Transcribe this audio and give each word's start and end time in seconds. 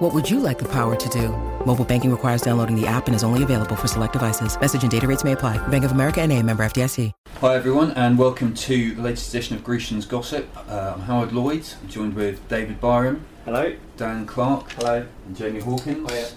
What 0.00 0.14
would 0.14 0.30
you 0.30 0.40
like 0.40 0.58
the 0.58 0.68
power 0.68 0.96
to 0.96 1.08
do? 1.10 1.28
Mobile 1.66 1.84
banking 1.84 2.10
requires 2.10 2.40
downloading 2.40 2.74
the 2.74 2.86
app 2.86 3.06
and 3.06 3.14
is 3.14 3.22
only 3.22 3.42
available 3.42 3.76
for 3.76 3.86
select 3.86 4.14
devices. 4.14 4.58
Message 4.58 4.80
and 4.80 4.90
data 4.90 5.06
rates 5.06 5.24
may 5.24 5.32
apply. 5.32 5.58
Bank 5.68 5.84
of 5.84 5.92
America 5.92 6.22
and 6.22 6.32
a 6.32 6.42
member 6.42 6.64
FDIC. 6.64 7.12
Hi 7.42 7.54
everyone 7.54 7.90
and 7.90 8.16
welcome 8.16 8.54
to 8.54 8.94
the 8.94 9.02
latest 9.02 9.28
edition 9.28 9.56
of 9.58 9.62
Grecian's 9.62 10.06
Gossip. 10.06 10.48
Uh, 10.70 10.94
I'm 10.94 11.02
Howard 11.02 11.34
Lloyd, 11.34 11.66
I'm 11.82 11.88
joined 11.90 12.14
with 12.14 12.48
David 12.48 12.80
Byram, 12.80 13.26
Hello. 13.44 13.76
Dan 13.98 14.24
Clark 14.24 14.72
Hello. 14.72 15.06
and 15.26 15.36
Jamie 15.36 15.60
Hawkins. 15.60 16.10
Oh, 16.10 16.14
yeah. 16.14 16.28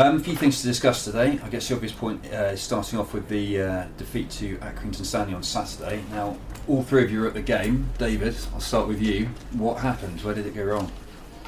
Um, 0.00 0.18
a 0.18 0.20
few 0.20 0.36
things 0.36 0.60
to 0.60 0.68
discuss 0.68 1.04
today. 1.04 1.40
I 1.42 1.48
guess 1.48 1.68
the 1.68 1.74
obvious 1.74 1.92
point 1.92 2.24
uh, 2.32 2.52
is 2.52 2.60
starting 2.60 3.00
off 3.00 3.12
with 3.12 3.28
the 3.28 3.62
uh, 3.62 3.86
defeat 3.98 4.30
to 4.30 4.58
Accrington 4.58 5.04
Stanley 5.04 5.34
on 5.34 5.42
Saturday. 5.42 6.04
Now, 6.12 6.36
all 6.68 6.84
three 6.84 7.02
of 7.02 7.10
you 7.10 7.22
were 7.22 7.26
at 7.26 7.34
the 7.34 7.42
game. 7.42 7.90
David, 7.98 8.36
I'll 8.54 8.60
start 8.60 8.86
with 8.86 9.02
you. 9.02 9.26
What 9.54 9.78
happened? 9.78 10.20
Where 10.20 10.34
did 10.34 10.46
it 10.46 10.54
go 10.54 10.62
wrong? 10.62 10.92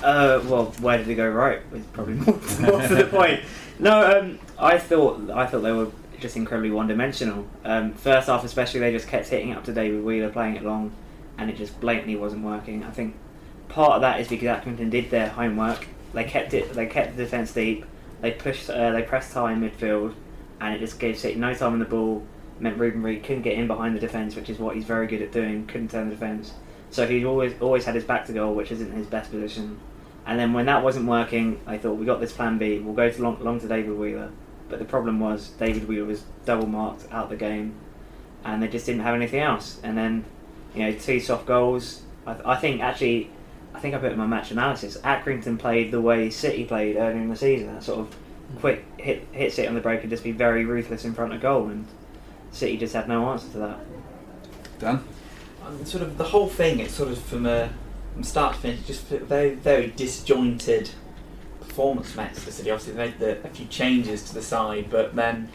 Uh, 0.05 0.39
well, 0.45 0.67
where 0.81 0.99
did 0.99 1.09
it 1.09 1.15
go 1.15 1.27
right? 1.27 1.61
Was 1.73 1.83
probably 1.95 2.15
more, 2.15 2.39
more 2.61 2.87
to 2.87 2.95
the 2.95 3.09
point. 3.11 3.41
No, 3.79 4.19
um, 4.19 4.39
I 4.59 4.77
thought 4.77 5.31
I 5.31 5.47
thought 5.47 5.61
they 5.61 5.73
were 5.73 5.91
just 6.21 6.37
incredibly 6.37 6.71
one-dimensional. 6.71 7.47
Um, 7.65 7.95
first 7.95 8.29
half, 8.29 8.45
especially, 8.45 8.81
they 8.81 8.93
just 8.93 9.09
kept 9.09 9.29
hitting 9.29 9.53
up 9.53 9.65
to 9.65 9.73
David 9.73 10.05
Wheeler, 10.05 10.29
playing 10.29 10.57
it 10.57 10.63
long, 10.63 10.93
and 11.39 11.49
it 11.49 11.57
just 11.57 11.81
blatantly 11.81 12.17
wasn't 12.17 12.45
working. 12.45 12.85
I 12.85 12.91
think 12.91 13.17
part 13.69 13.93
of 13.93 14.03
that 14.03 14.21
is 14.21 14.29
because 14.29 14.47
Accrington 14.47 14.91
did 14.91 15.09
their 15.09 15.31
homework. 15.31 15.87
They 16.13 16.25
kept 16.25 16.53
it. 16.53 16.75
They 16.75 16.87
kept 16.87 17.17
the 17.17 17.25
defence 17.25 17.53
deep. 17.53 17.87
They 18.21 18.31
pushed. 18.31 18.69
Uh, 18.69 18.91
they 18.91 19.03
pressed 19.03 19.33
high 19.33 19.53
in 19.53 19.63
midfield, 19.63 20.13
and 20.61 20.75
it 20.75 20.81
just 20.81 21.01
gave 21.01 21.19
City 21.19 21.37
no 21.37 21.55
time 21.55 21.73
on 21.73 21.79
the 21.79 21.87
ball. 21.87 22.27
Meant 22.61 22.79
Reuben 22.79 23.03
Reid 23.03 23.25
couldn't 23.25 23.43
get 23.43 23.55
in 23.55 23.67
behind 23.67 23.97
the 23.97 24.01
defence, 24.01 24.37
which 24.37 24.51
is 24.51 24.59
what 24.59 24.77
he's 24.77 24.85
very 24.85 25.07
good 25.07 25.23
at 25.23 25.33
doing. 25.33 25.67
Couldn't 25.67 25.91
turn 25.91 26.11
the 26.11 26.15
defence. 26.15 26.53
So 26.91 27.07
he 27.07 27.25
always 27.25 27.55
always 27.63 27.87
had 27.87 27.95
his 27.95 28.05
back 28.05 28.27
to 28.27 28.35
goal, 28.35 28.55
which 28.55 28.71
isn't 28.71 28.93
his 28.93 29.07
best 29.07 29.31
position. 29.31 29.81
And 30.27 30.39
then 30.39 30.53
when 30.53 30.67
that 30.67 30.83
wasn't 30.83 31.07
working, 31.07 31.61
I 31.67 31.77
thought 31.77 31.95
we 31.95 32.07
got 32.07 32.21
this 32.21 32.33
plan 32.33 32.59
B. 32.59 32.79
We'll 32.79 32.95
go 32.95 33.11
to 33.11 33.23
long, 33.23 33.43
long 33.43 33.61
to 33.61 33.69
David 33.69 33.97
Wheeler. 33.99 34.31
But 34.69 34.79
the 34.79 34.85
problem 34.85 35.21
was 35.21 35.49
David 35.51 35.87
Wheeler 35.87 36.07
was 36.07 36.25
double 36.47 36.67
marked 36.67 37.11
out 37.13 37.29
the 37.29 37.37
game, 37.37 37.75
and 38.45 38.63
they 38.63 38.69
just 38.69 38.87
didn't 38.87 39.03
have 39.03 39.15
anything 39.15 39.41
else. 39.41 39.81
And 39.83 39.97
then, 39.97 40.25
you 40.75 40.83
know, 40.83 40.93
two 40.93 41.21
soft 41.21 41.47
goals. 41.47 42.03
I, 42.27 42.37
I 42.45 42.57
think 42.57 42.81
actually, 42.81 43.31
I 43.75 43.81
think 43.81 43.95
I 43.95 43.99
put 43.99 44.13
in 44.13 44.19
my 44.19 44.27
match 44.27 44.51
analysis. 44.51 44.97
Accrington 44.99 45.59
played 45.59 45.91
the 45.91 46.01
way 46.01 46.31
City 46.31 46.65
played 46.65 46.97
earlier 46.97 47.21
in 47.21 47.29
the 47.29 47.37
season. 47.37 47.75
That 47.75 47.83
sort 47.83 48.01
of 48.01 48.17
quick 48.61 48.85
hit 48.99 49.27
hit 49.33 49.53
City 49.53 49.69
on 49.69 49.75
the 49.75 49.81
break 49.81 50.01
and 50.01 50.11
just 50.11 50.25
be 50.25 50.33
very 50.33 50.65
ruthless 50.65 51.05
in 51.05 51.13
front 51.13 51.35
of 51.35 51.43
goal, 51.43 51.69
and 51.69 51.87
City 52.51 52.79
just 52.79 52.95
had 52.95 53.09
no 53.09 53.29
answer 53.29 53.51
to 53.53 53.59
that. 53.59 53.81
Dan? 54.79 55.05
um, 55.67 55.85
sort 55.85 56.03
of 56.03 56.19
the 56.19 56.25
whole 56.25 56.49
thing. 56.49 56.81
It's 56.81 56.95
sort 56.95 57.11
of 57.11 57.19
from 57.19 57.47
a 57.47 57.71
from 58.15 58.23
start 58.23 58.55
to 58.55 58.61
finish, 58.61 58.87
just 58.87 59.03
very 59.07 59.55
very 59.55 59.89
disjointed 59.89 60.91
performance 61.61 62.13
from 62.13 62.21
Exeter 62.21 62.51
City. 62.53 62.71
Obviously, 62.71 62.95
they 62.95 63.07
made 63.07 63.19
the, 63.19 63.45
a 63.45 63.51
few 63.51 63.67
changes 63.67 64.23
to 64.25 64.35
the 64.35 64.43
side, 64.43 64.89
but 64.89 65.15
then 65.15 65.49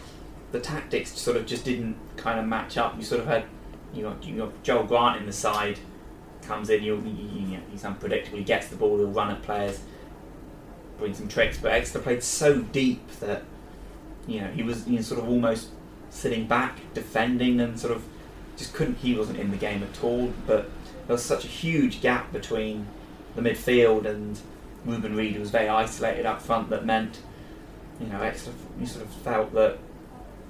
the 0.52 0.60
tactics 0.60 1.18
sort 1.18 1.38
of 1.38 1.46
just 1.46 1.64
didn't 1.64 1.96
kind 2.18 2.40
of 2.40 2.46
match 2.46 2.78
up. 2.78 2.96
You 2.98 3.04
sort 3.04 3.22
of 3.22 3.28
had 3.28 3.46
you 3.94 4.04
know 4.04 4.16
you 4.22 4.38
got 4.38 4.64
Joel 4.64 4.84
Grant 4.84 5.18
in 5.18 5.26
the 5.26 5.34
side 5.34 5.80
comes 6.42 6.70
in. 6.70 6.84
You, 6.84 6.96
you, 6.96 7.60
he's 7.72 7.86
unpredictable. 7.86 8.38
He 8.38 8.44
gets 8.44 8.68
the 8.68 8.76
ball. 8.76 8.98
He'll 8.98 9.08
run 9.08 9.32
at 9.32 9.42
players, 9.44 9.82
bring 10.98 11.14
some 11.14 11.28
tricks. 11.28 11.58
But 11.58 11.72
Exeter 11.72 12.00
played 12.00 12.24
so 12.24 12.62
deep 12.62 13.08
that 13.20 13.44
you 14.28 14.42
know 14.42 14.48
he 14.48 14.64
was 14.64 14.88
you 14.88 14.98
know, 14.98 15.02
sort 15.02 15.22
of 15.22 15.30
almost 15.30 15.70
sitting 16.10 16.48
back, 16.48 16.80
defending, 16.94 17.62
and 17.62 17.80
sort 17.80 17.94
of 17.94 18.04
just 18.58 18.74
couldn't. 18.74 18.98
He 18.98 19.16
wasn't 19.16 19.40
in 19.40 19.52
the 19.52 19.58
game 19.58 19.84
at 19.84 20.04
all. 20.04 20.34
But 20.46 20.70
there 21.10 21.16
was 21.16 21.24
such 21.24 21.44
a 21.44 21.48
huge 21.48 22.02
gap 22.02 22.32
between 22.32 22.86
the 23.36 23.42
midfield 23.42 24.06
and 24.06 24.40
Reuben 24.86 25.16
Reid, 25.16 25.40
was 25.40 25.50
very 25.50 25.68
isolated 25.68 26.28
up 26.28 26.40
front. 26.40 26.70
That 26.70 26.86
meant, 26.86 27.22
you 28.00 28.06
know, 28.06 28.22
Exeter. 28.22 28.56
You 28.80 28.86
sort 28.86 29.06
of 29.06 29.12
felt 29.12 29.52
that 29.54 29.80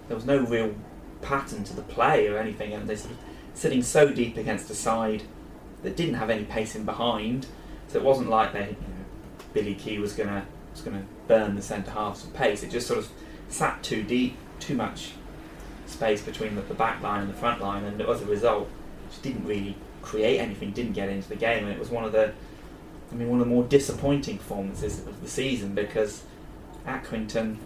there 0.09 0.17
was 0.17 0.25
no 0.25 0.39
real 0.39 0.75
pattern 1.21 1.63
to 1.63 1.73
the 1.73 1.81
play 1.81 2.27
or 2.27 2.37
anything, 2.37 2.73
and 2.73 2.89
they 2.89 2.97
sort 2.97 3.11
of 3.11 3.19
sitting 3.53 3.81
so 3.81 4.11
deep 4.11 4.35
against 4.35 4.69
a 4.69 4.75
side 4.75 5.23
that 5.83 5.95
didn't 5.95 6.15
have 6.15 6.29
any 6.29 6.43
pace 6.43 6.75
in 6.75 6.83
behind. 6.83 7.45
So 7.87 7.97
it 7.97 8.03
wasn't 8.03 8.29
like 8.29 8.51
they, 8.51 8.59
you 8.59 8.65
know, 8.67 9.05
Billy 9.53 9.75
Kee 9.75 9.97
was 9.97 10.11
gonna 10.11 10.45
was 10.73 10.81
gonna 10.81 11.05
burn 11.29 11.55
the 11.55 11.61
centre 11.61 11.91
halves 11.91 12.25
of 12.25 12.33
pace. 12.33 12.63
It 12.63 12.69
just 12.69 12.85
sort 12.85 12.99
of 12.99 13.09
sat 13.47 13.81
too 13.81 14.03
deep, 14.03 14.35
too 14.59 14.75
much 14.75 15.11
space 15.85 16.21
between 16.21 16.55
the, 16.55 16.63
the 16.63 16.73
back 16.73 17.01
line 17.01 17.21
and 17.21 17.29
the 17.29 17.37
front 17.37 17.61
line, 17.61 17.85
and 17.85 18.01
as 18.01 18.21
a 18.21 18.25
result, 18.25 18.67
just 19.09 19.23
didn't 19.23 19.45
really 19.45 19.77
create 20.01 20.39
anything, 20.39 20.71
didn't 20.71 20.93
get 20.93 21.09
into 21.09 21.29
the 21.29 21.35
game, 21.35 21.63
and 21.65 21.73
it 21.73 21.79
was 21.79 21.89
one 21.89 22.03
of 22.03 22.11
the, 22.11 22.33
I 23.11 23.15
mean, 23.15 23.29
one 23.29 23.39
of 23.39 23.47
the 23.47 23.53
more 23.53 23.63
disappointing 23.63 24.37
performances 24.37 24.99
of 24.99 25.21
the 25.21 25.27
season 25.27 25.73
because 25.73 26.23
Accrington, 26.85 27.57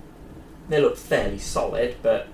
they 0.69 0.81
looked 0.81 0.97
fairly 0.97 1.39
solid, 1.39 1.97
but 2.01 2.27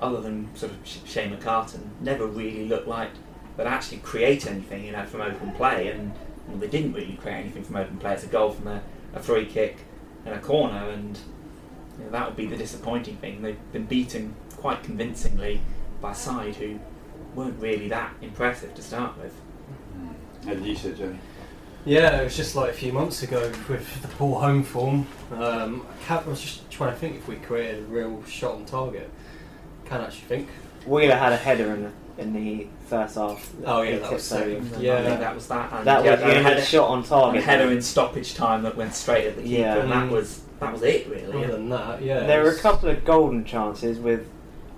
other 0.00 0.20
than 0.20 0.54
sort 0.54 0.72
of 0.72 0.78
Sh- 0.84 0.98
Shay 1.04 1.28
McCartan, 1.28 1.80
never 2.00 2.26
really 2.26 2.66
looked 2.66 2.88
like 2.88 3.10
they'd 3.56 3.66
actually 3.66 3.98
create 3.98 4.46
anything, 4.46 4.84
you 4.84 4.92
know, 4.92 5.04
from 5.06 5.20
open 5.20 5.52
play, 5.52 5.88
and 5.88 6.12
well, 6.46 6.58
they 6.58 6.68
didn't 6.68 6.92
really 6.92 7.18
create 7.20 7.36
anything 7.36 7.64
from 7.64 7.76
open 7.76 7.98
play. 7.98 8.14
It's 8.14 8.24
a 8.24 8.28
goal 8.28 8.52
from 8.52 8.68
a, 8.68 8.82
a 9.14 9.20
free 9.20 9.46
kick 9.46 9.78
and 10.24 10.34
a 10.34 10.38
corner, 10.38 10.90
and 10.90 11.18
you 11.98 12.04
know, 12.04 12.10
that 12.10 12.26
would 12.26 12.36
be 12.36 12.46
the 12.46 12.56
disappointing 12.56 13.16
thing. 13.16 13.42
They've 13.42 13.72
been 13.72 13.86
beaten 13.86 14.34
quite 14.56 14.82
convincingly 14.82 15.60
by 16.00 16.12
a 16.12 16.14
side 16.14 16.56
who 16.56 16.78
weren't 17.38 17.60
really 17.60 17.88
that 17.88 18.12
impressive 18.20 18.74
to 18.74 18.82
start 18.82 19.16
with. 19.18 19.32
How 20.44 20.54
did 20.54 20.66
you 20.66 20.74
say, 20.74 20.92
Jamie? 20.92 21.18
Yeah, 21.84 22.20
it 22.20 22.24
was 22.24 22.36
just 22.36 22.56
like 22.56 22.70
a 22.70 22.74
few 22.74 22.92
months 22.92 23.22
ago 23.22 23.50
with 23.68 24.02
the 24.02 24.08
poor 24.08 24.40
home 24.40 24.64
form. 24.64 25.06
Um, 25.32 25.86
I, 25.88 26.04
can't, 26.04 26.26
I 26.26 26.28
was 26.28 26.40
just 26.40 26.68
trying 26.70 26.92
to 26.92 26.98
think 26.98 27.16
if 27.16 27.28
we 27.28 27.36
created 27.36 27.84
a 27.84 27.86
real 27.86 28.22
shot 28.24 28.56
on 28.56 28.64
target. 28.66 29.08
Can't 29.86 30.02
actually 30.02 30.26
think. 30.26 30.48
Wheeler 30.84 31.14
had 31.14 31.32
a 31.32 31.36
header 31.36 31.72
in 31.74 31.82
the 31.84 31.90
in 32.18 32.32
the 32.32 32.66
first 32.88 33.14
half. 33.14 33.48
Oh, 33.64 33.82
yeah, 33.82 33.98
that 34.00 34.12
was 34.12 34.24
so- 34.24 34.42
over. 34.42 34.80
Yeah. 34.82 35.02
That 35.02 35.34
was 35.36 35.46
that. 35.46 35.72
And 35.72 35.86
That 35.86 36.04
yeah, 36.04 36.10
was 36.16 36.20
he 36.36 36.42
had 36.42 36.56
a 36.56 36.60
a 36.60 36.64
shot 36.64 36.88
on 36.90 37.04
target. 37.04 37.42
a 37.42 37.44
header 37.44 37.70
in 37.70 37.80
stoppage 37.80 38.34
time 38.34 38.64
that 38.64 38.76
went 38.76 38.92
straight 38.92 39.28
at 39.28 39.36
the 39.36 39.42
keeper, 39.42 39.60
Yeah. 39.60 39.76
and 39.76 39.92
that 39.92 40.10
was 40.10 40.42
that 40.58 40.72
was 40.72 40.82
it 40.82 41.06
really. 41.08 41.44
Other 41.44 41.52
than 41.52 41.68
that, 41.68 42.02
yeah. 42.02 42.26
There 42.26 42.42
were 42.42 42.50
a 42.50 42.58
couple 42.58 42.88
of 42.88 43.04
golden 43.04 43.44
chances 43.44 44.00
with 44.00 44.26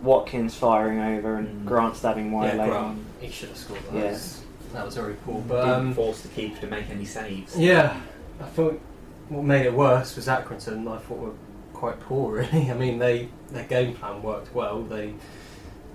Watkins 0.03 0.55
firing 0.55 0.99
over 1.01 1.37
and 1.37 1.63
Mm. 1.63 1.67
Grant 1.67 1.97
stabbing 1.97 2.33
wide 2.33 2.55
Yeah, 2.55 2.59
later 2.61 2.71
Grant. 2.73 2.87
on. 2.87 3.05
He 3.21 3.31
should 3.31 3.49
have 3.51 3.59
scored 3.59 3.81
that. 3.91 3.95
Yeah. 3.95 4.11
Was, 4.13 4.43
that 4.73 4.85
was 4.87 4.95
very 4.97 5.15
poor. 5.15 5.43
But 5.47 5.61
Didn't 5.65 5.75
um, 5.75 5.95
force 5.95 6.23
the 6.23 6.29
keeper 6.29 6.61
to 6.63 6.67
make 6.67 6.89
any 6.91 7.05
saves. 7.05 7.57
yeah, 7.59 8.01
I 8.41 8.45
thought 8.45 8.81
what 9.29 9.45
made 9.45 9.67
it 9.67 9.75
worse 9.75 10.17
was 10.17 10.27
Accrington. 10.27 10.91
I 10.91 10.99
thought 10.99 11.19
were 11.19 11.33
quite 11.75 12.01
poor. 12.01 12.33
Really, 12.53 12.71
I 12.71 12.75
mean, 12.75 12.99
they 12.99 13.29
their 13.51 13.65
game 13.65 13.95
plan 13.95 14.23
worked 14.23 14.55
well. 14.55 14.83
They, 14.83 15.15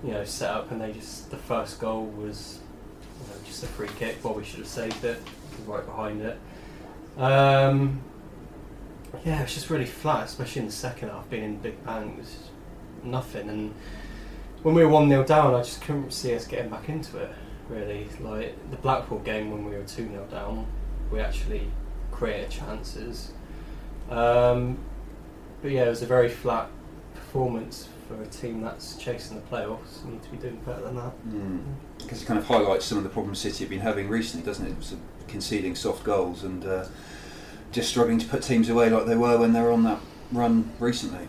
you 0.04 0.12
know, 0.12 0.24
set 0.24 0.50
up 0.50 0.70
and 0.70 0.80
they 0.80 0.92
just 0.92 1.30
the 1.30 1.36
first 1.36 1.80
goal 1.80 2.04
was, 2.06 2.60
you 3.22 3.28
know, 3.28 3.40
just 3.46 3.62
a 3.64 3.66
free 3.66 3.88
kick. 3.98 4.22
Well, 4.22 4.34
we 4.34 4.44
should 4.44 4.60
have 4.60 4.68
saved 4.68 5.04
it. 5.04 5.20
Right 5.66 5.84
behind 5.86 6.20
it. 6.22 6.38
Um, 7.18 8.00
yeah, 9.24 9.38
it 9.40 9.42
was 9.42 9.54
just 9.54 9.70
really 9.70 9.86
flat, 9.86 10.24
especially 10.26 10.60
in 10.60 10.66
the 10.66 10.72
second 10.72 11.08
half. 11.08 11.28
Being 11.30 11.44
in 11.44 11.56
Big 11.58 11.82
Bang 11.84 12.10
it 12.10 12.18
was 12.18 12.36
nothing, 13.06 13.48
and 13.48 13.74
when 14.62 14.74
we 14.74 14.84
were 14.84 14.90
one 14.90 15.08
0 15.08 15.24
down, 15.24 15.54
I 15.54 15.62
just 15.62 15.80
couldn't 15.82 16.12
see 16.12 16.34
us 16.34 16.46
getting 16.46 16.70
back 16.70 16.88
into 16.88 17.18
it. 17.18 17.30
Really, 17.68 18.08
like 18.20 18.70
the 18.70 18.76
Blackpool 18.76 19.18
game 19.20 19.50
when 19.50 19.64
we 19.64 19.72
were 19.72 19.82
two 19.82 20.08
0 20.08 20.26
down, 20.30 20.66
we 21.10 21.20
actually 21.20 21.70
created 22.10 22.50
chances. 22.50 23.32
Um, 24.10 24.78
but 25.62 25.70
yeah, 25.70 25.84
it 25.84 25.88
was 25.88 26.02
a 26.02 26.06
very 26.06 26.28
flat 26.28 26.68
performance 27.14 27.88
for 28.06 28.22
a 28.22 28.26
team 28.26 28.60
that's 28.60 28.96
chasing 28.96 29.36
the 29.36 29.42
playoffs. 29.42 30.04
You 30.04 30.12
need 30.12 30.22
to 30.22 30.30
be 30.30 30.36
doing 30.36 30.56
better 30.64 30.82
than 30.82 30.96
that. 30.96 31.12
Because 31.98 32.22
it 32.22 32.26
kind 32.26 32.38
of 32.38 32.46
highlights 32.46 32.84
some 32.84 32.98
of 32.98 33.04
the 33.04 33.10
problems 33.10 33.40
City 33.40 33.64
have 33.64 33.70
been 33.70 33.80
having 33.80 34.08
recently, 34.08 34.46
doesn't 34.46 34.66
it? 34.66 34.98
Conceding 35.28 35.74
soft 35.74 36.04
goals 36.04 36.44
and 36.44 36.64
uh, 36.64 36.86
just 37.72 37.88
struggling 37.88 38.18
to 38.18 38.26
put 38.26 38.42
teams 38.42 38.68
away 38.68 38.90
like 38.90 39.06
they 39.06 39.16
were 39.16 39.38
when 39.38 39.52
they 39.52 39.60
were 39.60 39.72
on 39.72 39.82
that 39.82 40.00
run 40.32 40.70
recently. 40.78 41.26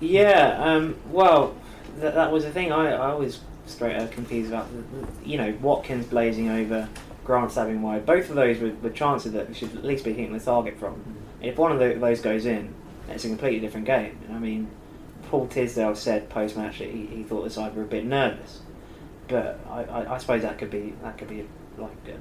Yeah, 0.00 0.58
um, 0.62 0.96
well, 1.10 1.54
th- 2.00 2.14
that 2.14 2.30
was 2.32 2.44
the 2.44 2.50
thing. 2.50 2.72
I, 2.72 2.92
I 2.92 3.14
was 3.14 3.40
straight 3.66 3.96
up 3.96 4.10
confused 4.12 4.50
about. 4.50 4.68
The, 4.70 4.78
the- 4.96 5.28
you 5.28 5.36
know, 5.38 5.56
Watkins 5.60 6.06
blazing 6.06 6.48
over, 6.48 6.88
Grant 7.24 7.50
stabbing 7.52 7.82
wide. 7.82 8.06
Both 8.06 8.30
of 8.30 8.36
those 8.36 8.58
were, 8.60 8.90
chances 8.90 9.32
that 9.32 9.54
should 9.54 9.74
at 9.76 9.84
least 9.84 10.04
be 10.04 10.12
hitting 10.14 10.32
the 10.32 10.40
target 10.42 10.78
from. 10.78 11.02
If 11.42 11.58
one 11.58 11.72
of 11.72 11.78
tho- 11.78 11.98
those 11.98 12.20
goes 12.20 12.46
in, 12.46 12.74
it's 13.08 13.24
a 13.24 13.28
completely 13.28 13.60
different 13.60 13.86
game. 13.86 14.18
I 14.30 14.38
mean, 14.38 14.68
Paul 15.28 15.46
Tisdale 15.48 15.94
said 15.94 16.28
post 16.30 16.56
match 16.56 16.78
that 16.78 16.88
he, 16.90 17.06
he 17.06 17.22
thought 17.24 17.42
the 17.44 17.50
side 17.50 17.74
were 17.76 17.82
a 17.82 17.86
bit 17.86 18.04
nervous. 18.04 18.60
but 19.28 19.60
I, 19.68 19.82
I, 19.84 20.14
I 20.14 20.18
suppose 20.18 20.42
that 20.42 20.58
could 20.58 20.70
be 20.70 20.94
that 21.02 21.18
could 21.18 21.28
be 21.28 21.46
like 21.76 21.90
uh, 22.08 22.12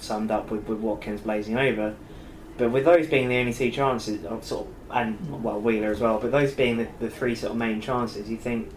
summed 0.00 0.30
up 0.30 0.50
with, 0.50 0.66
with 0.66 0.78
Watkins 0.78 1.20
blazing 1.20 1.56
over. 1.56 1.94
But 2.58 2.70
with 2.70 2.84
those 2.84 3.06
being 3.06 3.28
the 3.28 3.36
only 3.38 3.52
two 3.52 3.70
chances, 3.70 4.24
oh, 4.26 4.40
sort 4.40 4.66
of, 4.66 4.96
and 4.96 5.42
well 5.42 5.60
Wheeler 5.60 5.90
as 5.90 6.00
well, 6.00 6.18
but 6.18 6.30
those 6.32 6.54
being 6.54 6.78
the, 6.78 6.88
the 7.00 7.10
three 7.10 7.34
sort 7.34 7.52
of 7.52 7.58
main 7.58 7.80
chances, 7.80 8.30
you 8.30 8.36
think 8.36 8.70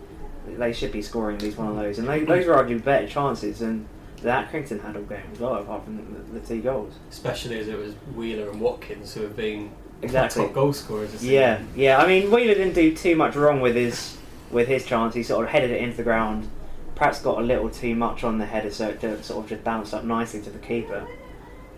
they 0.48 0.74
should 0.74 0.92
be 0.92 1.02
scoring 1.02 1.38
at 1.38 1.42
least 1.44 1.58
one 1.58 1.68
of 1.70 1.76
those, 1.76 2.00
and 2.00 2.08
they, 2.08 2.24
those 2.24 2.46
are 2.48 2.62
arguably 2.64 2.84
better 2.84 3.08
chances 3.08 3.60
than 3.60 3.88
that 4.22 4.52
Accrington 4.52 4.84
had 4.84 4.98
all 4.98 5.04
game 5.04 5.22
as 5.32 5.40
well, 5.40 5.56
apart 5.56 5.86
from 5.86 5.98
the, 5.98 6.40
the 6.40 6.46
two 6.46 6.62
goals. 6.62 6.94
Especially 7.10 7.58
as 7.60 7.68
it 7.70 7.78
was 7.78 7.94
Wheeler 8.16 8.50
and 8.50 8.60
Watkins 8.60 9.14
who 9.14 9.22
have 9.22 9.36
been 9.38 9.72
Exactly. 10.02 10.44
top 10.44 10.54
goal 10.54 10.74
scorers. 10.74 11.24
Yeah, 11.26 11.62
yeah. 11.76 11.98
I 11.98 12.08
mean, 12.08 12.32
Wheeler 12.32 12.54
didn't 12.54 12.74
do 12.74 12.94
too 12.96 13.16
much 13.16 13.36
wrong 13.36 13.62
with 13.62 13.76
his 13.76 14.18
with 14.52 14.68
his 14.68 14.86
chance. 14.86 15.14
He 15.14 15.24
sort 15.24 15.46
of 15.46 15.52
headed 15.52 15.72
it 15.72 15.82
into 15.82 15.98
the 15.98 16.04
ground. 16.04 16.50
Perhaps 16.96 17.22
got 17.22 17.38
a 17.38 17.42
little 17.42 17.70
too 17.70 17.96
much 17.96 18.24
on 18.24 18.40
the 18.40 18.46
header, 18.46 18.72
so 18.72 18.90
it 18.90 19.02
sort 19.24 19.44
of 19.44 19.50
just 19.50 19.64
bounced 19.64 19.94
up 19.94 20.04
nicely 20.04 20.42
to 20.42 20.50
the 20.50 20.60
keeper. 20.60 21.08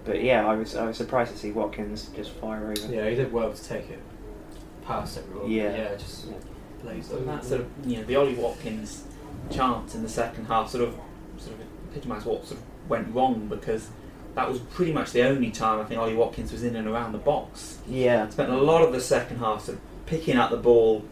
But 0.06 0.24
yeah, 0.24 0.48
I 0.48 0.56
was 0.56 0.76
I 0.76 0.86
was 0.88 0.98
surprised 0.98 1.32
to 1.34 1.38
see 1.38 1.52
Watkins 1.52 2.10
just 2.16 2.32
fire 2.32 2.72
over. 2.72 2.94
Yeah, 2.94 3.10
he 3.10 3.16
did 3.16 3.32
well 3.32 3.52
to 3.54 3.64
take 3.64 3.90
it 3.90 4.00
past 4.86 5.18
everyone. 5.18 5.50
Yeah. 5.52 5.76
yeah, 5.76 5.96
just 5.96 6.26
Yeah. 6.28 6.34
blazed 6.82 7.12
And 7.12 7.22
over. 7.22 7.32
that 7.32 7.46
sort 7.46 7.62
of 7.62 7.68
you 7.86 7.98
know 7.98 8.04
the 8.04 8.16
Ollie 8.16 8.34
Watkins 8.36 9.04
chance 9.52 9.94
in 9.96 10.04
the 10.04 10.10
second 10.10 10.46
half 10.46 10.70
sort 10.70 10.84
of 10.86 10.96
sort 11.38 11.56
of 11.60 11.66
epitomised 11.92 12.26
what 12.26 12.46
sort 12.46 12.60
of 12.60 12.66
went 12.90 13.14
wrong 13.14 13.48
because 13.48 13.90
that 14.36 14.50
was 14.50 14.60
pretty 14.60 14.94
much 14.94 15.12
the 15.12 15.22
only 15.24 15.52
time 15.52 15.80
I 15.80 15.84
think 15.84 16.00
Ollie 16.00 16.16
Watkins 16.16 16.52
was 16.52 16.64
in 16.64 16.76
and 16.76 16.88
around 16.88 17.12
the 17.12 17.18
box. 17.18 17.80
Yeah, 17.88 18.30
Spent 18.30 18.50
a 18.50 18.58
lot 18.58 18.82
of 18.82 18.94
the 18.94 19.02
second 19.02 19.38
half 19.38 19.66
sort 19.66 19.78
of 19.78 19.84
picking 20.08 20.38
up 20.38 20.50
the 20.52 20.58
ball 20.58 21.04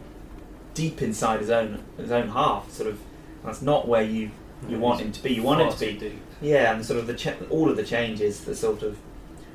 deep 0.74 1.00
inside 1.02 1.40
his 1.40 1.50
own 1.50 1.84
his 1.96 2.10
own 2.10 2.28
half. 2.30 2.70
Sort 2.70 2.88
of 2.88 2.98
that's 3.44 3.62
not 3.62 3.86
where 3.86 4.02
you 4.02 4.30
you 4.68 4.78
want 4.78 5.00
him 5.00 5.12
to 5.12 5.22
be. 5.22 5.34
You 5.34 5.42
want 5.42 5.60
him 5.60 5.68
Far 5.68 5.78
to 5.78 5.86
be 5.86 5.98
deep. 5.98 6.20
yeah, 6.40 6.72
and 6.74 6.84
sort 6.84 6.98
of 7.00 7.06
the 7.06 7.14
ch- 7.14 7.28
all 7.50 7.70
of 7.70 7.76
the 7.76 7.84
changes 7.84 8.44
that 8.44 8.56
sort 8.56 8.82
of 8.82 8.98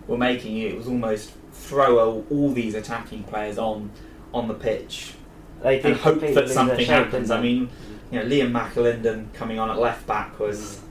were 0.07 0.17
making 0.17 0.57
it 0.57 0.75
was 0.77 0.87
almost 0.87 1.31
throw 1.51 1.99
all, 1.99 2.25
all 2.29 2.51
these 2.51 2.75
attacking 2.75 3.23
players 3.23 3.57
on 3.57 3.91
on 4.33 4.47
the 4.47 4.53
pitch 4.53 5.13
they 5.61 5.77
did 5.77 5.85
and 5.85 5.95
hope 5.97 6.19
that 6.19 6.49
something 6.49 6.77
shape, 6.79 6.87
happens. 6.87 7.31
I 7.31 7.41
mean, 7.41 7.69
you 8.11 8.19
know, 8.19 8.25
Liam 8.25 8.51
McAlinden 8.51 9.33
coming 9.33 9.57
on 9.57 9.69
at 9.69 9.79
left 9.79 10.05
back 10.05 10.39
was 10.39 10.81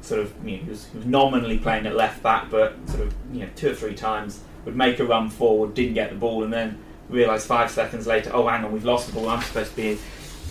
sort 0.00 0.20
of 0.20 0.32
you 0.44 0.56
know, 0.56 0.62
he 0.64 0.70
was, 0.70 0.86
he 0.86 0.96
was 0.98 1.06
nominally 1.06 1.58
playing 1.58 1.86
at 1.86 1.94
left 1.94 2.22
back, 2.22 2.50
but 2.50 2.74
sort 2.88 3.02
of 3.02 3.14
you 3.32 3.40
know 3.40 3.48
two 3.54 3.70
or 3.70 3.74
three 3.74 3.94
times 3.94 4.40
would 4.64 4.76
make 4.76 4.98
a 4.98 5.04
run 5.04 5.30
forward, 5.30 5.74
didn't 5.74 5.94
get 5.94 6.10
the 6.10 6.16
ball, 6.16 6.42
and 6.42 6.52
then 6.52 6.78
realise 7.08 7.46
five 7.46 7.70
seconds 7.70 8.06
later, 8.06 8.30
oh 8.32 8.46
hang 8.46 8.64
on, 8.64 8.72
we've 8.72 8.84
lost 8.84 9.06
the 9.06 9.12
ball. 9.12 9.28
I'm 9.28 9.42
supposed 9.42 9.70
to 9.70 9.76
be 9.76 9.98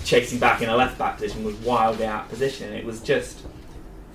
chasing 0.10 0.40
back 0.40 0.62
in 0.64 0.70
a 0.70 0.76
left 0.76 0.98
back 0.98 1.16
position, 1.18 1.44
was 1.44 1.56
wildly 1.58 2.06
out 2.06 2.24
of 2.26 2.30
position. 2.30 2.74
It 2.74 2.84
was 2.84 3.00
just 3.00 3.42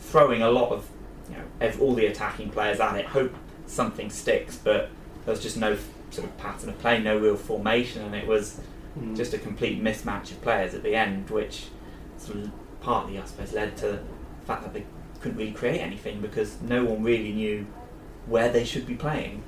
throwing 0.00 0.42
a 0.42 0.50
lot 0.50 0.72
of 0.72 0.88
you 1.30 1.36
know 1.36 1.70
all 1.80 1.94
the 1.94 2.06
attacking 2.06 2.50
players 2.50 2.80
at 2.80 2.96
it, 2.96 3.06
hope 3.06 3.32
something 3.66 4.10
sticks, 4.10 4.56
but 4.56 4.90
there 5.24 5.32
was 5.32 5.40
just 5.40 5.56
no 5.56 5.76
sort 6.10 6.26
of 6.28 6.36
pattern 6.36 6.68
of 6.68 6.78
play, 6.80 7.00
no 7.00 7.16
real 7.16 7.36
formation, 7.36 8.02
and 8.02 8.14
it 8.14 8.26
was 8.26 8.60
Mm. 8.98 9.16
just 9.16 9.34
a 9.34 9.38
complete 9.38 9.82
mismatch 9.82 10.30
of 10.30 10.40
players 10.40 10.72
at 10.72 10.84
the 10.84 10.94
end, 10.94 11.28
which 11.28 11.64
sort 12.16 12.38
of 12.38 12.50
partly, 12.80 13.18
I 13.18 13.24
suppose, 13.24 13.52
led 13.52 13.76
to 13.78 13.86
the 13.88 13.98
fact 14.46 14.62
that 14.62 14.72
they 14.72 14.84
couldn't 15.20 15.36
really 15.36 15.50
create 15.50 15.80
anything 15.80 16.20
because 16.20 16.60
no 16.62 16.84
one 16.84 17.02
really 17.02 17.32
knew 17.32 17.66
where 18.26 18.48
they 18.50 18.64
should 18.64 18.86
be 18.86 18.94
playing. 18.94 19.42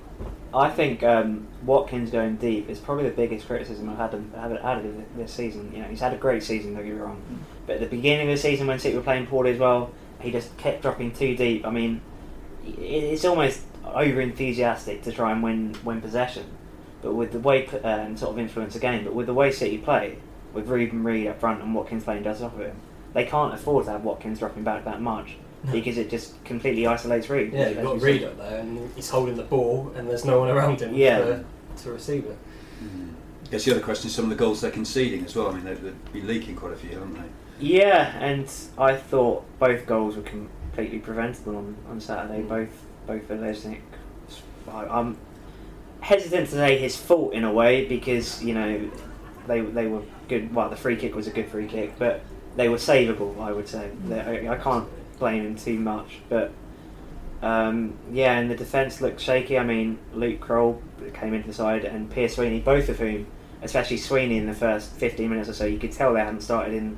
I 0.56 0.70
think 0.70 1.03
um, 1.03 1.47
Watkins 1.64 2.11
going 2.11 2.37
deep 2.37 2.70
is 2.70 2.79
probably 2.79 3.05
the 3.05 3.14
biggest 3.14 3.47
criticism 3.47 3.91
I've 3.91 3.99
had 3.99 4.14
of, 4.14 4.32
had, 4.32 4.87
of 4.87 5.17
this 5.17 5.31
season. 5.31 5.70
You 5.70 5.82
know, 5.82 5.88
he's 5.88 6.00
had 6.00 6.14
a 6.14 6.17
great 6.17 6.43
season, 6.43 6.73
don't 6.73 6.82
get 6.82 6.94
me 6.94 6.99
wrong. 6.99 7.23
But 7.67 7.75
at 7.75 7.81
the 7.81 7.97
beginning 7.97 8.29
of 8.31 8.35
the 8.35 8.41
season, 8.41 8.67
when 8.67 8.79
City 8.79 8.97
were 8.97 9.03
playing 9.03 9.26
poorly 9.26 9.53
as 9.53 9.58
well, 9.58 9.91
he 10.20 10.31
just 10.31 10.56
kept 10.56 10.81
dropping 10.81 11.12
too 11.12 11.37
deep. 11.37 11.67
I 11.67 11.70
mean, 11.70 12.00
it's 12.64 13.26
almost 13.26 13.64
over 13.85 14.19
enthusiastic 14.23 15.03
to 15.03 15.12
try 15.12 15.32
and 15.32 15.43
win 15.43 15.76
win 15.85 16.00
possession. 16.00 16.47
But 17.02 17.14
with 17.14 17.32
the 17.32 17.38
way 17.38 17.69
and 17.85 18.19
sort 18.19 18.32
of 18.32 18.38
influence 18.38 18.73
the 18.73 18.81
game, 18.81 19.05
but 19.05 19.14
with 19.14 19.26
the 19.26 19.35
way 19.35 19.52
City 19.52 19.76
play, 19.76 20.17
with 20.55 20.69
Reuben 20.69 21.05
Reid 21.05 21.26
up 21.26 21.38
front 21.38 21.62
and 21.62 21.75
Watkins 21.75 22.05
playing 22.05 22.25
just 22.25 22.43
off 22.43 22.55
of 22.55 22.61
him, 22.61 22.76
they 23.12 23.26
can't 23.26 23.52
afford 23.52 23.85
to 23.85 23.91
have 23.91 24.05
Watkins 24.05 24.38
dropping 24.38 24.64
back 24.64 24.87
that 24.87 25.02
much 25.02 25.37
because 25.73 25.99
it 25.99 26.11
just 26.11 26.43
completely 26.44 26.87
isolates 26.87 27.29
Reid. 27.29 27.53
Yeah, 27.53 27.61
as 27.61 27.75
you've 27.75 27.85
got 27.85 27.94
said. 27.94 28.03
Reid 28.03 28.25
up 28.25 28.37
there 28.38 28.61
and 28.61 28.91
he's 28.94 29.11
holding 29.11 29.37
the 29.37 29.43
ball 29.43 29.93
and 29.97 30.08
there's 30.08 30.25
no 30.25 30.38
one 30.41 30.49
around 30.50 30.81
him 30.81 30.94
Yeah. 30.94 31.19
to, 31.19 31.44
to 31.82 31.93
receive 31.93 32.25
it. 32.25 32.38
Mm. 32.82 33.11
I 33.47 33.49
guess 33.50 33.64
the 33.64 33.73
other 33.73 33.81
question 33.81 34.08
is 34.08 34.14
some 34.14 34.25
of 34.26 34.31
the 34.31 34.37
goals 34.37 34.61
they're 34.61 34.70
conceding 34.70 35.25
as 35.25 35.35
well. 35.35 35.49
I 35.49 35.55
mean, 35.55 35.64
they've, 35.64 35.81
they've 35.82 36.12
been 36.12 36.26
leaking 36.26 36.56
quite 36.56 36.73
a 36.73 36.76
few, 36.76 36.91
haven't 36.91 37.14
they? 37.14 37.29
Yeah, 37.58 38.17
and 38.19 38.50
I 38.76 38.94
thought 38.97 39.44
both 39.58 39.87
goals 39.87 40.17
were 40.17 40.23
completely 40.23 40.99
preventable 40.99 41.56
on, 41.56 41.76
on 41.88 42.00
Saturday. 42.00 42.43
Mm. 42.43 42.49
Both 42.49 42.87
both 43.06 43.26
for 43.26 43.37
Olejnik. 43.37 43.81
I- 44.69 44.87
I'm 44.87 45.17
hesitant 46.00 46.49
to 46.50 46.55
say 46.56 46.76
his 46.79 46.97
fault 46.97 47.32
in 47.32 47.44
a 47.44 47.52
way 47.52 47.87
because 47.87 48.43
you 48.43 48.52
know 48.52 48.91
they 49.47 49.61
they 49.62 49.87
were 49.87 50.02
good. 50.29 50.55
Well, 50.55 50.69
the 50.69 50.76
free 50.76 50.97
kick 50.97 51.14
was 51.14 51.26
a 51.29 51.31
good 51.31 51.49
free 51.49 51.67
kick, 51.67 51.99
but 51.99 52.20
they 52.56 52.69
were 52.69 52.76
savable. 52.76 53.41
I 53.41 53.52
would 53.52 53.69
say 53.69 53.91
They- 54.06 54.20
I, 54.49 54.55
I 54.55 54.56
can't 54.59 54.87
blame 55.19 55.45
him 55.45 55.57
too 55.57 55.79
much, 55.79 56.19
but. 56.29 56.53
Um, 57.43 57.99
yeah, 58.11 58.39
and 58.39 58.51
the 58.51 58.57
defence 58.57 59.03
looked 59.03 59.21
shaky. 59.21 59.59
I 59.59 59.63
mean, 59.63 59.99
Luke 60.15 60.41
Croll 60.41 60.83
came 61.13 61.35
into 61.35 61.47
the 61.47 61.55
side, 61.55 61.85
and 61.85 62.11
Pierce 62.11 62.37
Sweeney, 62.37 62.61
both 62.61 62.89
of 62.89 62.99
whom, 62.99 63.27
especially 63.61 63.99
Sweeney 63.99 64.39
in 64.39 64.47
the 64.47 64.55
first 64.55 64.93
15 64.93 65.29
minutes 65.29 65.51
or 65.51 65.53
so, 65.53 65.67
you 65.67 65.79
could 65.79 65.93
tell 65.93 66.15
they 66.15 66.21
hadn't 66.21 66.41
started 66.41 66.73
in 66.73 66.97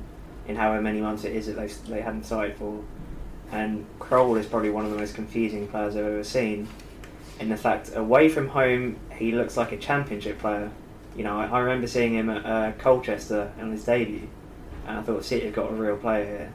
in 0.49 0.55
however 0.55 0.81
many 0.81 0.99
months 0.99 1.23
it 1.23 1.33
is 1.33 1.45
that 1.45 1.55
they, 1.55 1.67
they 1.93 2.01
hadn't 2.01 2.25
started 2.25 2.57
for. 2.57 2.83
And 3.51 3.85
Croll 3.99 4.35
is 4.35 4.47
probably 4.47 4.71
one 4.71 4.83
of 4.83 4.91
the 4.91 4.97
most 4.97 5.13
confusing 5.13 5.67
players 5.67 5.95
I've 5.95 6.05
ever 6.05 6.23
seen. 6.23 6.67
In 7.39 7.49
the 7.49 7.57
fact, 7.57 7.95
away 7.95 8.29
from 8.29 8.49
home, 8.49 8.97
he 9.15 9.31
looks 9.31 9.55
like 9.55 9.71
a 9.71 9.77
championship 9.77 10.39
player. 10.39 10.71
You 11.15 11.23
know, 11.23 11.39
I, 11.39 11.45
I 11.45 11.59
remember 11.59 11.87
seeing 11.87 12.15
him 12.15 12.29
at 12.29 12.45
uh, 12.45 12.71
Colchester 12.79 13.53
on 13.61 13.71
his 13.71 13.85
debut, 13.85 14.27
and 14.87 14.97
I 14.97 15.01
thought 15.03 15.23
City 15.23 15.45
have 15.45 15.55
got 15.55 15.71
a 15.71 15.75
real 15.75 15.97
player 15.97 16.25
here. 16.25 16.53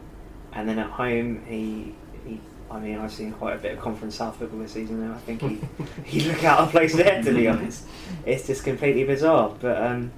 And 0.55 0.69
then 0.69 0.79
at 0.79 0.91
home, 0.91 1.45
he, 1.47 1.95
he 2.27 2.41
I 2.71 2.79
mean, 2.79 2.99
I've 2.99 3.13
seen 3.13 3.33
quite 3.33 3.57
a 3.57 3.59
bit 3.59 3.75
of 3.75 3.81
Conference 3.81 4.17
South 4.17 4.37
football 4.37 4.61
this 4.61 4.73
season, 4.73 5.03
and 5.03 5.13
I 5.13 5.19
think 5.19 5.43
he 5.43 5.61
he 6.05 6.21
look 6.29 6.45
out 6.45 6.61
of 6.61 6.71
place 6.71 6.95
there. 6.95 7.23
To 7.23 7.35
be 7.35 7.49
honest, 7.49 7.85
it's 8.25 8.47
just 8.47 8.65
completely 8.65 9.05
bizarre. 9.05 9.55
But 9.61 9.83
um, 9.83 10.13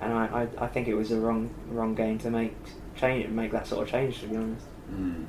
and 0.00 0.12
I, 0.12 0.24
I, 0.58 0.64
I 0.64 0.66
think 0.68 0.88
it 0.88 0.94
was 0.94 1.10
a 1.10 1.20
wrong 1.20 1.50
wrong 1.68 1.94
game 1.94 2.18
to 2.20 2.30
make 2.30 2.54
change 2.96 3.28
make 3.28 3.52
that 3.52 3.66
sort 3.66 3.82
of 3.82 3.90
change. 3.90 4.20
To 4.20 4.26
be 4.26 4.36
honest. 4.36 4.66
Mm. 4.92 5.26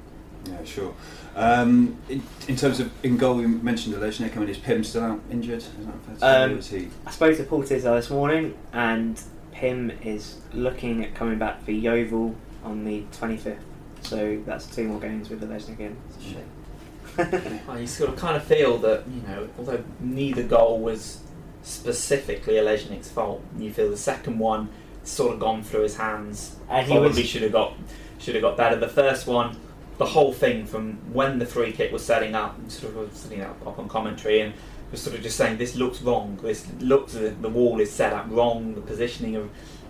Yeah, 0.47 0.63
sure. 0.63 0.95
Um, 1.35 1.97
in, 2.10 2.24
in 2.48 2.55
terms 2.55 2.79
of 2.79 2.91
in 3.03 3.17
goal, 3.17 3.36
we 3.36 3.46
mentioned 3.46 3.96
Olejnik. 3.96 4.36
I 4.36 4.39
mean, 4.39 4.50
is 4.50 4.57
Pym 4.57 4.84
still 4.84 5.03
out 5.03 5.19
injured? 5.29 5.60
Is 5.60 5.67
that 5.86 6.05
fair 6.05 6.15
to? 6.15 6.43
Um, 6.46 6.51
Or 6.53 6.57
is 6.57 6.69
he? 6.69 6.89
I 7.05 7.12
spoke 7.12 7.38
to 7.38 7.43
Paul 7.43 7.63
Tisdale 7.63 7.96
this 7.96 8.10
morning, 8.10 8.57
and 8.74 9.22
Pym 9.51 9.91
is 10.03 10.38
looking 10.53 11.03
at 11.03 11.13
coming 11.13 11.38
back 11.38 11.63
for 11.63 11.72
Yeovil 11.72 12.36
on 12.63 12.86
the 12.86 13.03
25th. 13.12 13.60
So 14.01 14.41
that's 14.46 14.65
two 14.67 14.86
more 14.86 15.00
games 15.00 15.29
with 15.29 15.41
the 15.41 15.48
Olejnik 15.48 15.70
again. 15.70 15.98
It's 16.10 16.17
a 16.17 16.20
mm. 16.20 16.34
shame. 16.34 17.62
Well, 17.67 17.79
you 17.79 17.88
sort 17.88 18.10
of 18.10 18.15
kind 18.15 18.38
of 18.38 18.43
feel 18.43 18.77
that 18.79 19.03
you 19.08 19.22
know, 19.27 19.50
although 19.58 19.84
neither 20.00 20.43
goal 20.43 20.79
was 20.79 21.22
specifically 21.63 22.55
Olejnik's 22.55 23.10
fault, 23.10 23.43
you 23.58 23.72
feel 23.72 23.89
the 23.89 23.98
second 23.98 24.39
one 24.39 24.70
sort 25.03 25.34
of 25.34 25.39
gone 25.39 25.63
through 25.63 25.84
his 25.84 25.98
hands. 25.98 26.55
And 26.70 26.86
he 26.88 26.93
Probably 26.93 27.22
was 27.22 27.29
should 27.29 27.41
have 27.43 27.51
got 27.51 27.74
should 28.20 28.36
have 28.36 28.41
got 28.41 28.55
better. 28.58 28.75
The 28.75 28.88
first 28.88 29.27
one, 29.27 29.58
the 29.98 30.05
whole 30.05 30.34
thing 30.34 30.65
from 30.65 30.93
when 31.13 31.39
the 31.39 31.46
free 31.46 31.72
kick 31.72 31.91
was 31.91 32.05
setting 32.05 32.36
up, 32.36 32.58
sort 32.70 32.96
of 32.96 33.10
was 33.10 33.20
setting 33.20 33.41
up, 33.41 33.65
up 33.65 33.77
on 33.79 33.88
commentary 33.88 34.41
and 34.41 34.53
was 34.91 35.01
sort 35.01 35.15
of 35.15 35.24
just 35.24 35.38
saying 35.38 35.58
this 35.58 35.75
looks 35.75 36.01
wrong. 36.01 36.39
This 36.41 36.67
looks 36.79 37.13
the, 37.13 37.29
the 37.29 37.50
wall 37.50 37.79
is 37.79 37.91
set 37.91 38.13
up 38.13 38.25
wrong. 38.29 38.75
The 38.75 38.81
positioning 38.81 39.36
of 39.36 39.50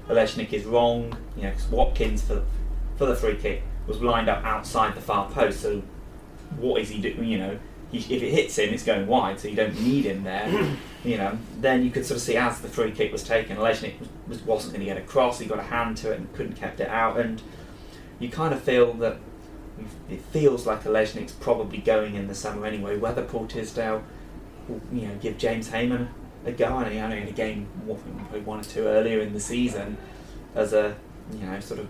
Olejnik 0.09 0.53
is 0.53 0.65
wrong. 0.65 1.15
You 1.35 1.43
know, 1.43 1.51
'cause 1.51 1.67
Watkins 1.67 2.21
for 2.23 2.43
for 2.97 3.05
the 3.05 3.15
free 3.15 3.35
kick 3.35 3.63
was 3.87 4.01
lined 4.01 4.29
up 4.29 4.43
outside 4.43 4.95
the 4.95 5.01
far 5.01 5.29
post. 5.29 5.61
So 5.61 5.81
what 6.57 6.81
is 6.81 6.89
he 6.89 6.99
doing? 6.99 7.23
You 7.25 7.37
know, 7.37 7.59
he, 7.91 7.97
if 7.97 8.23
it 8.23 8.31
hits 8.31 8.57
him, 8.57 8.73
it's 8.73 8.83
going 8.83 9.07
wide, 9.07 9.39
so 9.39 9.47
you 9.47 9.55
don't 9.55 9.79
need 9.81 10.05
him 10.05 10.23
there. 10.23 10.75
you 11.03 11.17
know, 11.17 11.37
then 11.59 11.83
you 11.83 11.91
could 11.91 12.05
sort 12.05 12.17
of 12.17 12.21
see 12.21 12.37
as 12.37 12.61
the 12.61 12.67
free 12.67 12.91
kick 12.91 13.11
was 13.11 13.23
taken, 13.23 13.57
Olejnik 13.57 13.99
was, 13.99 14.09
was, 14.27 14.41
wasn't 14.43 14.73
going 14.73 14.85
to 14.85 14.93
get 14.93 14.97
across. 14.97 15.39
He 15.39 15.45
got 15.45 15.59
a 15.59 15.63
hand 15.63 15.97
to 15.97 16.11
it 16.11 16.19
and 16.19 16.31
couldn't 16.33 16.55
kept 16.55 16.79
it 16.79 16.87
out, 16.87 17.19
and 17.19 17.41
you 18.19 18.29
kind 18.29 18.53
of 18.53 18.61
feel 18.61 18.93
that 18.95 19.17
it 20.09 20.21
feels 20.21 20.67
like 20.67 20.83
Olejnik's 20.83 21.31
probably 21.31 21.79
going 21.79 22.15
in 22.15 22.27
the 22.27 22.35
summer 22.35 22.65
anyway. 22.65 22.97
Whether 22.97 23.23
Paul 23.23 23.47
Tisdale 23.47 24.03
will, 24.67 24.81
you 24.91 25.07
know, 25.07 25.15
give 25.15 25.37
James 25.37 25.69
Hamon 25.69 26.09
a 26.45 26.51
go, 26.51 26.77
and 26.77 26.91
he 26.91 26.99
only 26.99 27.21
in 27.21 27.27
a 27.27 27.31
game 27.31 27.67
probably 27.85 28.41
one 28.41 28.59
or 28.59 28.63
two 28.63 28.85
earlier 28.85 29.21
in 29.21 29.33
the 29.33 29.39
season 29.39 29.97
as 30.55 30.73
a 30.73 30.95
you 31.31 31.45
know 31.45 31.59
sort 31.59 31.79
of 31.79 31.87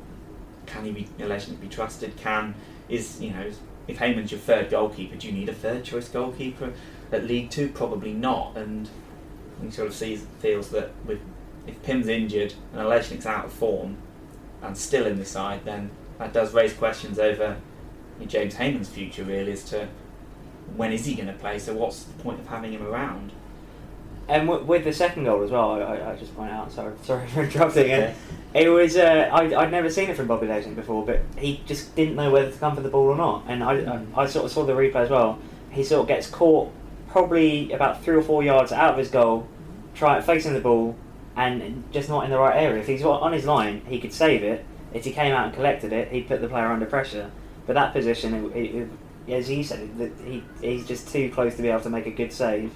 can 0.72 0.86
he 0.86 0.92
be 0.92 1.04
Olejnik 1.20 1.60
be 1.60 1.68
trusted? 1.68 2.16
Can 2.18 2.56
is 2.90 3.22
you 3.22 3.32
know 3.32 3.52
if 3.88 3.98
Hamon's 3.98 4.32
your 4.32 4.40
third 4.40 4.70
goalkeeper, 4.70 5.16
do 5.16 5.28
you 5.28 5.34
need 5.34 5.50
a 5.50 5.54
third 5.54 5.84
choice 5.84 6.08
goalkeeper 6.08 6.74
at 7.12 7.26
League 7.26 7.50
Two? 7.50 7.70
Probably 7.70 8.14
not. 8.14 8.58
And 8.58 8.90
he 9.62 9.70
sort 9.70 9.88
of 9.88 9.94
sees 9.94 10.26
feels 10.40 10.70
that 10.70 10.92
with 11.06 11.20
if 11.68 11.82
Pym's 11.84 12.08
injured 12.08 12.54
and 12.74 12.82
Olejnik's 12.82 13.26
out 13.26 13.46
of 13.46 13.54
form 13.54 13.98
and 14.62 14.78
still 14.78 15.06
in 15.06 15.20
the 15.20 15.26
side, 15.26 15.66
then 15.66 15.92
that 16.18 16.34
does 16.34 16.54
raise 16.54 16.74
questions 16.74 17.20
over 17.20 17.58
James 18.28 18.56
Hamon's 18.56 18.90
future 18.90 19.24
really 19.24 19.52
as 19.52 19.64
to 19.66 19.88
when 20.76 20.92
is 20.92 21.06
he 21.06 21.16
going 21.16 21.28
to 21.28 21.34
play. 21.34 21.60
So 21.60 21.74
what's 21.74 22.04
the 22.04 22.14
point 22.24 22.40
of 22.40 22.48
having 22.48 22.74
him 22.74 22.86
around? 22.86 23.32
And 24.28 24.48
w- 24.48 24.66
with 24.66 24.84
the 24.84 24.94
second 24.94 25.26
goal 25.26 25.44
as 25.44 25.52
well, 25.52 25.72
I, 25.72 25.80
I, 25.80 26.12
I 26.12 26.16
just 26.16 26.36
point 26.36 26.52
out. 26.52 26.72
Sorry, 26.72 26.94
sorry 27.04 27.28
for 27.28 27.44
interrupting. 27.44 27.86
Okay. 27.86 28.16
It 28.54 28.68
was 28.70 28.98
uh, 28.98 29.30
I, 29.32 29.62
I'd 29.62 29.72
never 29.72 29.90
seen 29.90 30.10
it 30.10 30.18
from 30.18 30.28
Bobby 30.28 30.48
Olejnik 30.48 30.76
before, 30.76 31.06
but 31.06 31.22
he 31.38 31.62
just 31.66 31.96
didn't 31.96 32.16
know 32.16 32.32
whether 32.32 32.52
to 32.52 32.58
come 32.58 32.76
for 32.76 32.82
the 32.82 32.90
ball 32.90 33.08
or 33.08 33.16
not. 33.16 33.46
And 33.48 33.64
I, 33.64 33.74
I, 33.80 34.24
I 34.24 34.26
sort 34.28 34.46
of 34.46 34.52
saw 34.52 34.66
the 34.66 34.74
replay 34.74 34.96
as 34.96 35.10
well. 35.10 35.40
He 35.72 35.84
sort 35.84 36.02
of 36.02 36.08
gets 36.08 36.30
caught 36.30 36.72
probably 37.10 37.72
about 37.72 38.04
three 38.04 38.16
or 38.16 38.22
four 38.22 38.44
yards 38.44 38.72
out 38.72 38.92
of 38.92 38.98
his 38.98 39.10
goal, 39.10 39.48
try 39.96 40.20
facing 40.22 40.54
the 40.54 40.60
ball, 40.60 40.96
and 41.36 41.84
just 41.92 42.10
not 42.10 42.26
in 42.26 42.32
the 42.32 42.38
right 42.38 42.56
area. 42.56 42.82
If 42.82 42.88
he's 42.88 43.04
on 43.04 43.32
his 43.34 43.46
line, 43.46 43.82
he 43.88 44.00
could 44.00 44.14
save 44.14 44.44
it. 44.44 44.66
If 44.94 45.06
he 45.06 45.12
came 45.12 45.34
out 45.34 45.46
and 45.46 45.54
collected 45.54 45.94
it, 45.94 46.12
he'd 46.12 46.28
put 46.28 46.42
the 46.42 46.48
player 46.50 46.68
under 46.68 46.86
pressure. 46.86 47.32
But 47.66 47.74
that 47.74 47.94
position, 47.94 48.34
it, 48.34 48.58
it, 48.58 48.90
it, 49.28 49.34
as 49.34 49.48
he 49.48 49.64
said, 49.64 49.90
he 50.26 50.44
he's 50.62 50.86
just 50.86 51.08
too 51.08 51.32
close 51.32 51.56
to 51.56 51.62
be 51.62 51.70
able 51.70 51.82
to 51.82 51.90
make 51.90 52.06
a 52.06 52.12
good 52.12 52.34
save. 52.34 52.74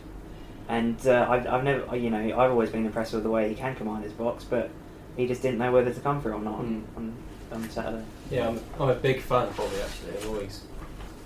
And 0.68 0.98
uh, 1.08 1.28
I've, 1.30 1.46
I've 1.48 1.64
never, 1.64 1.96
you 1.96 2.10
know, 2.10 2.18
I've 2.18 2.52
always 2.52 2.70
been 2.72 2.86
impressed 2.86 3.14
with 3.14 3.24
the 3.24 3.30
way 3.30 3.50
he 3.50 3.56
can 3.56 3.76
command 3.76 4.04
his 4.04 4.14
box, 4.14 4.44
but 4.44 4.70
he 5.16 5.28
just 5.28 5.42
didn't 5.42 5.60
know 5.60 5.72
whether 5.72 5.94
to 5.94 6.00
come 6.00 6.22
for 6.22 6.32
it 6.32 6.36
or 6.36 6.42
not 6.42 6.56
on, 6.56 6.84
Mm. 6.94 6.98
on, 6.98 7.14
on 7.52 7.70
Saturday. 7.70 8.04
Yeah, 8.32 8.48
I'm, 8.50 8.60
I'm 8.80 8.90
a 8.90 8.96
big 8.96 9.22
fan 9.22 9.48
of 9.48 9.56
Bobby 9.58 9.76
actually. 9.84 10.18
I've 10.18 10.28
always 10.28 10.64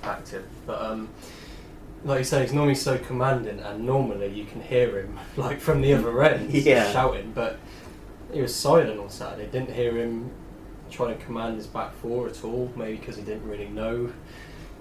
backed 0.01 0.29
him, 0.29 0.43
but 0.67 0.81
um, 0.81 1.08
like 2.03 2.19
you 2.19 2.24
say, 2.25 2.41
he's 2.41 2.53
normally 2.53 2.75
so 2.75 2.98
commanding, 2.98 3.60
and 3.60 3.86
normally 3.86 4.27
you 4.27 4.46
can 4.46 4.62
hear 4.62 5.00
him 5.00 5.17
like 5.38 5.60
from 5.62 5.81
the 5.81 5.93
other 5.93 6.22
end 6.24 6.51
Yeah. 6.53 6.91
shouting. 6.91 7.31
But 7.34 7.60
he 8.34 8.41
was 8.41 8.53
silent 8.53 9.00
on 9.00 9.10
Saturday. 9.10 9.50
Didn't 9.50 9.74
hear 9.74 9.96
him 9.98 10.31
trying 10.91 11.17
to 11.17 11.24
command 11.24 11.55
his 11.55 11.67
back 11.67 11.93
four 12.01 12.27
at 12.27 12.43
all. 12.43 12.72
Maybe 12.75 12.98
because 12.98 13.15
he 13.15 13.24
didn't 13.24 13.48
really 13.48 13.69
know 13.69 14.12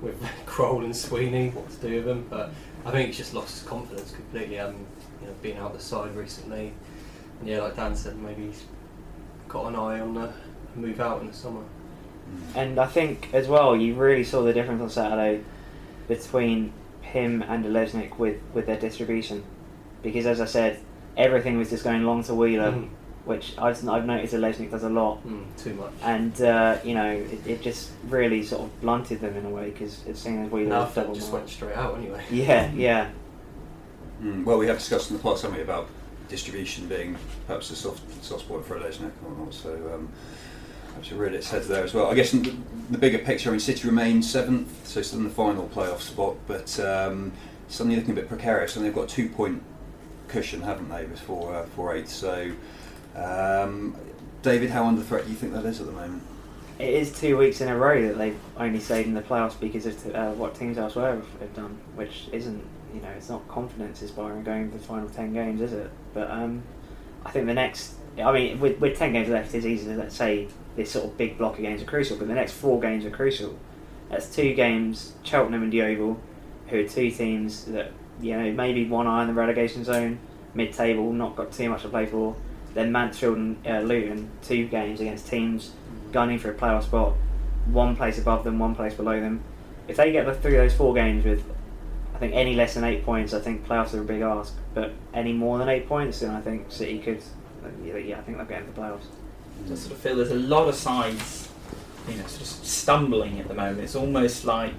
with 0.03 0.21
Croll 0.47 0.85
and 0.85 0.95
Sweeney 0.97 1.51
what 1.51 1.71
to 1.71 1.77
do 1.89 1.97
with 1.97 2.09
him. 2.09 2.27
But 2.29 2.51
I 2.89 2.91
think 2.91 3.09
he's 3.09 3.19
just 3.19 3.35
lost 3.35 3.59
his 3.59 3.69
confidence 3.69 4.13
completely. 4.13 4.59
Um, 4.59 4.75
you 5.21 5.27
know, 5.27 5.35
being 5.43 5.59
out 5.59 5.75
the 5.75 5.81
side 5.81 6.15
recently, 6.17 6.73
and 7.41 7.49
yeah, 7.49 7.61
like 7.61 7.77
Dan 7.77 7.95
said, 7.95 8.17
maybe 8.17 8.47
he's 8.47 8.65
got 9.47 9.67
an 9.67 9.77
eye 9.77 10.01
on 10.01 10.15
the 10.15 10.33
move 10.75 10.99
out 10.99 11.21
in 11.21 11.27
the 11.27 11.35
summer. 11.35 11.63
And 12.55 12.79
I 12.79 12.87
think 12.87 13.29
as 13.35 13.47
well, 13.47 13.77
you 13.77 13.95
really 13.95 14.25
saw 14.25 14.43
the 14.43 14.53
difference 14.55 14.81
on 14.81 14.89
Saturday 14.91 15.45
between 16.07 16.73
him 17.03 17.43
and 17.43 17.65
Olejnik 17.65 18.19
with, 18.19 18.41
with 18.55 18.67
their 18.67 18.79
distribution. 18.79 19.45
Because 20.03 20.25
as 20.25 20.41
I 20.41 20.45
said, 20.47 20.81
everything 21.17 21.59
was 21.59 21.69
just 21.71 21.85
going 21.85 22.05
long 22.05 22.23
to 22.25 22.35
Wheeler, 22.35 22.73
Mm. 22.73 22.89
Which 23.29 23.53
I've, 23.59 23.87
I've 23.87 24.07
noticed 24.07 24.33
that 24.33 24.41
Olejnik 24.41 24.71
does 24.71 24.85
a 24.85 24.89
lot. 24.89 25.23
Mm, 25.27 25.45
too 25.63 25.75
much. 25.75 25.93
And, 26.03 26.41
uh, 26.41 26.79
you 26.83 26.95
know, 26.95 27.11
it, 27.11 27.47
it 27.47 27.61
just 27.61 27.91
really 28.09 28.43
sort 28.43 28.63
of 28.63 28.81
blunted 28.81 29.21
them 29.21 29.37
in 29.37 29.45
a 29.45 29.51
way 29.51 29.69
because 29.69 30.03
it 30.07 30.17
seemed 30.17 30.47
as 30.47 30.51
we 30.51 30.65
Now 30.65 30.87
double 30.87 31.15
just 31.15 31.31
marked. 31.31 31.45
went 31.45 31.51
straight 31.51 31.77
out 31.77 31.99
anyway. 31.99 32.25
Yeah, 32.31 32.73
yeah. 32.73 33.11
Mm, 34.23 34.45
well, 34.47 34.57
we 34.57 34.67
have 34.69 34.79
discussed 34.79 35.11
in 35.11 35.19
the 35.19 35.23
past, 35.23 35.43
haven't 35.43 35.59
we, 35.59 35.63
about 35.63 35.89
distribution 36.31 36.89
being 36.89 37.19
perhaps 37.47 37.71
a 37.71 37.77
soft, 37.77 38.01
soft 38.25 38.47
spot 38.47 38.65
for 38.65 38.77
a 38.77 38.81
Olejnik 38.81 39.13
or 39.27 39.33
not. 39.45 39.53
So 39.53 39.75
um, 39.95 40.09
perhaps 40.89 41.13
it 41.13 41.17
reared 41.17 41.35
its 41.35 41.51
head 41.51 41.65
there 41.65 41.85
as 41.85 41.93
well. 41.93 42.07
I 42.07 42.15
guess 42.15 42.33
in 42.33 42.43
the, 42.43 42.55
the 42.93 42.99
bigger 42.99 43.19
picture, 43.19 43.51
I 43.51 43.53
mean, 43.53 43.61
City 43.61 43.87
remain 43.87 44.23
seventh, 44.23 44.87
so 44.89 45.03
still 45.03 45.19
in 45.19 45.25
the 45.25 45.31
final 45.31 45.69
playoff 45.69 46.01
spot, 46.01 46.37
but 46.47 46.81
um, 46.81 47.33
suddenly 47.69 47.97
looking 47.97 48.13
a 48.13 48.15
bit 48.15 48.29
precarious. 48.29 48.75
And 48.75 48.87
they've 48.87 48.95
got 48.95 49.05
a 49.13 49.15
two-point 49.15 49.63
cushion, 50.29 50.63
haven't 50.63 50.89
they, 50.89 51.05
before 51.05 51.55
uh, 51.55 51.67
for 51.77 51.95
eighth? 51.95 52.09
So, 52.09 52.53
um, 53.19 53.97
David, 54.43 54.71
how 54.71 54.87
under 54.87 55.03
threat 55.03 55.25
do 55.25 55.31
you 55.31 55.37
think 55.37 55.53
that 55.53 55.65
is 55.65 55.81
at 55.81 55.87
the 55.87 55.93
moment? 55.93 56.23
It 56.79 56.91
is 56.91 57.19
two 57.19 57.37
weeks 57.37 57.61
in 57.61 57.69
a 57.69 57.77
row 57.77 58.01
that 58.07 58.19
they've 58.19 58.39
only 58.57 58.79
stayed 58.79 59.07
in 59.07 59.15
the 59.15 59.23
playoffs 59.23 59.59
because 59.59 59.85
of 59.87 60.15
uh, 60.15 60.31
what 60.33 60.55
teams 60.55 60.79
elsewhere 60.79 61.17
have, 61.17 61.27
have 61.41 61.55
done, 61.55 61.77
which 61.97 62.29
isn't, 62.33 62.65
you 62.95 63.01
know, 63.01 63.09
it's 63.09 63.29
not 63.29 63.47
confidence 63.49 64.01
inspiring 64.01 64.45
going 64.45 64.63
into 64.65 64.79
the 64.79 64.85
final 64.85 65.09
10 65.09 65.33
games, 65.33 65.61
is 65.61 65.73
it? 65.73 65.91
But 66.15 66.31
um, 66.31 66.63
I 67.25 67.33
think 67.33 67.47
the 67.47 67.55
next, 67.55 67.95
I 68.23 68.31
mean, 68.31 68.61
with, 68.61 68.79
with 68.79 68.97
10 68.97 69.13
games 69.13 69.29
left, 69.29 69.53
it's 69.55 69.67
easy 69.67 69.87
to, 69.87 69.97
let's 69.97 70.15
say, 70.15 70.47
this 70.77 70.93
sort 70.93 71.07
of 71.07 71.19
big 71.19 71.37
block 71.37 71.57
of 71.57 71.63
games 71.63 71.83
are 71.83 71.87
crucial, 71.87 72.17
but 72.17 72.29
the 72.29 72.35
next 72.35 72.53
four 72.53 72.81
games 72.81 73.05
are 73.05 73.11
crucial. 73.11 73.59
That's 74.09 74.33
two 74.33 74.55
games, 74.55 75.15
Cheltenham 75.25 75.65
and 75.65 75.75
Yeovil, 75.75 76.21
who 76.69 76.79
are 76.79 76.89
two 76.89 77.11
teams 77.11 77.65
that, 77.65 77.91
you 78.21 78.39
know, 78.39 78.53
maybe 78.53 78.89
one 78.89 79.09
eye 79.09 79.23
in 79.23 79.29
the 79.29 79.35
relegation 79.35 79.83
zone, 79.83 80.21
mid 80.55 80.73
table, 80.73 81.13
not 81.13 81.35
got 81.35 81.51
too 81.51 81.69
much 81.69 81.83
to 81.83 81.89
play 81.89 82.07
for. 82.07 82.37
Then 82.79 82.93
Mansfield 82.93 83.37
and 83.37 83.67
uh, 83.67 83.81
Luton, 83.81 84.31
two 84.41 84.69
games 84.69 85.01
against 85.01 85.27
teams 85.27 85.73
gunning 86.13 86.39
for 86.39 86.53
a 86.53 86.55
playoff 86.55 86.85
spot, 86.85 87.15
one 87.67 87.97
place 87.97 88.19
above 88.21 88.45
them, 88.45 88.61
one 88.61 88.77
place 88.77 88.95
below 88.95 89.19
them. 89.19 89.43
If 89.89 89.97
they 89.97 90.13
get 90.13 90.27
the- 90.27 90.35
through 90.35 90.53
those 90.53 90.77
four 90.77 90.95
games 90.95 91.25
with, 91.25 91.43
I 92.15 92.19
think 92.19 92.35
any 92.37 92.55
less 92.55 92.75
than 92.75 92.85
eight 92.85 93.05
points, 93.05 93.35
I 93.35 93.41
think 93.41 93.67
playoffs 93.67 93.95
are 93.95 94.01
a 94.01 94.05
big 94.05 94.21
ask. 94.23 94.55
But 94.75 94.93
any 95.13 95.33
more 95.33 95.59
than 95.59 95.69
eight 95.69 95.89
points, 95.89 96.21
then 96.21 96.31
I 96.31 96.41
think 96.41 96.71
City 96.71 97.01
could. 97.01 97.21
Yeah, 97.85 98.19
I 98.19 98.21
think 98.21 98.37
they'll 98.37 98.47
get 98.47 98.61
into 98.61 98.73
the 98.75 98.81
playoffs. 98.81 99.07
I 99.65 99.75
sort 99.75 99.93
of 99.95 99.99
feel 99.99 100.15
there's 100.15 100.31
a 100.31 100.37
lot 100.37 100.69
of 100.69 100.77
sides, 100.77 101.49
you 102.09 102.15
know, 102.15 102.27
sort 102.29 102.43
of 102.43 102.47
stumbling 102.47 103.41
at 103.41 103.49
the 103.49 103.55
moment. 103.55 103.81
It's 103.81 103.97
almost 103.97 104.45
like 104.45 104.75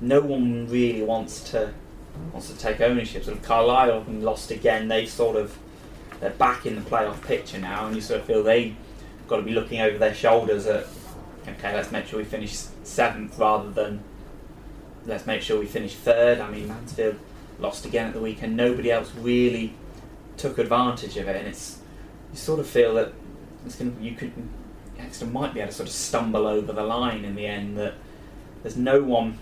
no 0.00 0.20
one 0.20 0.66
really 0.68 1.04
wants 1.04 1.48
to 1.52 1.72
wants 2.32 2.50
to 2.50 2.58
take 2.58 2.80
ownership. 2.80 3.22
Sort 3.22 3.36
of 3.36 3.44
Carlisle 3.44 4.06
lost 4.08 4.50
again, 4.50 4.88
they 4.88 5.06
sort 5.06 5.36
of 5.36 5.56
they're 6.20 6.30
back 6.30 6.66
in 6.66 6.74
the 6.76 6.82
playoff 6.82 7.22
picture 7.22 7.58
now, 7.58 7.86
and 7.86 7.94
you 7.94 8.02
sort 8.02 8.20
of 8.20 8.26
feel 8.26 8.42
they've 8.42 8.74
got 9.26 9.36
to 9.36 9.42
be 9.42 9.52
looking 9.52 9.80
over 9.80 9.98
their 9.98 10.14
shoulders 10.14 10.66
at 10.66 10.86
okay, 11.46 11.74
let's 11.74 11.90
make 11.90 12.06
sure 12.06 12.18
we 12.18 12.24
finish 12.24 12.56
seventh 12.82 13.38
rather 13.38 13.70
than 13.70 14.02
let's 15.06 15.26
make 15.26 15.42
sure 15.42 15.58
we 15.58 15.66
finish 15.66 15.94
third. 15.94 16.40
I 16.40 16.50
mean, 16.50 16.68
Mansfield 16.68 17.18
lost 17.58 17.84
again 17.86 18.06
at 18.06 18.14
the 18.14 18.20
weekend. 18.20 18.56
Nobody 18.56 18.90
else 18.90 19.12
really 19.14 19.74
took 20.36 20.58
advantage 20.58 21.16
of 21.16 21.28
it, 21.28 21.36
and 21.36 21.48
it's 21.48 21.78
you 22.32 22.38
sort 22.38 22.60
of 22.60 22.66
feel 22.66 22.94
that 22.94 23.12
it's 23.64 23.76
going 23.76 23.96
to, 23.96 24.02
you 24.02 24.14
could 24.14 24.32
Exeter 24.98 25.30
might 25.30 25.54
be 25.54 25.60
able 25.60 25.70
to 25.70 25.76
sort 25.76 25.88
of 25.88 25.94
stumble 25.94 26.46
over 26.46 26.72
the 26.72 26.82
line 26.82 27.24
in 27.24 27.34
the 27.34 27.46
end. 27.46 27.78
That 27.78 27.94
there's 28.62 28.76
no 28.76 29.02
one, 29.02 29.38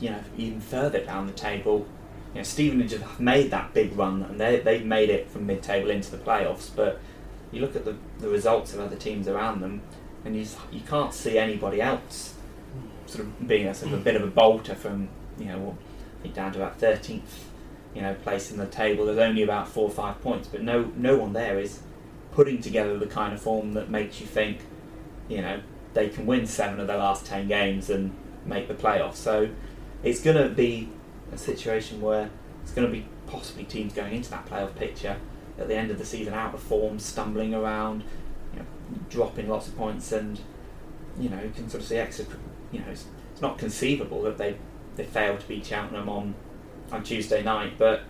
you 0.00 0.10
know, 0.10 0.22
even 0.36 0.60
further 0.60 1.04
down 1.04 1.26
the 1.26 1.32
table. 1.32 1.86
You 2.32 2.38
know, 2.38 2.42
Stevenage 2.44 2.92
have 2.92 3.20
made 3.20 3.50
that 3.50 3.74
big 3.74 3.96
run, 3.96 4.22
and 4.22 4.40
they 4.40 4.60
they've 4.60 4.84
made 4.84 5.10
it 5.10 5.30
from 5.30 5.46
mid-table 5.46 5.90
into 5.90 6.10
the 6.10 6.18
playoffs. 6.18 6.70
But 6.74 7.00
you 7.50 7.60
look 7.60 7.76
at 7.76 7.84
the, 7.84 7.96
the 8.18 8.28
results 8.28 8.72
of 8.72 8.80
other 8.80 8.96
teams 8.96 9.28
around 9.28 9.60
them, 9.60 9.82
and 10.24 10.36
you 10.36 10.46
you 10.70 10.80
can't 10.80 11.12
see 11.12 11.38
anybody 11.38 11.80
else 11.80 12.34
sort 13.06 13.24
of 13.24 13.46
being 13.46 13.66
a 13.66 13.74
sort 13.74 13.92
of 13.92 14.00
a 14.00 14.02
bit 14.02 14.16
of 14.16 14.22
a 14.22 14.26
bolter 14.26 14.74
from 14.74 15.08
you 15.38 15.46
know 15.46 15.76
I 16.18 16.22
think 16.22 16.34
down 16.34 16.52
to 16.52 16.58
about 16.60 16.78
thirteenth, 16.78 17.50
you 17.94 18.00
know, 18.00 18.14
place 18.14 18.50
in 18.50 18.56
the 18.56 18.66
table. 18.66 19.04
There's 19.06 19.18
only 19.18 19.42
about 19.42 19.68
four 19.68 19.84
or 19.84 19.90
five 19.90 20.20
points, 20.22 20.48
but 20.48 20.62
no 20.62 20.92
no 20.96 21.16
one 21.16 21.32
there 21.32 21.58
is 21.58 21.80
putting 22.32 22.62
together 22.62 22.96
the 22.98 23.06
kind 23.06 23.34
of 23.34 23.42
form 23.42 23.74
that 23.74 23.90
makes 23.90 24.20
you 24.20 24.26
think, 24.26 24.60
you 25.28 25.42
know, 25.42 25.60
they 25.92 26.08
can 26.08 26.24
win 26.24 26.46
seven 26.46 26.80
of 26.80 26.86
their 26.86 26.96
last 26.96 27.26
ten 27.26 27.46
games 27.46 27.90
and 27.90 28.14
make 28.46 28.68
the 28.68 28.74
playoffs. 28.74 29.16
So 29.16 29.50
it's 30.02 30.22
going 30.22 30.36
to 30.36 30.48
be 30.48 30.88
a 31.32 31.38
situation 31.38 32.00
where 32.00 32.30
it's 32.62 32.72
going 32.72 32.86
to 32.86 32.92
be 32.92 33.06
possibly 33.26 33.64
teams 33.64 33.92
going 33.92 34.14
into 34.14 34.30
that 34.30 34.46
playoff 34.46 34.74
picture 34.76 35.16
at 35.58 35.68
the 35.68 35.74
end 35.74 35.90
of 35.90 35.98
the 35.98 36.04
season 36.04 36.34
out 36.34 36.54
of 36.54 36.60
form, 36.60 36.98
stumbling 36.98 37.54
around, 37.54 38.02
you 38.52 38.60
know, 38.60 38.66
dropping 39.10 39.48
lots 39.48 39.68
of 39.68 39.76
points, 39.76 40.12
and 40.12 40.40
you 41.18 41.28
know, 41.28 41.40
you 41.42 41.50
can 41.50 41.68
sort 41.68 41.82
of 41.82 41.88
see 41.88 41.96
Exeter. 41.96 42.38
You 42.70 42.80
know, 42.80 42.86
it's, 42.90 43.06
it's 43.32 43.40
not 43.40 43.58
conceivable 43.58 44.22
that 44.22 44.38
they 44.38 44.56
they 44.96 45.04
failed 45.04 45.40
to 45.40 45.48
beat 45.48 45.66
Cheltenham 45.66 46.08
on 46.08 46.34
on 46.90 47.02
Tuesday 47.02 47.42
night, 47.42 47.74
but 47.78 48.02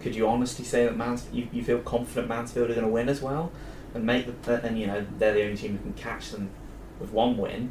could 0.00 0.14
you 0.14 0.28
honestly 0.28 0.64
say 0.64 0.84
that 0.84 0.96
Mans- 0.96 1.26
you, 1.32 1.48
you 1.52 1.62
feel 1.64 1.80
confident 1.80 2.28
Mansfield 2.28 2.70
are 2.70 2.74
going 2.74 2.86
to 2.86 2.92
win 2.92 3.08
as 3.08 3.20
well 3.20 3.50
and 3.94 4.04
make 4.04 4.42
the 4.42 4.64
and 4.64 4.78
you 4.78 4.86
know 4.86 5.04
they're 5.18 5.34
the 5.34 5.42
only 5.42 5.56
team 5.56 5.72
who 5.72 5.78
can 5.78 5.94
catch 5.94 6.30
them 6.30 6.50
with 7.00 7.10
one 7.10 7.36
win. 7.36 7.70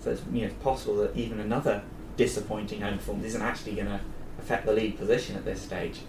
So 0.00 0.10
it's 0.10 0.22
you 0.32 0.42
know 0.42 0.46
it's 0.46 0.62
possible 0.62 0.96
that 0.96 1.16
even 1.16 1.40
another 1.40 1.82
disappointing 2.16 2.80
home 2.80 2.98
performance 2.98 3.26
isn't 3.28 3.42
actually 3.42 3.74
going 3.74 3.86
to 3.86 4.00
affect 4.38 4.66
the 4.66 4.72
league 4.72 4.98
position 4.98 5.36
at 5.36 5.44
this 5.44 5.60
stage. 5.60 6.00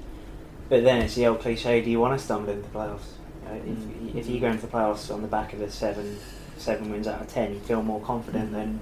But 0.69 0.83
then 0.83 1.01
it's 1.01 1.15
the 1.15 1.27
old 1.27 1.39
cliche: 1.41 1.81
Do 1.81 1.89
you 1.89 1.99
want 1.99 2.17
to 2.17 2.23
stumble 2.23 2.51
into 2.51 2.67
the 2.67 2.75
playoffs? 2.77 3.01
You 3.43 3.49
know, 3.49 3.55
if, 3.55 3.63
mm. 3.77 4.15
if 4.15 4.27
you 4.27 4.39
go 4.39 4.47
into 4.47 4.65
the 4.65 4.71
playoffs 4.71 5.13
on 5.13 5.21
the 5.21 5.27
back 5.27 5.53
of 5.53 5.61
a 5.61 5.69
seven 5.69 6.17
seven 6.57 6.91
wins 6.91 7.07
out 7.07 7.21
of 7.21 7.27
ten, 7.27 7.53
you 7.53 7.59
feel 7.59 7.83
more 7.83 8.01
confident 8.01 8.51
than 8.51 8.79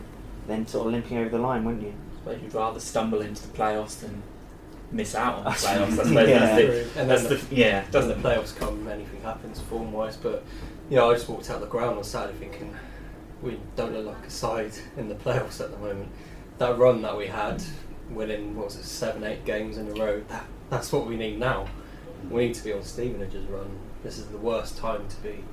than 0.48 0.68
sort 0.68 0.88
of 0.88 0.94
limping 0.94 1.18
over 1.18 1.30
the 1.30 1.38
line, 1.40 1.64
wouldn't 1.64 1.84
you? 1.84 1.94
But 2.24 2.42
you'd 2.42 2.54
rather 2.54 2.80
stumble 2.80 3.22
into 3.22 3.48
the 3.48 3.58
playoffs 3.58 4.00
than 4.02 4.22
miss 4.92 5.16
out 5.16 5.36
on 5.36 5.44
the 5.46 5.50
Yeah. 5.50 5.56
playoffs. 5.56 6.00
I 6.00 6.04
suppose 6.04 6.30
Yeah. 6.30 6.40
that's 6.40 6.56
the, 6.94 7.00
And 7.02 7.10
that's 7.10 7.24
then 7.24 7.40
the 7.50 7.56
yeah, 7.56 7.82
doesn't 7.92 7.92
doesn't 7.92 8.22
the 8.22 8.30
playoffs 8.30 8.56
come, 8.56 8.88
anything 8.88 9.22
happens 9.22 9.60
form 9.62 9.92
wise. 9.92 10.18
But 10.18 10.44
you 10.90 10.98
know, 10.98 11.10
I 11.10 11.14
just 11.16 11.30
walked 11.30 11.50
out 11.50 11.62
the 11.62 11.68
ground 11.68 11.98
on 11.98 12.04
Saturday 12.04 12.38
thinking 12.38 12.76
we 13.42 13.60
don't 13.76 13.94
look 13.94 14.06
like 14.06 14.28
a 14.28 14.30
side 14.30 14.74
in 14.98 15.10
the 15.10 15.16
playoffs 15.16 15.62
at 15.62 15.72
the 15.72 15.78
moment. 15.78 16.10
That 16.60 16.78
run 16.78 17.02
that 17.02 17.18
we 17.18 17.26
had, 17.28 17.64
winning 18.16 18.56
what 18.56 18.66
was 18.66 18.76
it, 18.76 18.84
seven, 18.84 19.24
eight 19.24 19.46
games 19.46 19.78
in 19.78 19.88
a 19.88 19.94
row. 19.94 20.22
That, 20.30 20.46
that's 20.70 20.92
what 20.92 21.08
we 21.08 21.16
need 21.16 21.40
now. 21.40 21.68
We 22.30 22.48
need 22.48 22.56
to 22.56 22.64
be 22.64 22.74
on 22.74 22.84
Stevenage's 22.84 23.48
run. 23.50 23.70
This 24.04 24.18
is 24.18 24.28
the 24.28 24.38
worst 24.38 24.78
time 24.78 25.08
to 25.08 25.16
be 25.18 25.44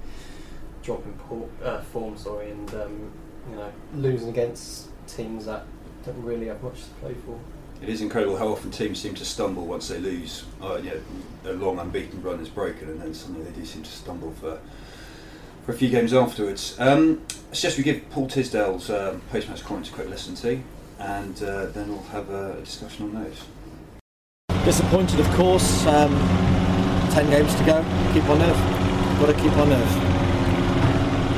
dropping 0.83 1.15
por- 1.15 1.49
uh, 1.63 1.81
form, 1.83 2.17
sorry, 2.17 2.51
and 2.51 2.75
um, 2.75 3.13
you 3.51 3.57
know 3.57 3.73
losing 3.95 4.29
against 4.29 4.89
teams 5.07 5.47
that 5.47 5.65
don't 6.05 6.23
really 6.23 6.47
have 6.47 6.63
much 6.63 6.85
to 6.85 6.91
play 7.01 7.15
for. 7.27 7.39
It 7.81 7.89
is 7.89 8.01
incredible 8.01 8.37
how 8.37 8.49
often 8.49 8.71
teams 8.71 9.01
seem 9.01 9.15
to 9.15 9.25
stumble 9.25 9.65
once 9.65 9.89
they 9.89 9.99
lose. 9.99 10.45
Uh, 10.61 10.77
you 10.83 10.91
know, 11.45 11.51
a 11.51 11.53
long 11.53 11.79
unbeaten 11.79 12.23
run 12.23 12.41
is 12.41 12.49
broken, 12.49 12.89
and 12.89 13.01
then 13.01 13.15
suddenly 13.15 13.45
they 13.45 13.53
do 13.53 13.65
seem 13.65 13.83
to 13.83 13.91
stumble 13.91 14.33
for 14.33 14.59
for 15.65 15.73
a 15.73 15.77
few 15.77 15.91
games 15.91 16.15
afterwards. 16.15 16.75
Um, 16.79 17.23
I 17.51 17.55
suggest 17.55 17.77
we 17.77 17.85
give 17.85 18.09
Paul 18.09 18.27
Tisdale's 18.27 18.89
um, 18.89 19.21
post-match 19.31 19.63
comments 19.65 19.91
a 19.91 19.93
quick 19.93 20.09
listen 20.09 20.35
to, 20.37 20.63
and 20.99 21.43
uh, 21.43 21.67
then 21.67 21.89
we'll 21.89 22.03
have 22.05 22.29
a 22.31 22.61
discussion 22.61 23.07
on 23.07 23.25
those. 23.25 23.45
Disappointed, 24.65 25.21
of 25.21 25.29
course. 25.35 25.87
Um, 25.87 26.13
ten 27.13 27.29
games 27.31 27.55
to 27.57 27.65
go. 27.65 27.83
Keep 28.13 28.29
on 28.29 28.39
nerve. 28.39 28.57
Got 29.21 29.27
to 29.27 29.35
keep 29.41 29.53
on 29.57 29.69
nerve. 29.71 30.05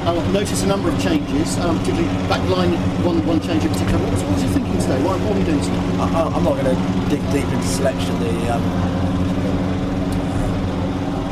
I've 0.06 0.32
noticed 0.32 0.64
a 0.64 0.66
number 0.66 0.88
of 0.88 1.00
changes, 1.00 1.58
um, 1.58 1.78
particularly 1.78 2.08
back 2.26 2.40
line, 2.48 2.72
one, 3.04 3.24
one 3.26 3.40
change 3.40 3.64
in 3.64 3.70
particular. 3.70 3.98
What 4.02 4.12
was, 4.12 4.22
what 4.24 4.32
was 4.32 4.42
your 4.44 4.52
thinking 4.52 4.78
today? 4.80 5.02
Why, 5.04 5.16
what 5.18 5.34
were 5.34 5.38
you 5.38 5.44
doing 5.44 5.60
today? 5.60 5.76
I, 6.00 6.08
I- 6.08 6.32
I'm 6.34 6.42
not 6.42 6.56
going 6.56 6.74
to 6.74 7.10
dig 7.10 7.20
deep 7.30 7.44
into 7.52 7.66
selection. 7.68 8.18
The 8.18 8.54
um, 8.54 8.62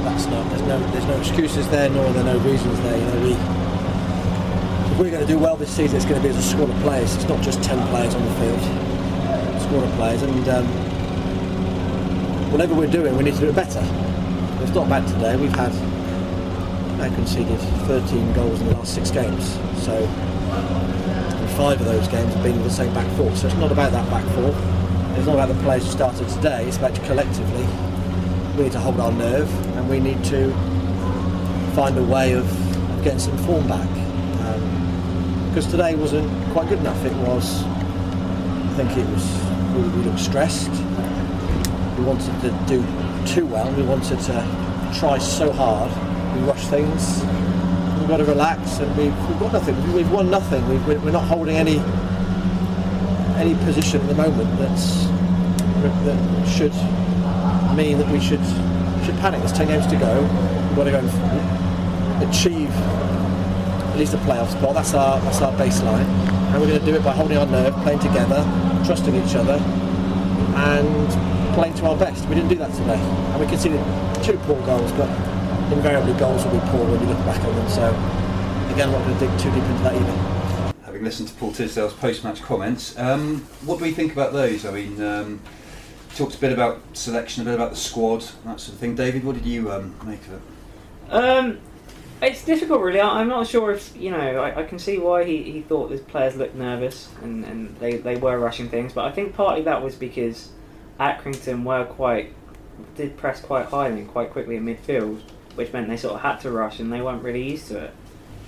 that's 0.04 0.26
not. 0.26 0.48
There's 0.50 0.62
no. 0.62 0.78
There's 0.92 1.06
no 1.06 1.18
excuses 1.18 1.68
there, 1.70 1.88
nor 1.90 2.06
are 2.06 2.12
there 2.12 2.24
no 2.24 2.38
reasons 2.40 2.78
there. 2.82 2.98
You 2.98 3.04
know, 3.04 3.22
we. 3.24 3.57
We're 4.98 5.10
going 5.12 5.24
to 5.24 5.32
do 5.32 5.38
well 5.38 5.56
this 5.56 5.70
season, 5.70 5.96
it's 5.96 6.04
going 6.04 6.20
to 6.20 6.28
be 6.28 6.34
as 6.34 6.36
a 6.36 6.42
squad 6.42 6.70
of 6.70 6.76
players. 6.82 7.14
It's 7.14 7.28
not 7.28 7.40
just 7.40 7.62
ten 7.62 7.78
players 7.88 8.16
on 8.16 8.24
the 8.24 8.32
field. 8.34 8.60
Squad 9.62 9.84
of 9.84 9.92
players, 9.94 10.22
and 10.22 10.48
um, 10.48 10.66
whatever 12.50 12.74
we're 12.74 12.90
doing, 12.90 13.16
we 13.16 13.22
need 13.22 13.34
to 13.34 13.40
do 13.40 13.48
it 13.48 13.54
better. 13.54 13.80
It's 14.60 14.74
not 14.74 14.88
bad 14.88 15.06
today. 15.06 15.36
We've 15.36 15.54
had. 15.54 15.72
I 17.00 17.14
conceded 17.14 17.60
13 17.86 18.32
goals 18.32 18.60
in 18.60 18.66
the 18.66 18.74
last 18.74 18.92
six 18.92 19.12
games. 19.12 19.52
So 19.84 20.04
five 21.56 21.80
of 21.80 21.86
those 21.86 22.08
games 22.08 22.34
have 22.34 22.42
been 22.42 22.56
with 22.56 22.64
the 22.64 22.70
same 22.70 22.92
back 22.92 23.06
four. 23.16 23.30
So 23.36 23.46
it's 23.46 23.56
not 23.56 23.70
about 23.70 23.92
that 23.92 24.10
back 24.10 24.24
four. 24.34 24.52
It's 25.16 25.26
not 25.26 25.34
about 25.34 25.48
the 25.48 25.62
players 25.62 25.84
who 25.84 25.92
started 25.92 26.28
today. 26.28 26.66
It's 26.66 26.76
about 26.76 26.94
collectively 27.04 27.66
we 28.56 28.64
need 28.64 28.72
to 28.72 28.80
hold 28.80 28.98
our 28.98 29.12
nerve 29.12 29.48
and 29.76 29.88
we 29.88 30.00
need 30.00 30.24
to 30.24 30.50
find 31.76 31.96
a 31.96 32.02
way 32.02 32.32
of 32.32 32.44
getting 33.04 33.20
some 33.20 33.38
form 33.38 33.68
back. 33.68 33.97
Because 35.48 35.66
today 35.66 35.94
wasn't 35.94 36.30
quite 36.52 36.68
good 36.68 36.78
enough. 36.78 37.04
It 37.04 37.14
was. 37.26 37.64
I 37.64 38.72
think 38.76 38.96
it 38.96 39.06
was. 39.08 39.24
We, 39.74 39.82
we 39.96 40.04
looked 40.04 40.20
stressed. 40.20 40.70
We 41.98 42.04
wanted 42.04 42.40
to 42.42 42.50
do 42.66 42.84
too 43.26 43.46
well. 43.46 43.70
We 43.72 43.82
wanted 43.82 44.20
to 44.20 44.92
try 44.98 45.18
so 45.18 45.52
hard. 45.52 45.90
We 46.36 46.46
rushed 46.46 46.68
things 46.68 47.24
we've 48.08 48.16
got 48.16 48.24
to 48.24 48.32
relax 48.32 48.78
and 48.78 48.96
we've, 48.96 49.28
we've 49.28 49.38
got 49.38 49.52
nothing. 49.52 49.92
We've, 49.92 50.10
won 50.10 50.30
nothing. 50.30 50.66
We're 50.66 50.98
we're 51.00 51.10
not 51.10 51.24
holding 51.24 51.56
any 51.56 51.78
any 53.36 53.54
position 53.66 54.00
at 54.00 54.08
the 54.08 54.14
moment 54.14 54.58
that's 54.58 55.04
that 55.82 56.48
should 56.48 56.72
mean 57.76 57.98
that 57.98 58.10
we 58.10 58.18
should 58.18 58.42
should 59.04 59.14
panic. 59.18 59.40
There's 59.40 59.52
ten 59.52 59.66
games 59.66 59.86
to 59.88 59.96
go. 59.96 60.22
We've 60.22 60.76
got 60.76 60.84
to 60.84 60.90
go 60.90 60.98
and 61.00 62.30
achieve 62.30 62.70
at 63.98 64.02
least 64.02 64.14
a 64.14 64.18
playoff 64.18 64.48
spot. 64.52 64.74
That's 64.74 64.94
our 64.94 65.20
that's 65.22 65.42
our 65.42 65.52
baseline, 65.54 66.06
and 66.06 66.60
we're 66.60 66.68
going 66.68 66.78
to 66.78 66.86
do 66.86 66.94
it 66.94 67.02
by 67.02 67.10
holding 67.10 67.36
our 67.36 67.46
nerve, 67.46 67.74
playing 67.82 67.98
together, 67.98 68.44
trusting 68.86 69.12
each 69.12 69.34
other, 69.34 69.54
and 70.54 71.54
playing 71.54 71.74
to 71.74 71.86
our 71.86 71.96
best. 71.96 72.24
We 72.28 72.36
didn't 72.36 72.48
do 72.48 72.54
that 72.56 72.72
today, 72.74 72.94
and 72.94 73.40
we 73.40 73.46
conceded 73.48 73.82
two 74.22 74.38
poor 74.46 74.64
goals, 74.64 74.92
but 74.92 75.10
invariably 75.72 76.12
goals 76.14 76.44
will 76.44 76.52
be 76.52 76.60
poor 76.70 76.84
when 76.86 77.00
you 77.00 77.06
look 77.06 77.18
back 77.26 77.42
on 77.44 77.56
them. 77.56 77.68
So 77.68 77.88
again, 78.72 78.86
I'm 78.86 78.92
not 78.92 79.04
going 79.04 79.18
to 79.18 79.26
dig 79.26 79.38
too 79.40 79.50
deep 79.50 79.64
into 79.64 79.82
that 79.82 79.94
either. 79.96 80.74
Having 80.84 81.02
listened 81.02 81.28
to 81.30 81.34
Paul 81.34 81.52
Tisdale's 81.52 81.92
post-match 81.94 82.40
comments, 82.42 82.96
um, 82.98 83.40
what 83.64 83.78
do 83.78 83.84
we 83.84 83.92
think 83.92 84.12
about 84.12 84.32
those? 84.32 84.64
I 84.64 84.70
mean, 84.70 85.02
um, 85.02 85.40
talked 86.14 86.36
a 86.36 86.38
bit 86.38 86.52
about 86.52 86.80
selection, 86.92 87.42
a 87.42 87.46
bit 87.46 87.54
about 87.54 87.70
the 87.70 87.76
squad, 87.76 88.20
that 88.44 88.60
sort 88.60 88.74
of 88.74 88.78
thing. 88.78 88.94
David, 88.94 89.24
what 89.24 89.34
did 89.34 89.44
you 89.44 89.72
um, 89.72 89.96
make 90.06 90.20
of 90.28 90.34
it? 90.34 90.42
Um, 91.10 91.58
it's 92.22 92.44
difficult, 92.44 92.80
really. 92.80 93.00
I- 93.00 93.20
I'm 93.20 93.28
not 93.28 93.46
sure 93.46 93.72
if 93.72 93.94
you 93.96 94.10
know. 94.10 94.18
I, 94.18 94.60
I 94.60 94.64
can 94.64 94.78
see 94.78 94.98
why 94.98 95.24
he, 95.24 95.42
he 95.42 95.62
thought 95.62 95.90
his 95.90 96.00
players 96.00 96.36
looked 96.36 96.54
nervous 96.54 97.08
and, 97.22 97.44
and 97.44 97.76
they, 97.76 97.96
they 97.96 98.16
were 98.16 98.38
rushing 98.38 98.68
things, 98.68 98.92
but 98.92 99.04
I 99.04 99.12
think 99.12 99.34
partly 99.34 99.62
that 99.64 99.82
was 99.82 99.94
because 99.94 100.50
Accrington 100.98 101.64
were 101.64 101.84
quite 101.84 102.34
did 102.94 103.16
press 103.16 103.40
quite 103.40 103.66
highly 103.66 104.00
and 104.00 104.08
quite 104.08 104.30
quickly 104.30 104.56
in 104.56 104.64
midfield, 104.64 105.20
which 105.56 105.72
meant 105.72 105.88
they 105.88 105.96
sort 105.96 106.14
of 106.14 106.20
had 106.20 106.36
to 106.38 106.50
rush 106.50 106.78
and 106.78 106.92
they 106.92 107.00
weren't 107.00 107.22
really 107.22 107.42
used 107.50 107.68
to 107.68 107.84
it. 107.84 107.94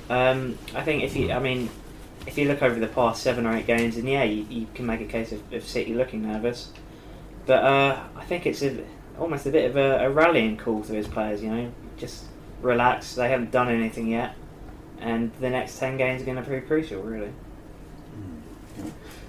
Um, 0.08 0.58
I 0.74 0.82
think 0.82 1.02
if 1.02 1.16
you, 1.16 1.32
I 1.32 1.38
mean, 1.38 1.68
if 2.26 2.36
you 2.36 2.48
look 2.48 2.62
over 2.62 2.78
the 2.78 2.86
past 2.88 3.22
seven 3.22 3.46
or 3.46 3.54
eight 3.54 3.66
games, 3.66 3.96
and 3.96 4.08
yeah, 4.08 4.24
you, 4.24 4.44
you 4.50 4.66
can 4.74 4.86
make 4.86 5.00
a 5.00 5.06
case 5.06 5.32
of, 5.32 5.52
of 5.52 5.64
City 5.64 5.94
looking 5.94 6.22
nervous, 6.22 6.72
but 7.46 7.64
uh, 7.64 8.00
I 8.16 8.24
think 8.24 8.46
it's 8.46 8.62
a, 8.62 8.84
almost 9.18 9.46
a 9.46 9.50
bit 9.50 9.70
of 9.70 9.76
a, 9.76 10.04
a 10.06 10.10
rallying 10.10 10.56
call 10.56 10.82
to 10.82 10.92
his 10.92 11.06
players. 11.08 11.42
You 11.42 11.50
know, 11.50 11.72
just 11.96 12.24
relax. 12.60 13.14
They 13.14 13.28
haven't 13.28 13.50
done 13.50 13.68
anything 13.68 14.08
yet, 14.08 14.34
and 15.00 15.32
the 15.40 15.50
next 15.50 15.78
ten 15.78 15.96
games 15.96 16.22
are 16.22 16.24
going 16.24 16.36
to 16.36 16.42
prove 16.42 16.66
crucial. 16.66 17.02
Really. 17.02 17.32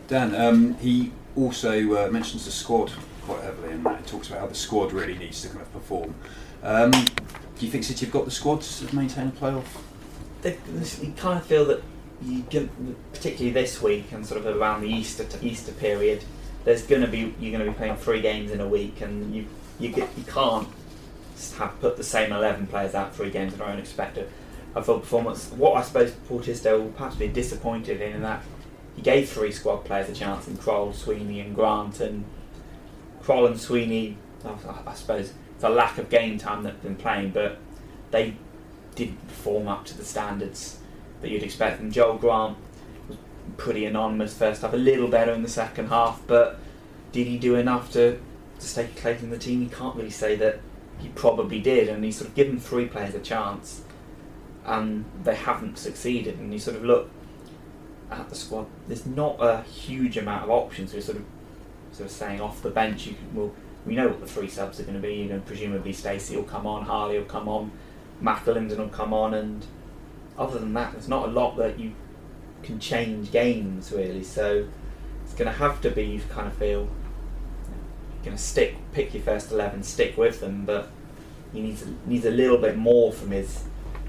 Dan, 0.08 0.36
um, 0.36 0.76
he 0.76 1.12
also 1.36 2.06
uh, 2.06 2.10
mentions 2.12 2.46
the 2.46 2.52
squad 2.52 2.92
quite 3.24 3.44
heavily, 3.44 3.72
and 3.72 3.86
that 3.86 4.06
talks 4.06 4.28
about 4.28 4.40
how 4.42 4.48
the 4.48 4.56
squad 4.56 4.92
really 4.92 5.18
needs 5.18 5.42
to 5.42 5.48
kind 5.48 5.62
of 5.62 5.72
perform. 5.72 6.16
Um, 6.64 6.92
do 6.92 7.66
you 7.66 7.72
think 7.72 7.84
City 7.84 8.06
have 8.06 8.14
got 8.14 8.26
the 8.26 8.32
squad 8.32 8.62
to 8.62 8.96
maintain 8.96 9.28
a 9.28 9.32
playoff? 9.32 9.66
They, 10.42 10.58
you 11.02 11.14
kind 11.16 11.38
of 11.40 11.46
feel 11.46 11.66
that 11.66 11.84
you 12.24 12.42
get, 12.50 12.70
particularly 13.14 13.52
this 13.52 13.82
week 13.82 14.12
and 14.12 14.26
sort 14.26 14.44
of 14.44 14.56
around 14.58 14.82
the 14.82 14.90
Easter 14.90 15.26
Easter 15.42 15.72
period, 15.72 16.24
there's 16.66 16.84
going 16.84 17.02
to 17.02 17.08
be 17.08 17.34
you're 17.40 17.52
going 17.52 17.66
to 17.66 17.72
be 17.72 17.78
playing 17.78 17.96
three 17.96 18.22
games 18.22 18.52
in 18.52 18.60
a 18.60 18.68
week, 18.68 19.02
and 19.02 19.34
you 19.36 19.48
you 19.80 19.90
get 19.90 20.10
you 20.18 20.24
can't 20.24 20.68
have 21.58 21.80
put 21.80 21.98
the 21.98 22.04
same 22.04 22.32
eleven 22.32 22.68
players 22.68 22.96
out 22.96 23.16
three 23.16 23.30
games 23.30 23.54
in 23.54 23.62
a 23.62 23.64
row 23.64 23.72
and 23.72 23.80
expect 23.80 24.18
a, 24.18 24.82
full 24.82 25.00
performance. 25.00 25.52
What 25.52 25.76
I 25.76 25.82
suppose 25.82 26.12
Paul 26.28 26.40
Tisdale 26.42 26.82
will 26.82 26.92
perhaps 26.92 27.16
be 27.16 27.28
disappointed 27.28 28.02
in, 28.02 28.14
in 28.14 28.22
that 28.22 28.44
he 28.96 29.02
gave 29.02 29.30
three 29.30 29.52
squad 29.52 29.86
players 29.86 30.10
a 30.10 30.14
chance 30.14 30.48
in 30.48 30.58
Croll, 30.58 30.94
Sweeney, 30.94 31.40
and 31.40 31.56
Grant, 31.56 32.00
and 32.00 32.26
Croll 33.22 33.46
and 33.48 33.60
Sweeney, 33.60 34.18
I, 34.86 34.94
suppose 34.94 35.34
the 35.60 35.70
lack 35.70 35.98
of 35.98 36.10
game 36.10 36.38
time 36.38 36.64
that 36.64 36.74
they've 36.74 36.84
been 36.84 36.96
playing, 36.96 37.30
but 37.32 37.58
they 38.12 38.36
didn't 38.96 39.28
perform 39.28 39.68
up 39.68 39.86
to 39.86 39.98
the 39.98 40.04
standards 40.04 40.80
that 41.22 41.30
you'd 41.30 41.44
expect. 41.44 41.80
And 41.80 41.94
Joel 41.94 42.18
Grant 42.18 42.58
was 43.08 43.18
pretty 43.58 43.86
anonymous 43.86 44.34
first 44.34 44.62
half, 44.62 44.74
a 44.74 44.78
little 44.78 45.08
better 45.08 45.32
in 45.32 45.44
the 45.44 45.50
second 45.50 45.88
half, 45.88 46.22
but 46.28 46.60
did 47.12 47.28
he 47.28 47.38
do 47.38 47.56
enough 47.56 47.92
to, 47.94 48.20
to 48.60 48.68
stay 48.68 48.90
close 48.96 49.22
in 49.22 49.30
the 49.30 49.38
team? 49.38 49.62
You 49.62 49.70
can't 49.70 49.96
really 49.96 50.10
say 50.10 50.36
that 50.38 50.60
he 51.02 51.10
probably 51.10 51.60
did, 51.60 51.90
and 51.90 52.04
he's 52.04 52.18
sort 52.18 52.30
of 52.30 52.36
given 52.36 52.60
three 52.60 52.86
players 52.86 53.16
a 53.16 53.20
chance, 53.20 53.84
and 54.66 55.06
they 55.24 55.36
haven't 55.36 55.78
succeeded. 55.78 56.40
And 56.40 56.54
you 56.54 56.60
sort 56.60 56.78
of 56.78 56.84
look 56.84 57.10
at 58.12 58.30
the 58.30 58.36
squad. 58.36 58.68
There's 58.88 59.06
not 59.06 59.38
a 59.40 59.64
huge 59.64 60.18
amount 60.18 60.44
of 60.44 60.50
options. 60.50 60.94
We're 60.94 61.02
sort 61.02 61.18
of 61.18 61.26
sort 61.92 62.10
of 62.10 62.16
saying 62.16 62.42
off 62.42 62.62
the 62.62 62.70
bench. 62.70 63.08
You 63.08 63.14
can, 63.14 63.36
well, 63.36 63.54
we 63.86 63.96
know 63.96 64.08
what 64.08 64.20
the 64.20 64.28
three 64.28 64.48
subs 64.48 64.80
are 64.80 64.84
going 64.84 64.96
to 64.96 65.02
be. 65.02 65.16
You 65.16 65.26
know, 65.26 65.40
presumably 65.40 65.94
Stacey 65.94 66.36
will 66.36 66.44
come 66.44 66.68
on, 66.68 66.84
Harley 66.84 67.18
will 67.18 67.26
come 67.26 67.48
on, 67.48 67.72
McAlinden 68.22 68.78
will 68.78 68.90
come 68.90 69.14
on, 69.14 69.34
and 69.34 69.66
other 70.38 70.60
than 70.60 70.74
that, 70.74 70.94
there's 70.94 71.08
not 71.08 71.30
a 71.30 71.32
lot 71.32 71.58
that 71.58 71.80
you 71.80 71.94
can 72.64 72.80
change 72.80 73.32
games 73.32 73.92
really. 73.92 74.24
So 74.24 74.68
it's 75.24 75.34
going 75.34 75.52
to 75.52 75.58
have 75.58 75.82
to 75.82 75.90
be. 75.90 76.22
Kind 76.30 76.48
of 76.48 76.54
feel 76.54 76.88
going 78.24 78.36
to 78.36 78.42
stick, 78.42 78.76
pick 78.94 79.14
your 79.14 79.24
first 79.24 79.52
eleven, 79.52 79.84
stick 79.84 80.18
with 80.18 80.40
them, 80.40 80.66
but 80.66 80.90
he 81.54 81.62
needs 81.62 81.86
needs 82.06 82.26
a 82.26 82.32
little 82.32 82.58
bit 82.58 82.78
more 82.78 83.12
from 83.12 83.32
his 83.32 83.64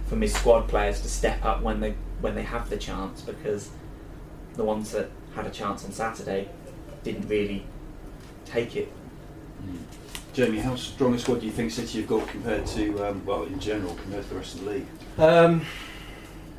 from 0.07 0.21
his 0.21 0.35
squad 0.35 0.69
players 0.69 1.01
to 1.01 1.09
step 1.09 1.45
up 1.45 1.63
when 1.63 1.81
they 1.81 1.95
when 2.21 2.35
they 2.35 2.43
have 2.43 2.71
the 2.71 2.77
chance 2.77 3.21
because 3.23 3.71
the 4.55 4.65
ones 4.65 4.93
that 4.93 5.11
had 5.35 5.47
a 5.47 5.51
chance 5.51 5.85
on 5.85 5.93
Saturday 5.93 6.49
didn't 7.03 7.27
really 7.29 7.65
take 8.45 8.77
it. 8.77 8.93
Jamie, 10.33 10.59
how 10.59 10.75
strong 10.77 11.15
a 11.15 11.19
squad 11.19 11.41
do 11.41 11.47
you 11.47 11.53
think 11.53 11.71
City 11.71 12.01
have 12.01 12.09
got 12.09 12.27
compared 12.27 12.67
to, 12.69 13.07
um, 13.07 13.25
well, 13.27 13.45
in 13.45 13.61
general, 13.61 13.95
compared 13.95 14.23
to 14.25 14.31
the 14.31 14.37
rest 14.37 14.55
of 14.55 14.65
the 14.65 14.71
league? 14.71 14.87
Um, 15.19 15.63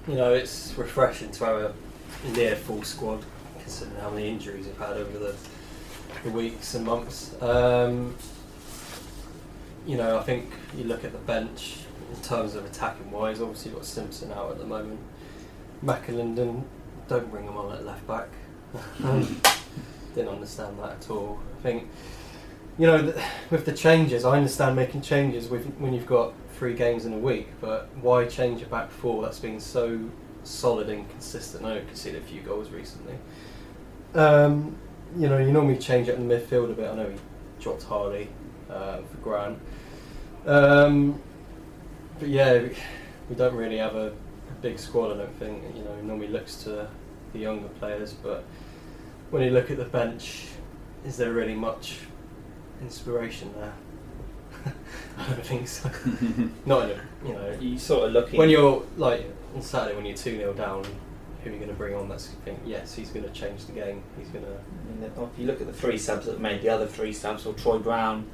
you 0.07 0.15
know, 0.15 0.33
it's 0.33 0.73
refreshing 0.77 1.31
to 1.31 1.45
have 1.45 1.55
a 1.55 1.73
near 2.35 2.55
full 2.55 2.83
squad, 2.83 3.23
considering 3.59 3.99
how 3.99 4.11
many 4.11 4.29
injuries 4.29 4.67
we've 4.67 4.77
had 4.77 4.91
over 4.91 5.17
the, 5.17 5.35
the 6.23 6.30
weeks 6.30 6.76
and 6.76 6.86
months. 6.86 7.41
Um, 7.41 8.15
you 9.86 9.97
know, 9.97 10.17
I 10.17 10.23
think 10.23 10.49
you 10.78 10.86
look 10.86 11.04
at 11.04 11.12
the 11.12 11.17
bench 11.19 11.80
in 12.13 12.21
terms 12.21 12.56
of 12.56 12.65
attacking 12.65 13.12
wise. 13.12 13.41
Obviously, 13.41 13.71
you've 13.71 13.80
got 13.80 13.86
Simpson 13.86 14.32
out 14.32 14.52
at 14.52 14.58
the 14.58 14.65
moment. 14.65 14.99
McAlinden, 15.84 16.63
don't 17.08 17.30
bring 17.30 17.45
him 17.45 17.58
on 17.58 17.73
at 17.73 17.86
left 17.86 18.08
back. 18.08 18.30
Didn't 20.15 20.30
understand 20.30 20.80
that 20.80 20.91
at 20.91 21.10
all. 21.10 21.39
I 21.60 21.62
think, 21.62 21.89
you 22.78 22.88
know, 22.88 23.02
th- 23.02 23.26
with 23.49 23.65
the 23.65 23.73
changes, 23.73 24.26
I 24.26 24.38
understand 24.38 24.76
making 24.76 25.02
changes 25.02 25.49
with, 25.49 25.65
when 25.80 25.93
you've 25.93 26.06
got 26.06 26.34
three 26.54 26.73
games 26.73 27.06
in 27.06 27.13
a 27.13 27.17
week, 27.17 27.49
but 27.60 27.89
why 28.02 28.26
change 28.26 28.62
a 28.62 28.65
back 28.67 28.91
four 28.91 29.23
that's 29.23 29.39
been 29.39 29.60
so 29.60 29.99
solid 30.43 30.89
and 30.89 31.10
consistent? 31.10 31.65
I 31.65 31.69
know 31.69 31.76
we've 31.76 31.88
conceded 31.88 32.21
a 32.21 32.26
few 32.26 32.41
goals 32.41 32.69
recently. 32.69 33.15
Um, 34.15 34.78
you 35.17 35.30
know, 35.30 35.38
you 35.38 35.52
normally 35.52 35.78
change 35.78 36.10
up 36.10 36.15
in 36.15 36.28
the 36.28 36.36
midfield 36.36 36.71
a 36.71 36.73
bit. 36.73 36.89
I 36.89 36.95
know 36.95 37.10
he 37.10 37.17
dropped 37.62 37.84
Harley 37.84 38.30
uh, 38.69 38.97
for 38.97 39.17
Grant. 39.17 39.60
Um, 40.45 41.21
but 42.19 42.30
yeah, 42.30 42.62
we- 43.30 43.36
don't 43.36 43.56
really 43.56 43.78
have 43.78 43.95
a, 43.95 44.08
a 44.10 44.62
big 44.62 44.78
squad. 44.78 45.12
I 45.13 45.17
don't 45.17 45.36
think. 45.39 45.63
You 45.76 45.84
know, 45.84 45.95
he 45.99 46.06
normally 46.06 46.28
looks 46.28 46.56
to 46.63 46.88
the 47.34 47.39
younger 47.39 47.67
players, 47.80 48.13
but 48.13 48.43
when 49.32 49.41
you 49.41 49.49
look 49.49 49.71
at 49.71 49.78
the 49.78 49.86
bench, 49.86 50.49
is 51.04 51.17
there 51.17 51.34
really 51.34 51.56
much 51.56 51.97
inspiration 52.82 53.52
there? 53.58 53.73
I 55.17 55.30
don't 55.30 55.45
think 55.45 55.67
so. 55.67 55.89
Not 56.67 56.91
in 56.91 56.99
a, 56.99 57.28
you 57.28 57.34
know. 57.34 57.58
You 57.60 57.80
sort 57.80 58.06
of 58.08 58.13
looking 58.13 58.38
When 58.38 58.49
you're 58.49 58.84
like 58.97 59.26
on 59.56 59.62
Saturday, 59.63 59.95
when 59.95 60.06
you're 60.06 60.17
two 60.17 60.38
0 60.38 60.54
down, 60.54 60.86
who 61.43 61.49
are 61.49 61.53
you 61.53 61.60
going 61.60 61.69
to 61.69 61.75
bring 61.75 61.95
on? 61.95 62.08
That's 62.08 62.29
you 62.29 62.38
think. 62.45 62.60
Yes, 62.65 62.93
he's 62.95 63.10
going 63.10 63.25
to 63.25 63.32
change 63.32 63.65
the 63.65 63.73
game. 63.73 64.03
He's 64.17 64.29
going 64.29 64.45
to. 64.45 65.21
If 65.21 65.39
you 65.39 65.45
look 65.45 65.62
at 65.62 65.67
the 65.67 65.73
three 65.73 65.97
subs 65.97 66.25
that 66.25 66.39
made 66.39 66.62
the 66.62 66.69
other 66.69 66.88
three 66.88 67.13
subs, 67.13 67.45
well, 67.45 67.53
Troy 67.53 67.77
Brown 67.79 68.25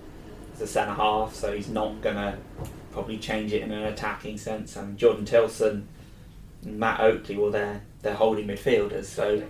is 0.53 0.61
a 0.61 0.67
centre 0.67 0.93
half, 0.93 1.33
so 1.33 1.53
he's 1.53 1.69
not 1.69 2.01
going 2.01 2.15
to 2.15 2.37
probably 2.91 3.17
change 3.17 3.53
it 3.53 3.61
in 3.61 3.71
an 3.71 3.83
attacking 3.85 4.37
sense. 4.37 4.75
And 4.75 4.97
Jordan 4.97 5.25
Tillson 5.25 5.87
and 6.63 6.79
Matt 6.79 6.99
Oakley, 6.99 7.37
well, 7.37 7.51
they're, 7.51 7.81
they're 8.01 8.15
holding 8.15 8.47
midfielders, 8.47 9.05
so 9.05 9.41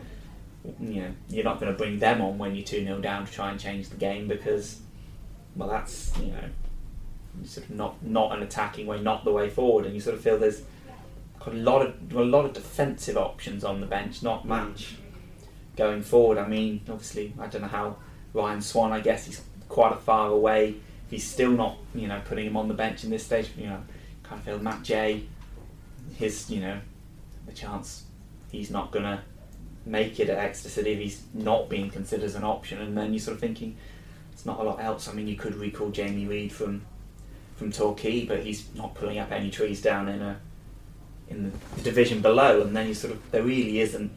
you 0.79 1.01
know 1.01 1.11
you're 1.29 1.45
not 1.45 1.57
going 1.57 1.71
to 1.71 1.77
bring 1.77 1.97
them 1.99 2.21
on 2.21 2.37
when 2.37 2.53
you're 2.53 2.65
2 2.65 2.83
0 2.83 2.99
down 2.99 3.25
to 3.25 3.31
try 3.31 3.49
and 3.49 3.59
change 3.59 3.89
the 3.89 3.97
game 3.97 4.27
because, 4.27 4.79
well, 5.55 5.69
that's, 5.69 6.17
you 6.19 6.27
know, 6.27 6.49
sort 7.45 7.69
of 7.69 7.75
not, 7.75 8.03
not 8.05 8.35
an 8.35 8.43
attacking 8.43 8.87
way, 8.87 9.01
not 9.01 9.23
the 9.23 9.31
way 9.31 9.49
forward. 9.49 9.85
And 9.85 9.93
you 9.93 10.01
sort 10.01 10.15
of 10.15 10.21
feel 10.21 10.37
there's 10.37 10.61
got 11.39 11.53
a 11.53 11.57
lot 11.57 11.81
of 11.81 12.13
a 12.13 12.23
lot 12.23 12.45
of 12.45 12.53
defensive 12.53 13.17
options 13.17 13.63
on 13.63 13.79
the 13.79 13.87
bench, 13.87 14.21
not 14.23 14.45
much 14.45 14.95
mm. 14.95 15.77
going 15.77 16.01
forward. 16.01 16.37
I 16.37 16.47
mean, 16.47 16.81
obviously, 16.89 17.33
I 17.39 17.47
don't 17.47 17.61
know 17.61 17.67
how 17.67 17.97
Ryan 18.33 18.61
Swan. 18.61 18.91
I 18.91 18.99
guess 18.99 19.25
he's 19.25 19.41
quite 19.67 19.93
a 19.93 19.97
far 19.97 20.29
away. 20.29 20.75
He's 21.09 21.25
still 21.25 21.51
not, 21.51 21.77
you 21.95 22.07
know, 22.07 22.21
putting 22.25 22.45
him 22.45 22.57
on 22.57 22.67
the 22.67 22.73
bench 22.73 23.03
in 23.03 23.09
this 23.09 23.25
stage. 23.25 23.49
You 23.57 23.67
know, 23.67 23.83
kind 24.23 24.39
of 24.39 24.45
feel 24.45 24.59
Matt 24.59 24.83
J. 24.83 25.23
His, 26.15 26.49
you 26.49 26.59
know, 26.59 26.79
the 27.45 27.53
chance 27.53 28.03
he's 28.51 28.69
not 28.69 28.91
gonna 28.91 29.23
make 29.85 30.19
it 30.19 30.29
at 30.29 30.37
Exeter 30.37 30.69
City 30.69 30.91
if 30.91 30.99
he's 30.99 31.23
not 31.33 31.69
being 31.69 31.89
considered 31.89 32.25
as 32.25 32.35
an 32.35 32.43
option. 32.43 32.81
And 32.81 32.97
then 32.97 33.13
you're 33.13 33.19
sort 33.19 33.35
of 33.35 33.41
thinking, 33.41 33.77
it's 34.33 34.45
not 34.45 34.59
a 34.59 34.63
lot 34.63 34.81
else. 34.81 35.07
I 35.07 35.13
mean, 35.13 35.27
you 35.27 35.35
could 35.35 35.55
recall 35.55 35.89
Jamie 35.89 36.25
Reid 36.25 36.51
from 36.51 36.85
from 37.55 37.71
Torquay, 37.71 38.25
but 38.25 38.43
he's 38.43 38.65
not 38.73 38.95
pulling 38.95 39.19
up 39.19 39.31
any 39.31 39.49
trees 39.49 39.81
down 39.81 40.07
in 40.07 40.21
a 40.21 40.39
in 41.29 41.51
the 41.75 41.81
division 41.81 42.21
below. 42.21 42.61
And 42.61 42.75
then 42.75 42.87
you 42.87 42.93
sort 42.93 43.13
of 43.13 43.31
there 43.31 43.43
really 43.43 43.79
isn't 43.79 44.11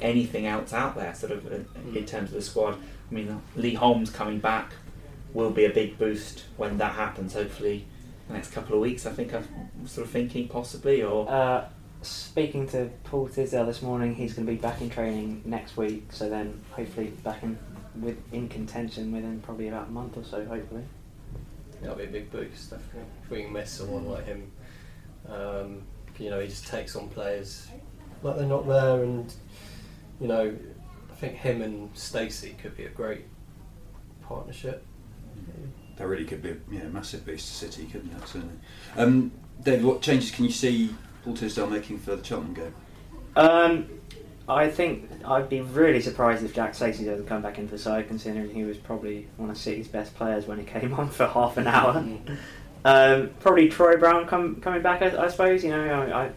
anything 0.00 0.46
else 0.46 0.72
out 0.72 0.96
there, 0.96 1.14
sort 1.14 1.32
of 1.32 1.46
uh, 1.46 1.56
in 1.96 2.04
terms 2.04 2.30
of 2.30 2.34
the 2.34 2.42
squad. 2.42 2.76
I 3.10 3.14
mean, 3.14 3.40
Lee 3.56 3.74
Holmes 3.74 4.10
coming 4.10 4.38
back 4.38 4.72
will 5.32 5.50
be 5.50 5.64
a 5.64 5.70
big 5.70 5.98
boost 5.98 6.44
when 6.56 6.78
that 6.78 6.94
happens. 6.94 7.34
Hopefully, 7.34 7.86
the 8.28 8.34
next 8.34 8.52
couple 8.52 8.74
of 8.74 8.80
weeks. 8.80 9.06
I 9.06 9.12
think 9.12 9.34
I'm 9.34 9.46
sort 9.86 10.06
of 10.06 10.12
thinking 10.12 10.48
possibly, 10.48 11.02
or 11.02 11.28
Uh, 11.28 11.68
speaking 12.02 12.66
to 12.68 12.90
Paul 13.04 13.28
Tisdale 13.28 13.66
this 13.66 13.82
morning, 13.82 14.14
he's 14.14 14.34
going 14.34 14.46
to 14.46 14.52
be 14.52 14.58
back 14.58 14.80
in 14.80 14.90
training 14.90 15.42
next 15.44 15.76
week. 15.76 16.12
So 16.12 16.28
then, 16.28 16.60
hopefully, 16.70 17.08
back 17.22 17.42
in 17.42 17.58
with 18.00 18.16
in 18.32 18.48
contention 18.48 19.12
within 19.12 19.40
probably 19.40 19.68
about 19.68 19.88
a 19.88 19.90
month 19.90 20.16
or 20.16 20.24
so. 20.24 20.44
Hopefully. 20.44 20.82
That'll 21.80 21.96
be 21.96 22.04
a 22.04 22.08
big 22.08 22.30
boost, 22.30 22.70
definitely. 22.70 23.10
If 23.24 23.30
we 23.30 23.42
can 23.42 23.52
miss 23.52 23.70
someone 23.70 24.06
like 24.08 24.24
him, 24.24 24.50
um, 25.28 25.82
you 26.18 26.30
know, 26.30 26.40
he 26.40 26.48
just 26.48 26.66
takes 26.66 26.96
on 26.96 27.08
players 27.08 27.68
like 28.22 28.36
they're 28.36 28.46
not 28.46 28.66
there, 28.66 29.02
and 29.02 29.32
you 30.20 30.28
know, 30.28 30.54
I 31.10 31.14
think 31.14 31.34
him 31.34 31.62
and 31.62 31.90
Stacey 31.96 32.56
could 32.60 32.76
be 32.76 32.84
a 32.84 32.90
great 32.90 33.24
partnership. 34.22 34.84
That 35.96 36.08
really 36.08 36.24
could 36.24 36.42
be 36.42 36.50
a 36.50 36.56
yeah, 36.70 36.84
massive 36.84 37.24
boost 37.24 37.48
to 37.48 37.54
City, 37.54 37.86
couldn't 37.86 38.10
it? 38.10 38.26
Certainly. 38.26 38.54
Um, 38.96 39.30
David, 39.62 39.84
what 39.84 40.02
changes 40.02 40.30
can 40.30 40.44
you 40.44 40.50
see 40.50 40.94
Paul 41.24 41.34
Tisdale 41.34 41.68
making 41.68 41.98
for 41.98 42.16
the 42.16 42.24
Cheltenham 42.24 42.54
game? 42.54 42.74
Um, 43.36 43.88
I 44.48 44.68
think 44.68 45.08
I'd 45.24 45.48
be 45.48 45.60
really 45.60 46.00
surprised 46.00 46.44
if 46.44 46.54
Jack 46.54 46.74
Stacey 46.74 47.04
doesn't 47.04 47.26
come 47.26 47.42
back 47.42 47.58
into 47.58 47.70
the 47.70 47.78
side, 47.78 48.08
considering 48.08 48.52
he 48.52 48.64
was 48.64 48.76
probably 48.76 49.28
one 49.36 49.50
of 49.50 49.56
City's 49.56 49.88
best 49.88 50.14
players 50.16 50.46
when 50.46 50.58
he 50.58 50.64
came 50.64 50.92
on 50.94 51.08
for 51.10 51.26
half 51.26 51.56
an 51.56 51.66
hour. 51.66 52.04
Um, 52.84 53.30
probably 53.40 53.68
Troy 53.68 53.96
Brown 53.96 54.26
come, 54.26 54.56
coming 54.56 54.82
back, 54.82 55.02
I, 55.02 55.24
I 55.24 55.28
suppose. 55.28 55.64
You 55.64 55.70
know, 55.70 55.84
I, 55.84 56.24
I, 56.24 56.30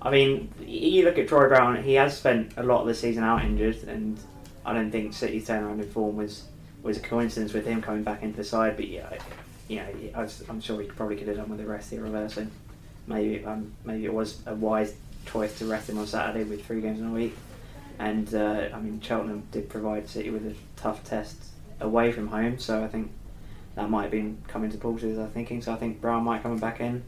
I 0.00 0.10
mean, 0.10 0.50
you 0.60 1.04
look 1.04 1.18
at 1.18 1.28
Troy 1.28 1.48
Brown; 1.48 1.82
he 1.82 1.94
has 1.94 2.16
spent 2.16 2.54
a 2.56 2.62
lot 2.62 2.80
of 2.80 2.86
the 2.86 2.94
season 2.94 3.24
out 3.24 3.44
injured, 3.44 3.82
and 3.84 4.18
I 4.64 4.72
don't 4.72 4.90
think 4.90 5.12
City's 5.12 5.46
turnaround 5.46 5.82
in 5.82 5.90
form 5.90 6.16
was 6.16 6.44
was 6.82 6.96
a 6.96 7.00
coincidence 7.00 7.52
with 7.52 7.66
him 7.66 7.80
coming 7.80 8.02
back 8.02 8.22
into 8.22 8.38
the 8.38 8.44
side. 8.44 8.76
But 8.76 8.88
yeah, 8.88 9.12
you 9.68 9.76
know, 9.76 9.86
I 10.14 10.28
I'm 10.48 10.60
sure 10.60 10.80
he 10.80 10.88
probably 10.88 11.16
could 11.16 11.28
have 11.28 11.36
done 11.36 11.50
with 11.50 11.58
the 11.58 11.66
rest 11.66 11.90
here 11.90 12.02
reversing. 12.02 12.50
Maybe 13.06 13.44
um, 13.44 13.72
maybe 13.84 14.04
it 14.04 14.14
was 14.14 14.40
a 14.46 14.54
wise 14.54 14.94
choice 15.26 15.58
to 15.58 15.66
rest 15.66 15.90
him 15.90 15.98
on 15.98 16.06
Saturday 16.06 16.44
with 16.44 16.64
three 16.64 16.80
games 16.80 17.00
in 17.00 17.06
a 17.06 17.12
week. 17.12 17.36
And 17.98 18.34
uh, 18.34 18.68
I 18.72 18.80
mean, 18.80 19.00
Cheltenham 19.00 19.42
did 19.52 19.68
provide 19.68 20.08
City 20.08 20.30
with 20.30 20.46
a 20.46 20.54
tough 20.76 21.04
test 21.04 21.36
away 21.80 22.12
from 22.12 22.28
home, 22.28 22.58
so 22.58 22.82
I 22.82 22.88
think 22.88 23.10
that 23.74 23.90
might 23.90 24.02
have 24.02 24.10
been 24.10 24.38
coming 24.48 24.70
to 24.70 24.78
Porter's 24.78 25.18
I 25.18 25.26
thinking. 25.26 25.62
So 25.62 25.72
I 25.72 25.76
think 25.76 26.00
Brown 26.00 26.24
might 26.24 26.42
come 26.42 26.58
back 26.58 26.80
in. 26.80 27.02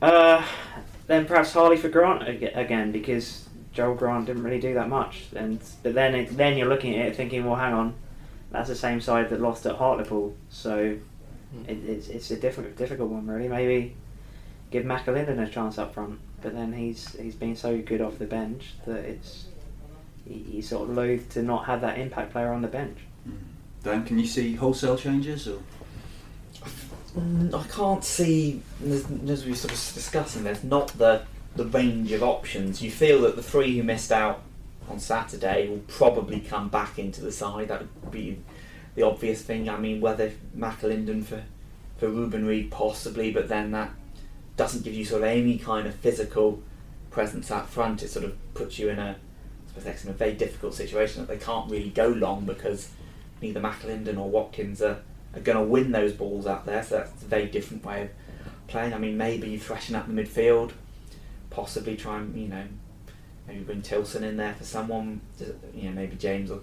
Uh, 0.00 0.44
then 1.06 1.26
perhaps 1.26 1.52
Harley 1.52 1.76
for 1.76 1.88
Grant 1.88 2.26
again 2.28 2.92
because 2.92 3.48
Joel 3.72 3.94
Grant 3.94 4.26
didn't 4.26 4.42
really 4.42 4.60
do 4.60 4.74
that 4.74 4.88
much. 4.88 5.24
And 5.34 5.60
but 5.82 5.94
then 5.94 6.14
it, 6.14 6.36
then 6.36 6.56
you're 6.56 6.68
looking 6.68 6.98
at 6.98 7.06
it 7.08 7.16
thinking, 7.16 7.44
well, 7.44 7.56
hang 7.56 7.74
on, 7.74 7.94
that's 8.50 8.68
the 8.68 8.76
same 8.76 9.00
side 9.00 9.30
that 9.30 9.40
lost 9.40 9.66
at 9.66 9.76
Hartlepool, 9.76 10.34
so 10.48 10.96
it, 11.66 11.78
it's 11.86 12.08
it's 12.08 12.30
a 12.30 12.36
different 12.36 12.76
difficult 12.76 13.10
one 13.10 13.26
really. 13.26 13.48
Maybe 13.48 13.96
give 14.70 14.84
McAlinden 14.84 15.40
a 15.40 15.48
chance 15.48 15.78
up 15.78 15.94
front, 15.94 16.18
but 16.42 16.54
then 16.54 16.72
he's 16.72 17.14
he's 17.16 17.34
been 17.34 17.56
so 17.56 17.78
good 17.78 18.00
off 18.00 18.18
the 18.18 18.26
bench 18.26 18.74
that 18.86 19.04
it's 19.04 19.46
he, 20.26 20.44
he's 20.50 20.68
sort 20.68 20.88
of 20.88 20.96
loath 20.96 21.28
to 21.30 21.42
not 21.42 21.66
have 21.66 21.80
that 21.82 21.98
impact 21.98 22.32
player 22.32 22.52
on 22.52 22.62
the 22.62 22.68
bench. 22.68 22.98
Dan, 23.82 24.04
can 24.04 24.18
you 24.18 24.26
see 24.26 24.54
wholesale 24.54 24.96
changes 24.96 25.48
or? 25.48 25.60
Mm, 27.16 27.54
I 27.54 27.66
can't 27.68 28.04
see, 28.04 28.62
as 28.84 29.44
we 29.44 29.50
were 29.50 29.56
sort 29.56 29.72
of 29.72 29.92
discussing, 29.94 30.44
there's 30.44 30.62
not 30.62 30.88
the, 30.98 31.22
the 31.56 31.66
range 31.66 32.12
of 32.12 32.22
options. 32.22 32.82
You 32.82 32.90
feel 32.90 33.22
that 33.22 33.36
the 33.36 33.42
three 33.42 33.76
who 33.76 33.82
missed 33.82 34.12
out 34.12 34.42
on 34.88 35.00
Saturday 35.00 35.68
will 35.68 35.82
probably 35.88 36.40
come 36.40 36.68
back 36.68 36.98
into 36.98 37.20
the 37.20 37.32
side. 37.32 37.68
That 37.68 37.80
would 37.80 38.10
be 38.12 38.38
the 38.94 39.02
obvious 39.02 39.42
thing. 39.42 39.68
I 39.68 39.78
mean, 39.78 40.00
whether 40.00 40.32
McAlinden 40.56 41.24
for, 41.24 41.42
for 41.96 42.08
Reuben 42.08 42.46
Reid, 42.46 42.70
possibly, 42.70 43.32
but 43.32 43.48
then 43.48 43.70
that 43.72 43.90
doesn't 44.56 44.84
give 44.84 44.94
you 44.94 45.04
sort 45.04 45.22
of 45.22 45.28
any 45.28 45.58
kind 45.58 45.86
of 45.86 45.94
physical 45.96 46.62
presence 47.10 47.50
up 47.50 47.68
front. 47.68 48.02
It 48.02 48.10
sort 48.10 48.24
of 48.24 48.36
puts 48.54 48.78
you 48.78 48.88
in 48.88 48.98
a, 48.98 49.16
I 49.76 49.80
suppose, 49.80 50.04
in 50.04 50.10
a 50.10 50.14
very 50.14 50.34
difficult 50.34 50.74
situation 50.74 51.22
that 51.22 51.28
they 51.28 51.44
can't 51.44 51.70
really 51.70 51.90
go 51.90 52.08
long 52.08 52.44
because 52.44 52.90
neither 53.40 53.60
McAlinden 53.60 54.18
or 54.18 54.28
Watkins 54.28 54.82
are 54.82 55.00
are 55.34 55.40
going 55.40 55.58
to 55.58 55.64
win 55.64 55.92
those 55.92 56.12
balls 56.12 56.46
out 56.46 56.66
there. 56.66 56.82
So 56.82 56.98
that's 56.98 57.22
a 57.22 57.26
very 57.26 57.46
different 57.46 57.84
way 57.84 58.02
of 58.02 58.10
playing. 58.66 58.92
I 58.94 58.98
mean, 58.98 59.16
maybe 59.16 59.56
freshen 59.56 59.94
up 59.94 60.06
the 60.06 60.12
midfield, 60.12 60.72
possibly 61.50 61.96
try 61.96 62.18
and 62.18 62.34
you 62.36 62.48
know 62.48 62.64
maybe 63.46 63.60
bring 63.60 63.82
Tillson 63.82 64.24
in 64.24 64.36
there 64.36 64.54
for 64.54 64.64
someone. 64.64 65.20
You 65.74 65.90
know, 65.90 65.92
maybe 65.92 66.16
James 66.16 66.50
or 66.50 66.60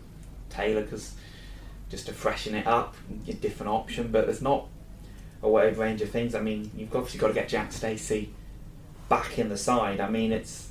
Taylor, 0.50 0.82
because 0.82 1.16
just 1.90 2.08
to 2.08 2.14
freshen 2.14 2.56
it 2.56 2.68
up, 2.68 2.96
a 3.28 3.34
different 3.34 3.72
option. 3.72 4.12
But 4.12 4.26
there's 4.26 4.42
not 4.42 4.68
a 5.42 5.50
wide 5.50 5.78
range 5.78 6.02
of 6.02 6.10
things. 6.10 6.36
I 6.36 6.42
mean, 6.42 6.72
you've 6.76 6.94
obviously 6.96 7.20
got 7.20 7.28
to 7.28 7.34
get 7.34 7.48
Jack 7.48 7.72
Stacey 7.72 8.34
back 9.10 9.40
in 9.40 9.50
the 9.50 9.58
side. 9.58 10.00
I 10.00 10.10
mean, 10.10 10.32
it's 10.32 10.70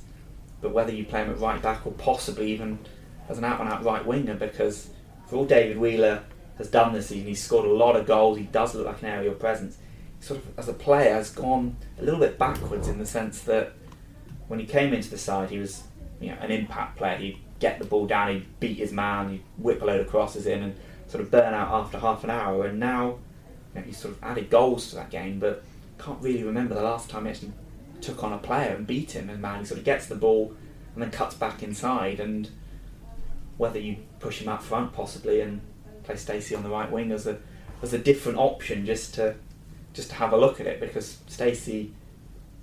but 0.61 0.71
whether 0.71 0.91
you 0.91 1.05
play 1.05 1.21
him 1.21 1.29
at 1.29 1.39
right 1.39 1.61
back 1.61 1.85
or 1.85 1.91
possibly 1.93 2.51
even 2.51 2.79
as 3.29 3.37
an 3.37 3.43
out 3.43 3.59
and 3.59 3.69
out 3.69 3.83
right 3.83 4.05
winger, 4.05 4.35
because 4.35 4.89
for 5.27 5.35
all 5.35 5.45
David 5.45 5.77
Wheeler 5.77 6.23
has 6.57 6.69
done 6.69 6.93
this 6.93 7.07
season, 7.07 7.27
he's 7.27 7.43
scored 7.43 7.65
a 7.65 7.71
lot 7.71 7.95
of 7.95 8.05
goals. 8.05 8.37
He 8.37 8.45
does 8.45 8.73
look 8.73 8.85
like 8.85 9.01
an 9.01 9.09
aerial 9.09 9.35
presence. 9.35 9.77
He 10.19 10.25
sort 10.25 10.39
of, 10.39 10.59
as 10.59 10.67
a 10.67 10.73
player, 10.73 11.13
has 11.13 11.29
gone 11.29 11.77
a 11.99 12.03
little 12.03 12.19
bit 12.19 12.39
backwards 12.39 12.87
in 12.87 12.97
the 12.97 13.05
sense 13.05 13.41
that 13.41 13.73
when 14.47 14.59
he 14.59 14.65
came 14.65 14.93
into 14.93 15.09
the 15.09 15.17
side, 15.17 15.49
he 15.49 15.59
was 15.59 15.83
you 16.19 16.29
know 16.29 16.37
an 16.39 16.51
impact 16.51 16.97
player. 16.97 17.17
He'd 17.17 17.37
get 17.59 17.79
the 17.79 17.85
ball 17.85 18.07
down, 18.07 18.33
he'd 18.33 18.59
beat 18.59 18.77
his 18.77 18.91
man, 18.91 19.29
he'd 19.29 19.43
whip 19.57 19.81
a 19.81 19.85
load 19.85 20.01
of 20.01 20.07
crosses 20.07 20.45
in, 20.45 20.63
and 20.63 20.75
sort 21.07 21.23
of 21.23 21.31
burn 21.31 21.53
out 21.53 21.69
after 21.69 21.99
half 21.99 22.23
an 22.23 22.29
hour. 22.29 22.65
And 22.65 22.79
now 22.79 23.17
you 23.75 23.81
know, 23.81 23.81
he's 23.81 23.97
sort 23.97 24.15
of 24.15 24.23
added 24.23 24.49
goals 24.49 24.89
to 24.89 24.95
that 24.95 25.09
game, 25.09 25.39
but 25.39 25.63
can't 25.97 26.21
really 26.21 26.43
remember 26.43 26.75
the 26.75 26.81
last 26.81 27.09
time 27.09 27.25
he 27.25 27.31
actually 27.31 27.53
took 28.01 28.23
on 28.23 28.33
a 28.33 28.37
player 28.37 28.75
and 28.75 28.85
beat 28.85 29.11
him. 29.11 29.29
And 29.29 29.41
man, 29.41 29.59
he 29.59 29.65
sort 29.65 29.79
of 29.79 29.85
gets 29.85 30.07
the 30.07 30.15
ball 30.15 30.53
and 30.93 31.03
then 31.03 31.11
cuts 31.11 31.35
back 31.35 31.63
inside. 31.63 32.19
And 32.19 32.49
whether 33.57 33.79
you 33.79 33.97
push 34.19 34.41
him 34.41 34.47
up 34.47 34.61
front 34.61 34.93
possibly 34.93 35.41
and 35.41 35.61
play 36.03 36.15
Stacey 36.15 36.55
on 36.55 36.63
the 36.63 36.69
right 36.69 36.91
wing 36.91 37.11
as 37.11 37.27
a 37.27 37.39
as 37.81 37.93
a 37.93 37.97
different 37.97 38.37
option, 38.37 38.85
just 38.85 39.13
to 39.15 39.35
just 39.93 40.09
to 40.09 40.15
have 40.15 40.33
a 40.33 40.37
look 40.37 40.59
at 40.59 40.67
it 40.67 40.79
because 40.79 41.17
Stacey 41.27 41.93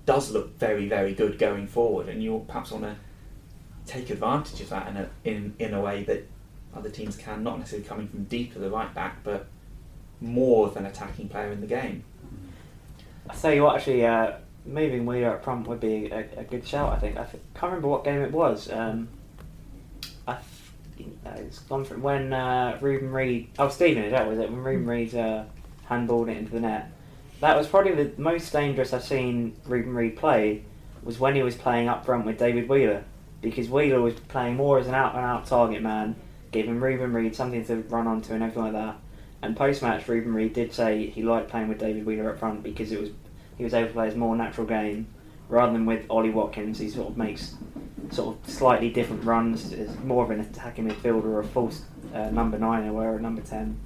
does 0.07 0.31
look 0.31 0.59
very 0.59 0.89
very 0.89 1.15
good 1.15 1.39
going 1.39 1.67
forward, 1.67 2.09
and 2.09 2.23
you 2.23 2.45
perhaps 2.47 2.71
want 2.71 2.85
to 2.85 2.97
take 3.87 4.11
advantage 4.11 4.61
of 4.61 4.71
that 4.71 4.89
in 4.89 4.97
a 4.97 5.09
in 5.25 5.55
in 5.59 5.75
a 5.75 5.81
way 5.81 6.03
that 6.05 6.29
other 6.75 6.91
teams 6.91 7.17
can, 7.17 7.43
not 7.43 7.59
necessarily 7.59 7.87
coming 7.87 8.09
from 8.09 8.25
deep 8.25 8.53
at 8.55 8.61
the 8.61 8.71
right 8.71 8.93
back, 8.95 9.23
but 9.23 9.47
more 10.21 10.67
of 10.67 10.77
an 10.77 10.87
attacking 10.87 11.29
player 11.29 11.53
in 11.53 11.61
the 11.61 11.67
game. 11.67 12.05
I 13.29 13.35
tell 13.35 13.55
you 13.55 13.69
actually, 13.69 14.05
uh, 14.05 14.33
moving 14.67 15.07
Wheeler 15.07 15.35
up 15.35 15.45
front 15.45 15.67
would 15.69 15.81
be 15.81 16.11
a, 16.11 16.27
a 16.37 16.45
good 16.45 16.67
shout. 16.67 16.93
I 16.93 16.99
think 16.99 17.17
I 17.17 17.25
th- 17.25 17.43
can't 17.55 17.73
remember 17.73 17.89
what 17.89 18.05
game 18.05 18.23
it 18.23 18.33
was. 18.33 18.71
Um, 18.71 19.09
I 20.27 20.39
it's 20.99 21.59
gone 21.61 21.85
from 21.85 22.03
when 22.03 22.33
uh, 22.33 22.79
Reuben 22.81 23.13
Reid. 23.13 23.51
Oh, 23.59 23.69
Stephen, 23.69 24.11
that 24.11 24.29
was 24.29 24.39
it. 24.39 24.51
When 24.51 24.63
Reuben 24.63 24.87
Reid 24.87 25.15
uh, 25.15 25.45
handballed 25.89 26.29
it 26.31 26.37
into 26.37 26.53
the 26.53 26.61
net. 26.61 26.91
That 27.41 27.57
was 27.57 27.67
probably 27.67 27.93
the 27.93 28.13
most 28.21 28.53
dangerous 28.53 28.93
I've 28.93 29.05
seen 29.05 29.57
Reuben 29.67 29.95
Reid 29.95 30.17
play. 30.17 30.65
Was 31.03 31.19
when 31.19 31.35
he 31.35 31.43
was 31.43 31.55
playing 31.55 31.89
up 31.89 32.07
front 32.07 32.25
with 32.25 32.39
David 32.39 32.69
Wheeler, 32.69 33.05
because 33.43 33.69
Wheeler 33.69 34.01
was 34.01 34.15
playing 34.15 34.57
more 34.57 34.79
as 34.79 34.87
an 34.87 34.95
out 34.95 35.15
and 35.15 35.25
out 35.25 35.47
target 35.47 35.83
man, 35.83 36.17
giving 36.51 36.81
Reuben 36.81 37.13
Reid 37.13 37.37
something 37.37 37.63
to 37.67 37.77
run 37.77 38.07
onto 38.07 38.33
and 38.33 38.43
everything 38.43 38.63
like 38.63 38.73
that. 38.73 38.97
And 39.43 39.55
post 39.55 39.83
match, 39.83 40.09
Reuben 40.09 40.33
Reid 40.33 40.55
did 40.55 40.73
say 40.73 41.09
he 41.09 41.23
liked 41.23 41.51
playing 41.51 41.69
with 41.69 41.79
David 41.79 42.07
Wheeler 42.07 42.31
up 42.31 42.39
front 42.39 42.63
because 42.63 42.91
it 42.91 43.01
was 43.01 43.11
he 43.59 43.65
was 43.65 43.75
able 43.75 43.89
to 43.89 43.93
play 43.93 44.07
his 44.07 44.17
more 44.17 44.35
natural 44.35 44.67
game 44.67 45.07
rather 45.49 45.73
than 45.73 45.85
with 45.85 46.07
Ollie 46.09 46.31
Watkins. 46.31 46.79
He 46.79 46.89
sort 46.89 47.11
of 47.11 47.19
makes 47.19 47.55
sort 48.11 48.37
of 48.37 48.51
slightly 48.51 48.91
different 48.91 49.25
runs. 49.25 49.73
Is 49.73 49.97
more 50.01 50.25
of 50.25 50.31
an 50.31 50.41
attacking 50.41 50.89
midfielder 50.89 51.25
or 51.25 51.41
a 51.41 51.45
false 51.45 51.83
uh, 52.15 52.31
number 52.31 52.59
nine 52.59 52.89
or 52.89 53.17
a 53.17 53.21
number 53.21 53.43
ten, 53.43 53.79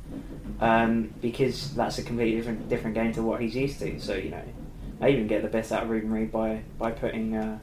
um, 0.60 1.12
because 1.20 1.74
that's 1.74 1.98
a 1.98 2.02
completely 2.02 2.36
different 2.36 2.68
different 2.68 2.94
game 2.94 3.12
to 3.14 3.22
what 3.22 3.40
he's 3.40 3.54
used 3.54 3.78
to. 3.80 4.00
So 4.00 4.14
you 4.14 4.30
know, 4.30 4.42
I 5.00 5.10
even 5.10 5.26
get 5.26 5.42
the 5.42 5.48
best 5.48 5.72
out 5.72 5.84
of 5.84 5.90
Reuben 5.90 6.12
Reid 6.12 6.32
by 6.32 6.62
by 6.78 6.90
putting. 6.90 7.34
Uh, 7.34 7.58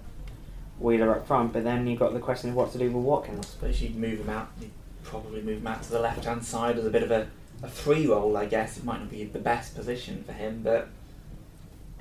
Wheeler 0.80 1.16
up 1.16 1.28
front, 1.28 1.54
but 1.54 1.64
then 1.64 1.88
you've 1.88 2.00
got 2.00 2.14
the 2.14 2.20
question 2.20 2.50
of 2.50 2.56
what 2.56 2.72
to 2.74 2.78
do 2.78 2.92
with 2.92 3.04
Watkins. 3.04 3.48
suppose 3.48 3.82
you'd 3.82 3.96
move 3.96 4.20
him 4.20 4.30
out. 4.30 4.50
You'd 4.60 4.72
probably 5.04 5.42
move 5.42 5.60
him 5.60 5.68
out 5.68 5.84
to 5.84 5.92
the 5.92 6.00
left 6.00 6.26
hand 6.26 6.44
side 6.44 6.78
as 6.78 6.86
a 6.86 6.90
bit 6.90 7.04
of 7.04 7.12
a, 7.12 7.28
a 7.64 7.70
free 7.70 8.08
role, 8.08 8.36
I 8.36 8.46
guess. 8.46 8.78
It 8.78 8.84
might 8.84 9.00
not 9.00 9.10
be 9.10 9.24
the 9.24 9.40
best 9.40 9.74
position 9.74 10.24
for 10.26 10.34
him, 10.34 10.62
but 10.64 10.90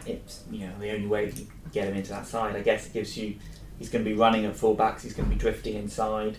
it's 0.06 0.42
you 0.50 0.66
know 0.66 0.72
the 0.80 0.90
only 0.90 1.06
way 1.06 1.30
to 1.30 1.46
get 1.72 1.86
him 1.86 1.94
into 1.94 2.10
that 2.10 2.26
side. 2.26 2.56
I 2.56 2.60
guess 2.60 2.86
it 2.86 2.92
gives 2.92 3.16
you. 3.16 3.36
He's 3.78 3.88
going 3.88 4.04
to 4.04 4.10
be 4.10 4.16
running 4.16 4.44
at 4.44 4.56
full 4.56 4.74
backs. 4.74 5.02
He's 5.02 5.14
going 5.14 5.28
to 5.28 5.34
be 5.34 5.40
drifting 5.40 5.74
inside, 5.74 6.38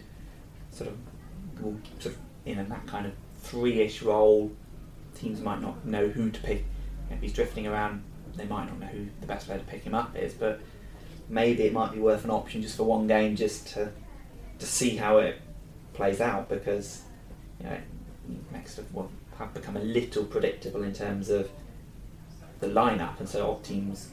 sort 0.71 0.89
of, 0.89 0.98
sort 2.00 2.15
of 2.15 2.17
in 2.45 2.69
that 2.69 2.88
kind 2.88 3.06
of 3.06 3.13
three-ish 3.38 4.02
role. 4.02 4.52
Teams 5.15 5.41
might 5.41 5.62
not 5.62 5.86
know 5.86 6.08
who 6.08 6.30
to 6.30 6.39
pick. 6.41 6.65
If 7.10 7.21
he's 7.21 7.34
drifting 7.34 7.67
around, 7.67 8.04
they 8.36 8.45
might 8.45 8.65
not 8.65 8.80
know 8.80 8.88
who 8.88 9.08
the 9.21 9.28
best 9.28 9.48
way 9.48 9.58
to 9.58 9.63
pick 9.63 9.84
him 9.84 9.93
up 9.93 10.15
is. 10.15 10.34
But 10.34 10.62
maybe 11.30 11.63
it 11.63 11.74
might 11.74 11.93
be 11.93 12.00
worth 12.00 12.24
an 12.24 12.32
option 12.32 12.62
just 12.62 12.78
for 12.78 12.84
one 12.84 13.08
game, 13.08 13.36
just 13.36 13.67
to 13.74 13.91
to 14.58 14.65
see 14.65 14.95
how 14.95 15.17
it 15.17 15.41
plays 15.93 16.21
out 16.21 16.48
because 16.48 17.02
you 17.60 17.65
know 17.65 17.78
will 18.93 19.10
have 19.38 19.54
become 19.54 19.76
a 19.76 19.82
little 19.82 20.24
predictable 20.24 20.84
in 20.84 20.93
terms 20.93 21.30
of 21.30 21.50
the 22.60 22.67
lineup, 22.67 23.19
and 23.19 23.28
so 23.28 23.52
odd 23.52 23.63
teams 23.63 24.10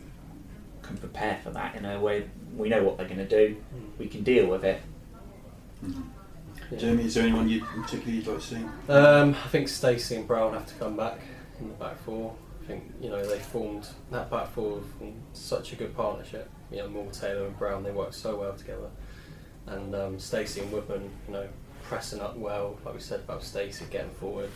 can 0.93 1.01
prepare 1.01 1.41
for 1.43 1.51
that 1.51 1.75
in 1.75 1.85
a 1.85 1.99
way. 1.99 2.29
We 2.57 2.69
know 2.69 2.83
what 2.83 2.97
they're 2.97 3.09
going 3.09 3.19
to 3.19 3.29
do. 3.29 3.57
We 3.99 4.09
can 4.09 4.23
deal 4.23 4.47
with 4.47 4.65
it. 4.65 4.83
Jamie, 6.77 7.05
is 7.05 7.15
there 7.15 7.25
anyone 7.25 7.49
you 7.49 7.61
particularly 7.61 8.19
you'd 8.19 8.27
like 8.27 8.41
to 8.41 8.47
see? 8.47 8.65
Um, 8.89 9.37
I 9.45 9.49
think 9.49 9.69
Stacey 9.69 10.17
and 10.17 10.27
Brown 10.27 10.55
have 10.55 10.67
to 10.67 10.75
come 10.75 10.97
back 10.97 11.19
in 11.61 11.69
the 11.69 11.75
back 11.75 11.99
four. 12.05 12.35
I 12.63 12.67
think 12.67 12.85
you 13.01 13.11
know 13.11 13.27
they 13.27 13.39
formed 13.39 13.89
that 14.11 14.31
back 14.31 14.49
four 14.53 14.81
formed 14.99 15.21
such 15.33 15.73
a 15.73 15.77
good 15.77 15.95
partnership. 15.97 16.49
You 16.71 16.79
know, 16.79 16.89
Moore, 16.89 17.11
Taylor, 17.11 17.47
and 17.47 17.59
Brown 17.59 17.83
they 17.83 17.91
work 17.91 18.15
so 18.15 18.37
well 18.37 18.55
together. 18.55 18.89
And 19.67 19.95
um, 19.95 20.19
Stacey 20.19 20.61
and 20.61 20.73
Woodman, 20.73 21.11
you 21.27 21.35
know, 21.35 21.49
pressing 21.83 22.21
up 22.21 22.37
well, 22.37 22.79
like 22.85 22.95
we 22.95 23.01
said 23.01 23.21
about 23.21 23.43
Stacey 23.43 23.85
getting 23.91 24.11
forward 24.13 24.51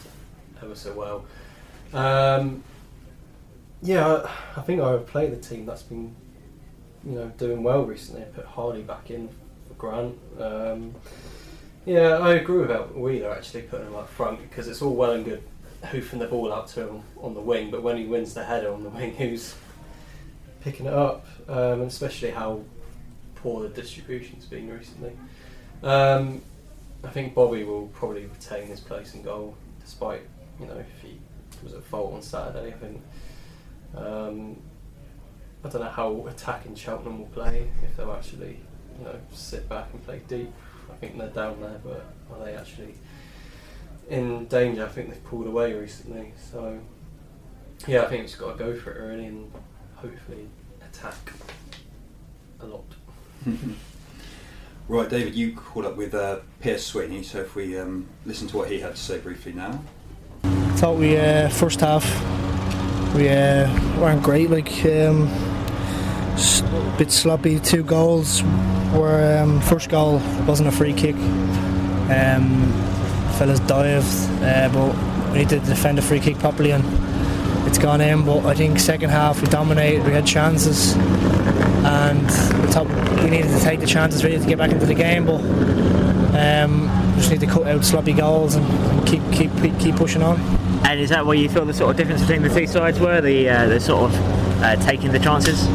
ever 0.63 0.75
so 0.75 0.95
well. 0.95 1.25
Um, 1.93 2.63
yeah, 3.83 4.07
I, 4.07 4.61
I 4.61 4.63
think 4.63 4.81
I 4.81 4.93
would 4.93 5.07
play 5.07 5.29
the 5.29 5.37
team 5.37 5.67
that's 5.67 5.83
been, 5.83 6.15
you 7.07 7.13
know, 7.13 7.33
doing 7.39 7.63
well 7.63 7.85
recently. 7.85 8.23
I 8.23 8.25
put 8.27 8.45
Harley 8.45 8.83
back 8.83 9.11
in 9.11 9.29
for 9.69 9.75
Grant. 9.75 10.19
Um, 10.41 10.95
yeah, 11.85 12.19
I 12.19 12.35
agree 12.35 12.67
that 12.67 12.97
Wheeler 12.99 13.31
actually 13.31 13.63
putting 13.63 13.87
him 13.87 13.95
up 13.95 14.09
front 14.09 14.43
because 14.43 14.67
it's 14.67 14.83
all 14.83 14.95
well 14.95 15.13
and 15.13 15.25
good 15.25 15.43
hoofing 15.85 16.19
the 16.19 16.27
ball 16.27 16.53
out 16.53 16.67
to 16.67 16.89
him 16.89 17.03
on 17.23 17.35
the 17.35 17.41
wing, 17.41 17.71
but 17.71 17.83
when 17.83 17.97
he 17.97 18.07
wins 18.07 18.35
the 18.35 18.45
header 18.45 18.73
on 18.73 18.83
the 18.83 18.89
wing, 18.89 19.15
who's 19.17 19.55
picking 20.63 20.87
it 20.87 20.93
up? 20.93 21.27
Um, 21.49 21.81
and 21.81 21.83
especially 21.83 22.31
how 22.33 22.63
poor 23.37 23.63
the 23.63 23.69
distribution's 23.69 24.47
been 24.47 24.69
recently. 24.69 25.13
Um, 25.85 26.43
I 27.05 27.11
think 27.11 27.35
Bobby 27.35 27.63
will 27.63 27.87
probably 27.89 28.27
retain 28.27 28.67
his 28.67 28.81
place 28.81 29.15
in 29.15 29.23
goal, 29.23 29.57
despite 29.81 30.23
you 30.59 30.67
know 30.67 30.75
if 30.75 31.03
he 31.03 31.21
was 31.63 31.73
at 31.73 31.85
fault 31.85 32.15
on 32.15 32.23
Saturday. 32.23 32.69
I 32.69 32.73
think. 32.73 33.03
Um, 33.95 34.57
I 35.67 35.69
don't 35.69 35.83
know 35.83 35.89
how 35.89 36.27
attacking 36.29 36.77
Cheltenham 36.77 37.19
will 37.19 37.27
play 37.27 37.67
if 37.83 37.97
they'll 37.97 38.13
actually, 38.13 38.61
you 38.99 39.05
know, 39.05 39.19
sit 39.33 39.69
back 39.69 39.89
and 39.93 40.05
play 40.05 40.21
deep. 40.29 40.53
I 40.89 40.95
think 40.95 41.19
they're 41.19 41.29
down 41.29 41.61
there, 41.61 41.81
but 41.83 42.07
are 42.33 42.45
they 42.45 42.55
actually 42.55 42.95
in 44.09 44.47
danger? 44.47 44.85
I 44.85 44.89
think 44.89 45.11
they've 45.11 45.25
pulled 45.25 45.49
away 45.49 45.73
recently. 45.73 46.33
So, 46.53 46.79
yeah, 47.89 48.03
I 48.03 48.07
think 48.07 48.21
we've 48.21 48.29
just 48.29 48.39
got 48.39 48.57
to 48.57 48.65
go 48.65 48.77
for 48.77 48.93
it 48.93 49.09
really 49.09 49.27
and 49.27 49.51
hopefully 49.97 50.47
attack 50.83 51.33
a 52.61 52.67
lot. 52.67 52.85
Right, 54.89 55.11
David, 55.11 55.35
you 55.35 55.53
caught 55.53 55.85
up 55.85 55.97
with 55.97 56.15
uh, 56.15 56.39
Pierce 56.61 56.87
Sweeney, 56.87 57.25
so 57.25 57.41
if 57.41 57.57
we 57.57 57.77
um, 57.77 58.07
listen 58.25 58.47
to 58.47 58.57
what 58.57 58.71
he 58.71 58.79
had 58.79 58.95
to 58.95 59.01
say 59.01 59.19
briefly 59.19 59.53
now. 59.53 59.83
I 60.45 60.49
thought 60.77 60.97
we 60.97 61.17
uh, 61.17 61.49
first 61.49 61.81
half 61.81 62.05
we 63.17 63.31
uh, 63.31 63.67
weren't 63.99 64.23
great 64.23 64.51
like 64.51 64.71
um, 64.85 65.27
s- 66.37 66.63
bit 66.99 67.11
sloppy 67.11 67.59
two 67.61 67.83
goals 67.83 68.43
were 68.95 69.39
um, 69.43 69.61
first 69.61 69.89
goal 69.91 70.21
wasn't 70.47 70.69
a 70.69 70.73
free 70.73 70.93
kick 70.93 71.17
um, 72.11 72.73
fellas 73.39 73.61
dived 73.61 74.07
uh, 74.43 74.69
but 74.73 75.33
we 75.33 75.39
need 75.39 75.49
to 75.49 75.59
defend 75.61 75.99
a 75.99 76.03
free 76.03 76.21
kick 76.21 76.39
properly 76.39 76.71
and 76.73 76.85
it's 77.67 77.79
gone 77.79 78.01
in 78.01 78.25
but 78.25 78.45
I 78.47 78.55
think 78.55 78.79
second 78.79 79.11
half 79.11 79.41
we 79.43 79.49
dominated 79.49 80.05
we 80.07 80.13
had 80.13 80.27
chances 80.27 80.95
and 81.85 82.31
thought 82.73 82.87
we 83.23 83.31
needed 83.31 83.49
to 83.51 83.61
take 83.61 83.81
the 83.81 83.87
chances 83.87 84.25
really 84.25 84.39
to 84.39 84.47
get 84.47 84.59
back 84.59 84.71
into 84.71 84.87
the 84.87 84.95
game 84.95 85.25
but 85.27 85.41
um, 86.37 86.89
just 87.17 87.31
need 87.31 87.41
to 87.41 87.47
cut 87.47 87.67
out 87.67 87.85
sloppy 87.85 88.13
goals 88.13 88.55
and, 88.55 88.65
and 88.67 89.07
keep 89.07 89.23
keep 89.33 89.51
keep 89.79 89.97
pushing 89.97 90.23
on 90.23 90.39
And 90.87 91.01
is 91.01 91.11
that 91.11 91.25
where 91.27 91.37
you 91.37 91.49
feel 91.49 91.65
the 91.65 91.73
sort 91.75 91.91
of 91.91 91.97
difference 91.97 92.21
between 92.23 92.43
the 92.43 92.49
two 92.51 92.67
sides 92.67 93.01
were? 93.01 93.21
The 93.21 93.49
uh, 93.49 93.67
the 93.67 93.81
sort 93.81 94.11
of 94.11 94.63
uh, 94.63 94.77
taking 94.85 95.11
the 95.13 95.19
chances. 95.19 95.67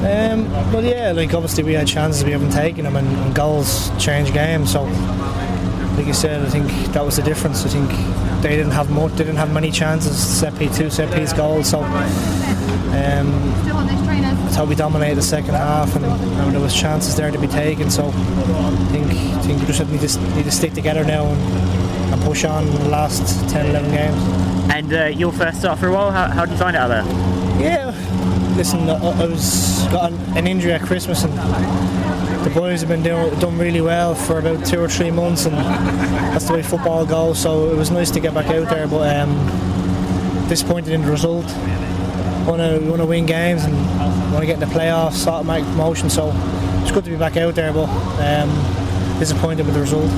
Um, 0.00 0.50
well, 0.72 0.82
yeah, 0.82 1.12
like 1.12 1.34
obviously 1.34 1.62
we 1.62 1.74
had 1.74 1.86
chances 1.86 2.24
we 2.24 2.30
haven't 2.30 2.52
taken 2.52 2.84
them, 2.84 2.96
and, 2.96 3.06
and 3.06 3.34
goals 3.34 3.90
change 4.02 4.32
games. 4.32 4.72
So, 4.72 4.84
like 5.96 6.06
you 6.06 6.14
said, 6.14 6.42
I 6.42 6.48
think 6.48 6.68
that 6.94 7.04
was 7.04 7.16
the 7.16 7.22
difference. 7.22 7.66
I 7.66 7.68
think 7.68 7.90
they 8.42 8.56
didn't 8.56 8.72
have 8.72 8.90
much, 8.90 9.12
they 9.12 9.24
didn't 9.24 9.36
have 9.36 9.52
many 9.52 9.70
chances. 9.70 10.16
Set 10.16 10.58
piece, 10.58 10.74
two 10.78 10.88
set 10.88 11.14
piece 11.14 11.34
goals. 11.34 11.68
So, 11.68 11.82
um, 11.82 13.52
that's 14.40 14.56
how 14.56 14.64
we 14.64 14.74
dominated 14.74 15.16
the 15.16 15.22
second 15.22 15.52
half, 15.52 15.94
and, 15.94 16.06
and 16.06 16.54
there 16.54 16.62
was 16.62 16.74
chances 16.74 17.14
there 17.14 17.30
to 17.30 17.38
be 17.38 17.46
taken. 17.46 17.90
So, 17.90 18.06
I 18.06 18.88
think 18.90 19.06
I 19.06 19.42
think 19.42 19.60
we 19.60 19.66
just 19.66 19.80
need 19.80 20.00
to 20.00 20.34
need 20.34 20.44
to 20.44 20.50
stick 20.50 20.72
together 20.72 21.04
now 21.04 21.26
and, 21.26 22.14
and 22.14 22.22
push 22.22 22.44
on 22.44 22.64
the 22.64 22.88
last 22.88 23.50
10, 23.50 23.66
11 23.66 23.90
games. 23.90 24.16
And 24.72 24.92
uh, 24.94 25.04
your 25.06 25.30
first 25.30 25.58
start 25.58 25.78
for 25.78 25.88
a 25.88 25.92
while. 25.92 26.10
How, 26.10 26.28
how 26.28 26.46
did 26.46 26.52
you 26.52 26.58
find 26.58 26.74
it 26.74 26.78
out 26.78 26.88
there? 26.88 27.04
Yeah, 27.60 27.89
listen, 28.60 28.90
I, 28.90 29.24
was 29.24 29.86
got 29.90 30.12
an, 30.12 30.46
injury 30.46 30.74
at 30.74 30.82
Christmas, 30.82 31.24
and 31.24 31.32
the 32.44 32.50
boys 32.50 32.80
have 32.80 32.90
been 32.90 33.02
doing 33.02 33.30
done 33.38 33.56
really 33.56 33.80
well 33.80 34.14
for 34.14 34.38
about 34.38 34.66
two 34.66 34.78
or 34.78 34.86
three 34.86 35.10
months, 35.10 35.46
and 35.46 35.56
that's 35.56 36.44
the 36.44 36.52
way 36.52 36.62
football 36.62 37.06
goes. 37.06 37.38
So 37.38 37.70
it 37.70 37.76
was 37.76 37.90
nice 37.90 38.10
to 38.10 38.20
get 38.20 38.34
back 38.34 38.48
out 38.48 38.68
there, 38.68 38.86
but 38.86 39.16
um, 39.16 40.46
disappointed 40.50 40.92
in 40.92 41.00
the 41.00 41.10
result. 41.10 41.46
Want 42.46 42.60
to 42.60 42.80
want 42.86 43.00
to 43.00 43.06
win 43.06 43.24
games 43.24 43.64
and 43.64 43.74
want 44.30 44.40
to 44.40 44.46
get 44.46 44.60
in 44.62 44.68
the 44.68 44.74
playoffs, 44.74 45.26
automatic 45.26 45.64
promotion. 45.68 46.10
So 46.10 46.30
it's 46.82 46.92
good 46.92 47.04
to 47.04 47.10
be 47.10 47.16
back 47.16 47.38
out 47.38 47.54
there, 47.54 47.72
but 47.72 47.88
um, 47.88 48.50
disappointed 49.20 49.66
with 49.66 49.74
the 49.74 49.80
result. 49.80 50.10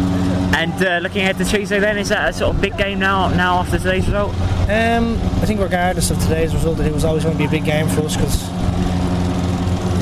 And 0.55 0.73
uh, 0.83 1.01
looking 1.03 1.23
ahead 1.23 1.37
to 1.39 1.45
Tuesday, 1.45 1.81
then 1.81 1.99
is 1.99 2.09
that 2.09 2.31
a 2.31 2.33
sort 2.33 2.55
of 2.55 2.63
big 2.63 2.79
game 2.79 3.01
now? 3.01 3.29
Now 3.29 3.59
after 3.59 3.77
today's 3.77 4.07
result? 4.07 4.33
Um, 4.71 5.15
I 5.43 5.45
think 5.45 5.61
regardless 5.61 6.11
of 6.11 6.19
today's 6.21 6.55
result, 6.55 6.79
it 6.81 6.93
was 6.93 7.05
always 7.05 7.25
going 7.25 7.37
to 7.37 7.39
be 7.39 7.47
a 7.47 7.51
big 7.51 7.65
game 7.65 7.89
for 7.89 8.03
us 8.03 8.17
because 8.17 8.43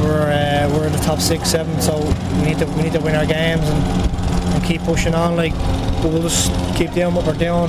we're 0.00 0.30
uh, 0.30 0.70
we're 0.72 0.86
in 0.86 0.92
the 0.92 0.98
top 0.98 1.18
six, 1.18 1.50
seven, 1.50 1.80
so 1.80 1.98
we 2.36 2.42
need 2.42 2.58
to 2.58 2.66
we 2.76 2.82
need 2.82 2.92
to 2.92 3.00
win 3.00 3.14
our 3.16 3.26
games 3.26 3.62
and, 3.62 4.54
and 4.54 4.64
keep 4.64 4.82
pushing 4.82 5.14
on. 5.14 5.34
Like 5.34 5.54
we'll 6.04 6.22
just 6.22 6.52
keep 6.76 6.92
doing 6.92 7.14
what 7.14 7.26
we're 7.26 7.34
doing, 7.34 7.68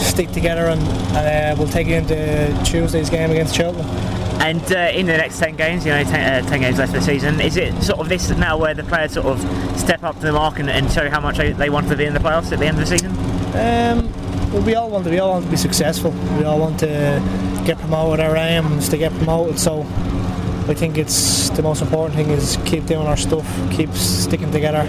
stick 0.00 0.30
together, 0.32 0.66
and, 0.66 0.82
and 1.16 1.58
uh, 1.58 1.60
we'll 1.62 1.72
take 1.72 1.88
it 1.88 1.94
into 1.94 2.64
Tuesday's 2.64 3.08
game 3.10 3.30
against 3.30 3.54
Cheltenham. 3.54 4.11
And 4.42 4.60
uh, 4.72 4.90
in 4.92 5.06
the 5.06 5.16
next 5.16 5.38
10 5.38 5.54
games, 5.54 5.86
you 5.86 5.92
know, 5.92 6.02
10, 6.02 6.44
uh, 6.44 6.48
10 6.48 6.60
games 6.60 6.78
left 6.78 6.92
of 6.92 7.00
the 7.00 7.06
season, 7.06 7.40
is 7.40 7.56
it 7.56 7.80
sort 7.80 8.00
of 8.00 8.08
this 8.08 8.28
now 8.30 8.58
where 8.58 8.74
the 8.74 8.82
players 8.82 9.12
sort 9.12 9.26
of 9.26 9.40
step 9.78 10.02
up 10.02 10.16
to 10.16 10.22
the 10.22 10.32
mark 10.32 10.58
and, 10.58 10.68
and 10.68 10.90
show 10.90 11.08
how 11.08 11.20
much 11.20 11.38
they, 11.38 11.70
want 11.70 11.88
to 11.88 11.96
be 11.96 12.06
in 12.06 12.12
the 12.12 12.18
playoffs 12.18 12.50
at 12.50 12.58
the 12.58 12.66
end 12.66 12.76
of 12.76 12.88
the 12.88 12.98
season? 12.98 13.12
Um, 13.54 14.12
well, 14.52 14.62
we 14.62 14.74
all 14.74 14.90
want 14.90 15.04
to. 15.04 15.10
We 15.10 15.20
all 15.20 15.30
want 15.34 15.44
to 15.44 15.50
be 15.50 15.56
successful. 15.56 16.10
We 16.36 16.42
all 16.42 16.58
want 16.58 16.80
to 16.80 17.62
get 17.64 17.78
promoted. 17.78 18.18
Our 18.18 18.36
aim 18.36 18.78
is 18.78 18.88
to 18.88 18.98
get 18.98 19.12
promoted. 19.12 19.60
So, 19.60 19.82
I 19.82 20.74
think 20.74 20.98
it's 20.98 21.50
the 21.50 21.62
most 21.62 21.80
important 21.80 22.16
thing 22.16 22.30
is 22.30 22.58
keep 22.64 22.86
doing 22.86 23.06
our 23.06 23.16
stuff, 23.16 23.46
keep 23.70 23.90
sticking 23.90 24.50
together, 24.50 24.80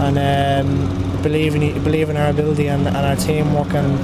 and 0.00 0.16
um, 0.18 1.22
believe 1.22 1.54
in 1.54 1.84
believe 1.84 2.08
in 2.08 2.16
our 2.16 2.30
ability 2.30 2.68
and, 2.68 2.86
and 2.86 2.96
our 2.96 3.16
teamwork, 3.16 3.74
and, 3.74 4.00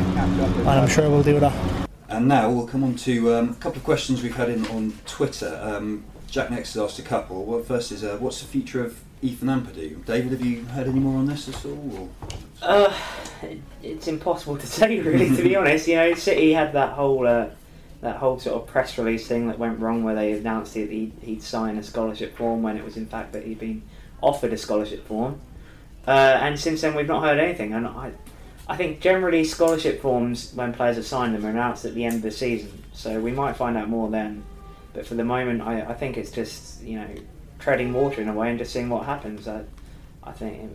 and 0.59 0.69
I'm 0.69 0.89
sure 0.89 1.09
we'll 1.09 1.23
do 1.23 1.41
that. 1.41 1.78
And 2.19 2.27
now 2.27 2.51
we'll 2.51 2.67
come 2.67 2.83
on 2.83 2.97
to 2.97 3.33
um, 3.33 3.51
a 3.51 3.55
couple 3.55 3.79
of 3.79 3.85
questions 3.85 4.25
we've 4.25 4.35
had 4.35 4.51
in 4.51 4.67
on 4.67 4.93
Twitter. 5.07 5.57
Um, 5.63 6.03
Jack 6.29 6.51
Next 6.51 6.75
has 6.75 6.83
asked 6.83 6.99
a 6.99 7.03
couple. 7.03 7.63
First 7.63 7.93
is 7.93 8.03
uh, 8.03 8.17
what's 8.19 8.41
the 8.41 8.49
future 8.49 8.85
of 8.85 9.01
Ethan 9.23 9.47
Ampadu? 9.47 10.05
David, 10.05 10.33
have 10.33 10.45
you 10.45 10.65
heard 10.65 10.89
any 10.89 10.99
more 10.99 11.17
on 11.17 11.27
this 11.27 11.49
at 11.49 11.65
all? 11.65 12.11
Uh, 12.61 12.93
it's 13.85 14.09
impossible 14.09 14.59
to 14.59 14.67
say, 14.67 14.99
really. 14.99 15.29
to 15.37 15.43
be 15.45 15.55
honest, 15.55 15.87
you 15.87 15.95
know, 15.95 16.13
City 16.15 16.53
had 16.53 16.73
that 16.73 16.95
whole 16.95 17.25
uh, 17.25 17.51
that 18.01 18.17
whole 18.17 18.41
sort 18.41 18.61
of 18.61 18.67
press 18.67 18.99
release 18.99 19.29
thing 19.29 19.47
that 19.47 19.61
went 19.61 19.79
wrong, 19.79 20.03
where 20.03 20.17
they 20.17 20.33
announced 20.33 20.75
that 20.75 20.91
he'd, 20.91 21.13
he'd 21.23 21.41
signed 21.41 21.79
a 21.79 21.85
scholarship 21.85 22.37
form 22.37 22.65
when 22.65 22.77
it 22.77 22.85
was 22.85 22.97
in 22.97 23.07
fact 23.07 23.33
that 23.33 23.45
he'd 23.45 23.61
been 23.61 23.81
offered 24.23 24.53
a 24.53 24.59
scholarship 24.59 25.07
form. 25.07 25.41
Uh, 26.05 26.37
and 26.41 26.59
since 26.59 26.81
then, 26.81 26.97
we've 26.97 27.07
not 27.07 27.23
heard 27.23 27.39
anything. 27.39 27.75
And 27.75 27.87
I, 27.87 28.11
I 28.69 28.77
think 28.77 29.01
generally 29.01 29.45
scholarship 29.45 30.03
forms, 30.03 30.53
when 30.55 30.73
players 30.75 30.97
have 30.97 31.07
signed 31.07 31.35
them, 31.35 31.47
are 31.47 31.51
announced 31.51 31.85
at 31.85 31.95
the 31.95 32.05
end 32.05 32.17
of 32.17 32.23
the 32.23 32.31
season. 32.31 32.83
So 32.93 33.19
we 33.21 33.33
might 33.33 33.57
find 33.57 33.77
out 33.77 33.89
more 33.89 34.11
then. 34.11 34.45
But 34.93 35.07
for 35.07 35.15
the 35.15 35.25
moment, 35.25 35.63
I, 35.63 35.83
I 35.83 35.95
think 35.95 36.17
it's 36.19 36.31
just 36.31 36.83
you 36.83 36.99
know 37.01 37.09
treading 37.59 37.93
water 37.93 38.21
in 38.21 38.29
a 38.29 38.33
way 38.35 38.51
and 38.51 38.59
just 38.59 38.73
seeing 38.73 38.89
what 38.89 39.05
happens. 39.07 39.49
I, 39.49 39.63
I 40.25 40.33
think. 40.33 40.71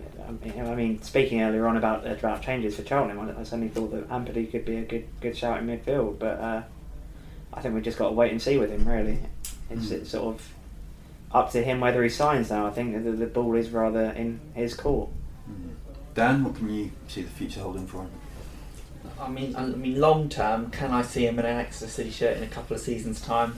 I 0.57 0.75
mean, 0.75 1.01
speaking 1.03 1.41
earlier 1.41 1.67
on 1.67 1.77
about 1.77 2.07
about 2.07 2.41
changes 2.41 2.75
for 2.75 2.85
Cheltenham, 2.85 3.19
I 3.37 3.43
suddenly 3.43 3.69
thought 3.69 3.91
that 3.91 4.09
Ampadu 4.09 4.49
could 4.49 4.65
be 4.65 4.77
a 4.77 4.81
good 4.83 5.05
good 5.21 5.37
shout 5.37 5.59
in 5.59 5.67
midfield, 5.67 6.17
but 6.19 6.39
uh, 6.39 6.63
I 7.53 7.61
think 7.61 7.75
we've 7.75 7.83
just 7.83 7.97
got 7.97 8.09
to 8.09 8.15
wait 8.15 8.31
and 8.31 8.41
see 8.41 8.57
with 8.57 8.71
him. 8.71 8.87
Really, 8.87 9.19
it's, 9.69 9.87
Mm. 9.87 9.91
it's 9.91 10.09
sort 10.11 10.35
of 10.35 10.49
up 11.31 11.51
to 11.51 11.63
him 11.63 11.79
whether 11.79 12.01
he 12.01 12.09
signs 12.09 12.49
now. 12.49 12.65
I 12.65 12.71
think 12.71 13.03
the, 13.03 13.11
the 13.11 13.25
ball 13.27 13.55
is 13.55 13.69
rather 13.69 14.05
in 14.11 14.39
his 14.55 14.73
court. 14.73 15.09
Dan, 16.13 16.43
what 16.43 16.55
can 16.55 16.73
you 16.73 16.91
see 17.07 17.23
the 17.23 17.29
future 17.29 17.61
holding 17.61 17.87
for 17.87 18.01
him? 18.01 18.11
I 19.19 19.29
mean, 19.29 19.55
I 19.55 19.65
mean, 19.65 19.99
long 19.99 20.29
term, 20.29 20.69
can 20.69 20.91
I 20.91 21.01
see 21.01 21.25
him 21.25 21.39
in 21.39 21.45
an 21.45 21.57
Exeter 21.57 21.89
City 21.89 22.11
shirt 22.11 22.37
in 22.37 22.43
a 22.43 22.47
couple 22.47 22.75
of 22.75 22.81
seasons' 22.81 23.19
time? 23.19 23.57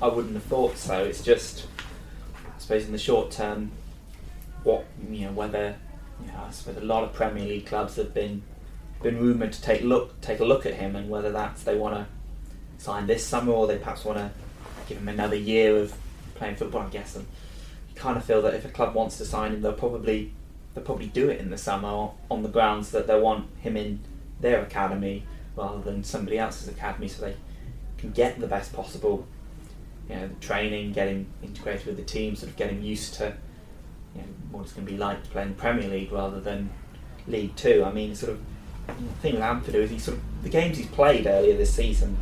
I 0.00 0.08
wouldn't 0.08 0.34
have 0.34 0.44
thought 0.44 0.76
so. 0.76 1.04
It's 1.04 1.22
just, 1.22 1.66
I 2.44 2.58
suppose, 2.58 2.86
in 2.86 2.92
the 2.92 2.98
short 2.98 3.30
term, 3.30 3.72
what 4.62 4.84
you 5.10 5.26
know, 5.26 5.32
whether 5.32 5.76
you 6.20 6.28
know, 6.28 6.44
I 6.46 6.50
suppose 6.50 6.76
a 6.76 6.84
lot 6.84 7.04
of 7.04 7.12
Premier 7.12 7.44
League 7.44 7.66
clubs 7.66 7.96
have 7.96 8.14
been 8.14 8.42
been 9.02 9.18
rumoured 9.18 9.52
to 9.52 9.62
take 9.62 9.82
look 9.82 10.20
take 10.20 10.40
a 10.40 10.44
look 10.44 10.66
at 10.66 10.74
him, 10.74 10.96
and 10.96 11.08
whether 11.10 11.32
that's 11.32 11.62
they 11.64 11.76
want 11.76 11.94
to 11.94 12.84
sign 12.84 13.06
this 13.06 13.24
summer 13.24 13.52
or 13.52 13.66
they 13.66 13.78
perhaps 13.78 14.04
want 14.04 14.18
to 14.18 14.30
give 14.88 14.98
him 14.98 15.08
another 15.08 15.36
year 15.36 15.76
of 15.76 15.94
playing 16.34 16.56
football. 16.56 16.82
I 16.82 16.88
guess, 16.88 17.16
and 17.16 17.26
you 17.88 17.94
kind 17.94 18.16
of 18.16 18.24
feel 18.24 18.42
that 18.42 18.54
if 18.54 18.64
a 18.64 18.68
club 18.68 18.94
wants 18.94 19.18
to 19.18 19.24
sign 19.24 19.52
him, 19.52 19.62
they'll 19.62 19.72
probably 19.72 20.32
they'll 20.76 20.84
probably 20.84 21.06
do 21.06 21.30
it 21.30 21.40
in 21.40 21.48
the 21.48 21.56
summer 21.56 22.10
on 22.30 22.42
the 22.42 22.50
grounds 22.50 22.90
that 22.90 23.06
they 23.06 23.18
want 23.18 23.48
him 23.60 23.78
in 23.78 23.98
their 24.40 24.60
academy 24.60 25.24
rather 25.56 25.80
than 25.80 26.04
somebody 26.04 26.38
else's 26.38 26.68
academy, 26.68 27.08
so 27.08 27.22
they 27.22 27.34
can 27.96 28.10
get 28.12 28.38
the 28.38 28.46
best 28.46 28.74
possible, 28.74 29.26
you 30.06 30.14
know, 30.14 30.28
training, 30.42 30.92
getting 30.92 31.26
integrated 31.42 31.86
with 31.86 31.96
the 31.96 32.02
team, 32.02 32.36
sort 32.36 32.50
of 32.50 32.56
getting 32.56 32.82
used 32.82 33.14
to, 33.14 33.34
you 34.14 34.20
know, 34.20 34.28
what 34.50 34.64
it's 34.64 34.74
going 34.74 34.86
to 34.86 34.92
be 34.92 34.98
like 34.98 35.24
to 35.24 35.30
play 35.30 35.42
in 35.42 35.48
the 35.48 35.54
Premier 35.54 35.88
League 35.88 36.12
rather 36.12 36.40
than 36.40 36.68
League 37.26 37.56
Two. 37.56 37.82
I 37.82 37.90
mean, 37.90 38.14
sort 38.14 38.32
of 38.32 38.40
the 38.86 38.92
thing 39.22 39.34
with 39.34 39.42
Ampadu 39.42 39.76
is 39.76 39.90
he 39.90 39.98
sort 39.98 40.18
of 40.18 40.42
the 40.42 40.50
games 40.50 40.76
he's 40.76 40.88
played 40.88 41.26
earlier 41.26 41.56
this 41.56 41.74
season. 41.74 42.18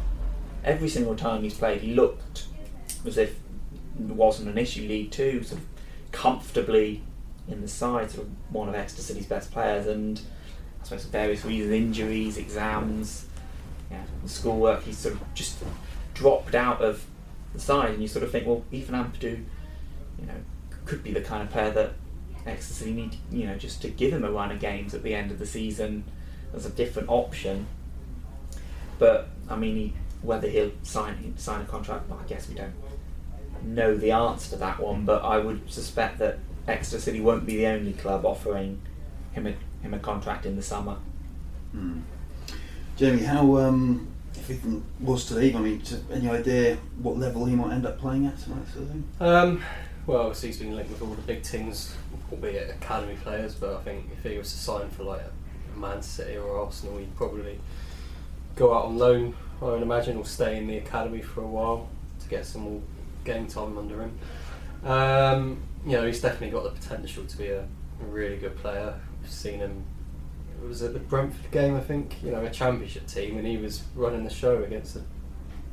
Every 0.65 0.89
single 0.89 1.17
time 1.17 1.43
he's 1.43 1.59
played, 1.59 1.81
he 1.81 1.93
looked 1.93 2.47
as 3.05 3.19
if 3.19 3.31
it 3.99 4.15
wasn't 4.15 4.49
an 4.49 4.59
issue. 4.59 4.87
League 4.87 5.11
Two, 5.11 5.43
sort 5.43 5.61
of 5.61 5.67
comfortably 6.13 7.03
in 7.49 7.61
the 7.61 7.69
side, 7.69 8.11
sort 8.11 8.27
of 8.27 8.33
one 8.51 8.69
of 8.69 8.75
Exeter 8.75 9.03
City's 9.03 9.27
best 9.27 9.51
players, 9.51 9.87
and 9.87 10.21
I 10.81 10.85
suppose 10.85 11.05
various 11.05 11.45
reasons, 11.45 11.73
injuries, 11.73 12.37
exams, 12.37 13.27
yeah, 13.91 14.03
schoolwork, 14.27 14.85
he's 14.85 14.99
sort 14.99 15.15
of 15.15 15.35
just 15.35 15.63
dropped 16.15 16.55
out 16.55 16.81
of 16.81 17.05
the 17.53 17.61
side, 17.61 17.91
and 17.91 18.03
you 18.03 18.09
sort 18.09 18.25
of 18.25 18.31
think, 18.31 18.47
well, 18.47 18.65
Ethan 18.73 18.95
Ampadu, 18.95 19.45
you 20.19 20.27
know, 20.27 20.35
could 20.85 21.03
be 21.03 21.13
the 21.13 21.21
kind 21.21 21.43
of 21.43 21.51
player 21.51 21.71
that 21.71 21.93
Exeter 22.47 22.75
City 22.75 22.93
need, 22.93 23.17
you 23.31 23.47
know, 23.47 23.57
just 23.57 23.81
to 23.83 23.89
give 23.89 24.13
him 24.13 24.25
a 24.25 24.31
run 24.31 24.51
of 24.51 24.61
games 24.61 24.95
at 24.95 25.03
the 25.03 25.15
end 25.15 25.31
of 25.31 25.39
the 25.39 25.47
season 25.47 26.05
as 26.55 26.67
a 26.67 26.71
different 26.71 27.09
option. 27.09 27.67
But 28.99 29.29
I 29.49 29.57
mean, 29.57 29.77
he, 29.77 29.93
whether 30.23 30.49
he'll 30.49 30.73
sign 30.83 31.35
sign 31.37 31.63
a 31.63 31.65
contract, 31.65 32.09
well, 32.09 32.21
I 32.23 32.29
guess 32.29 32.49
we 32.49 32.55
don't 32.55 32.75
know 33.63 33.97
the 33.97 34.13
answer 34.13 34.51
to 34.51 34.57
that 34.57 34.81
one. 34.81 35.05
But 35.05 35.25
I 35.25 35.39
would 35.39 35.71
suspect 35.71 36.19
that 36.19 36.39
Exeter 36.67 37.01
City 37.01 37.21
won't 37.21 37.47
be 37.47 37.57
the 37.57 37.67
only 37.67 37.93
club 37.93 38.25
offering 38.25 38.81
him 39.33 39.47
a 39.47 39.55
him 39.83 39.95
a 39.95 39.99
contract 39.99 40.47
in 40.47 40.57
the 40.57 40.63
summer. 40.63 40.97
Hmm. 41.73 42.01
Jamie, 42.97 43.23
how 43.23 43.59
um, 43.59 44.09
if 44.35 44.51
Ethan 44.51 44.85
was 45.01 45.27
to 45.27 45.35
leave, 45.35 45.57
I 45.57 45.61
mean, 45.61 45.83
just 45.83 46.03
any 46.11 46.29
idea 46.29 46.77
what 46.99 47.19
level 47.19 47.45
he 47.45 47.55
might 47.55 47.73
end 47.73 47.87
up 47.87 47.99
playing 47.99 48.27
at 48.27 48.39
tonight, 48.39 48.67
sort 48.69 48.85
of 48.85 48.91
thing? 48.91 49.05
Um, 49.21 49.63
well, 50.07 50.21
obviously 50.21 50.51
he's 50.51 50.59
been 50.59 50.77
linked 50.77 50.91
with 50.91 51.03
all 51.03 51.09
the 51.09 51.23
big 51.23 51.43
teams, 51.43 51.95
albeit 52.31 52.71
academy 52.71 53.17
players. 53.23 53.55
But 53.55 53.75
I 53.77 53.81
think 53.83 54.11
if 54.13 54.23
he 54.23 54.39
was 54.39 54.51
to 54.53 54.59
sign 54.59 54.89
for 54.91 55.03
like 55.05 55.23
a 55.23 55.79
Man 55.79 56.03
City 56.03 56.37
or 56.37 56.59
Arsenal, 56.59 56.99
he'd 56.99 57.17
probably 57.17 57.59
go 58.57 58.75
out 58.75 58.87
on 58.87 58.99
loan. 58.99 59.35
I 59.61 59.67
would 59.67 59.83
imagine, 59.83 60.17
or 60.17 60.25
stay 60.25 60.59
in 60.59 60.67
the 60.67 60.79
academy 60.79 61.23
for 61.23 61.41
a 61.41 61.47
while 61.47 61.89
to 62.21 62.29
get 62.29 62.45
some 62.47 62.63
more 62.63 62.81
game 63.25 63.47
time 63.47 63.79
under 63.79 64.01
him. 64.03 64.19
Um, 64.85 65.63
you 65.85 65.93
know, 65.93 66.07
he's 66.07 66.21
definitely 66.21 66.51
got 66.51 66.65
the 66.65 66.71
potential 66.71 67.25
to 67.25 67.37
be 67.37 67.49
a, 67.49 67.61
a 67.61 68.05
really 68.07 68.37
good 68.37 68.57
player. 68.57 68.95
We've 69.21 69.31
seen 69.31 69.59
him. 69.61 69.85
It 70.63 70.67
was 70.67 70.83
at 70.83 70.95
the 70.95 71.01
Brentford 71.01 71.51
game, 71.51 71.77
I 71.77 71.81
think. 71.81 72.23
You 72.23 72.33
know, 72.33 72.45
a 72.45 72.51
championship 72.51 73.07
team, 73.07 73.37
and 73.37 73.47
he 73.47 73.57
was 73.57 73.83
running 73.95 74.25
the 74.25 74.31
show 74.31 74.63
against 74.63 74.95
the 74.95 75.03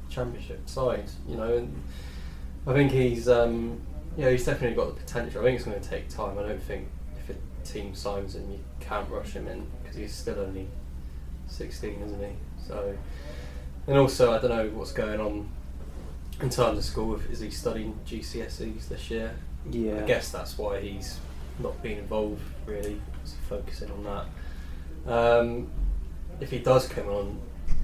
championship 0.09 0.67
side. 0.69 1.09
You 1.27 1.37
know, 1.37 1.57
and 1.57 1.83
I 2.67 2.73
think 2.73 2.91
he's. 2.91 3.29
Um, 3.29 3.81
yeah, 4.17 4.29
he's 4.29 4.45
definitely 4.45 4.75
got 4.75 4.93
the 4.93 5.01
potential. 5.01 5.41
I 5.41 5.45
think 5.45 5.55
it's 5.55 5.65
going 5.65 5.79
to 5.79 5.89
take 5.89 6.09
time. 6.09 6.37
I 6.37 6.43
don't 6.43 6.61
think 6.61 6.89
if 7.17 7.29
a 7.29 7.65
team 7.65 7.95
signs 7.95 8.35
him, 8.35 8.51
you 8.51 8.59
can't 8.79 9.09
rush 9.09 9.31
him 9.31 9.47
in 9.47 9.67
because 9.81 9.95
he's 9.95 10.13
still 10.13 10.39
only 10.39 10.67
16, 11.47 12.01
isn't 12.01 12.19
he? 12.19 12.35
So, 12.67 12.97
and 13.87 13.97
also 13.97 14.33
I 14.33 14.39
don't 14.39 14.49
know 14.49 14.69
what's 14.77 14.91
going 14.91 15.19
on 15.19 15.49
in 16.41 16.49
terms 16.49 16.77
of 16.77 16.83
school. 16.83 17.19
Is 17.29 17.39
he 17.39 17.49
studying 17.49 17.97
GCSEs 18.05 18.89
this 18.89 19.09
year? 19.09 19.33
Yeah. 19.69 19.97
I 19.97 20.05
guess 20.07 20.31
that's 20.31 20.57
why 20.57 20.79
he's 20.79 21.19
not 21.59 21.81
been 21.83 21.99
involved 21.99 22.41
really, 22.65 22.99
so 23.25 23.35
focusing 23.49 23.91
on 23.91 24.03
that. 25.05 25.11
Um, 25.13 25.67
if 26.39 26.49
he 26.49 26.59
does 26.59 26.87
come 26.87 27.07
on, 27.09 27.39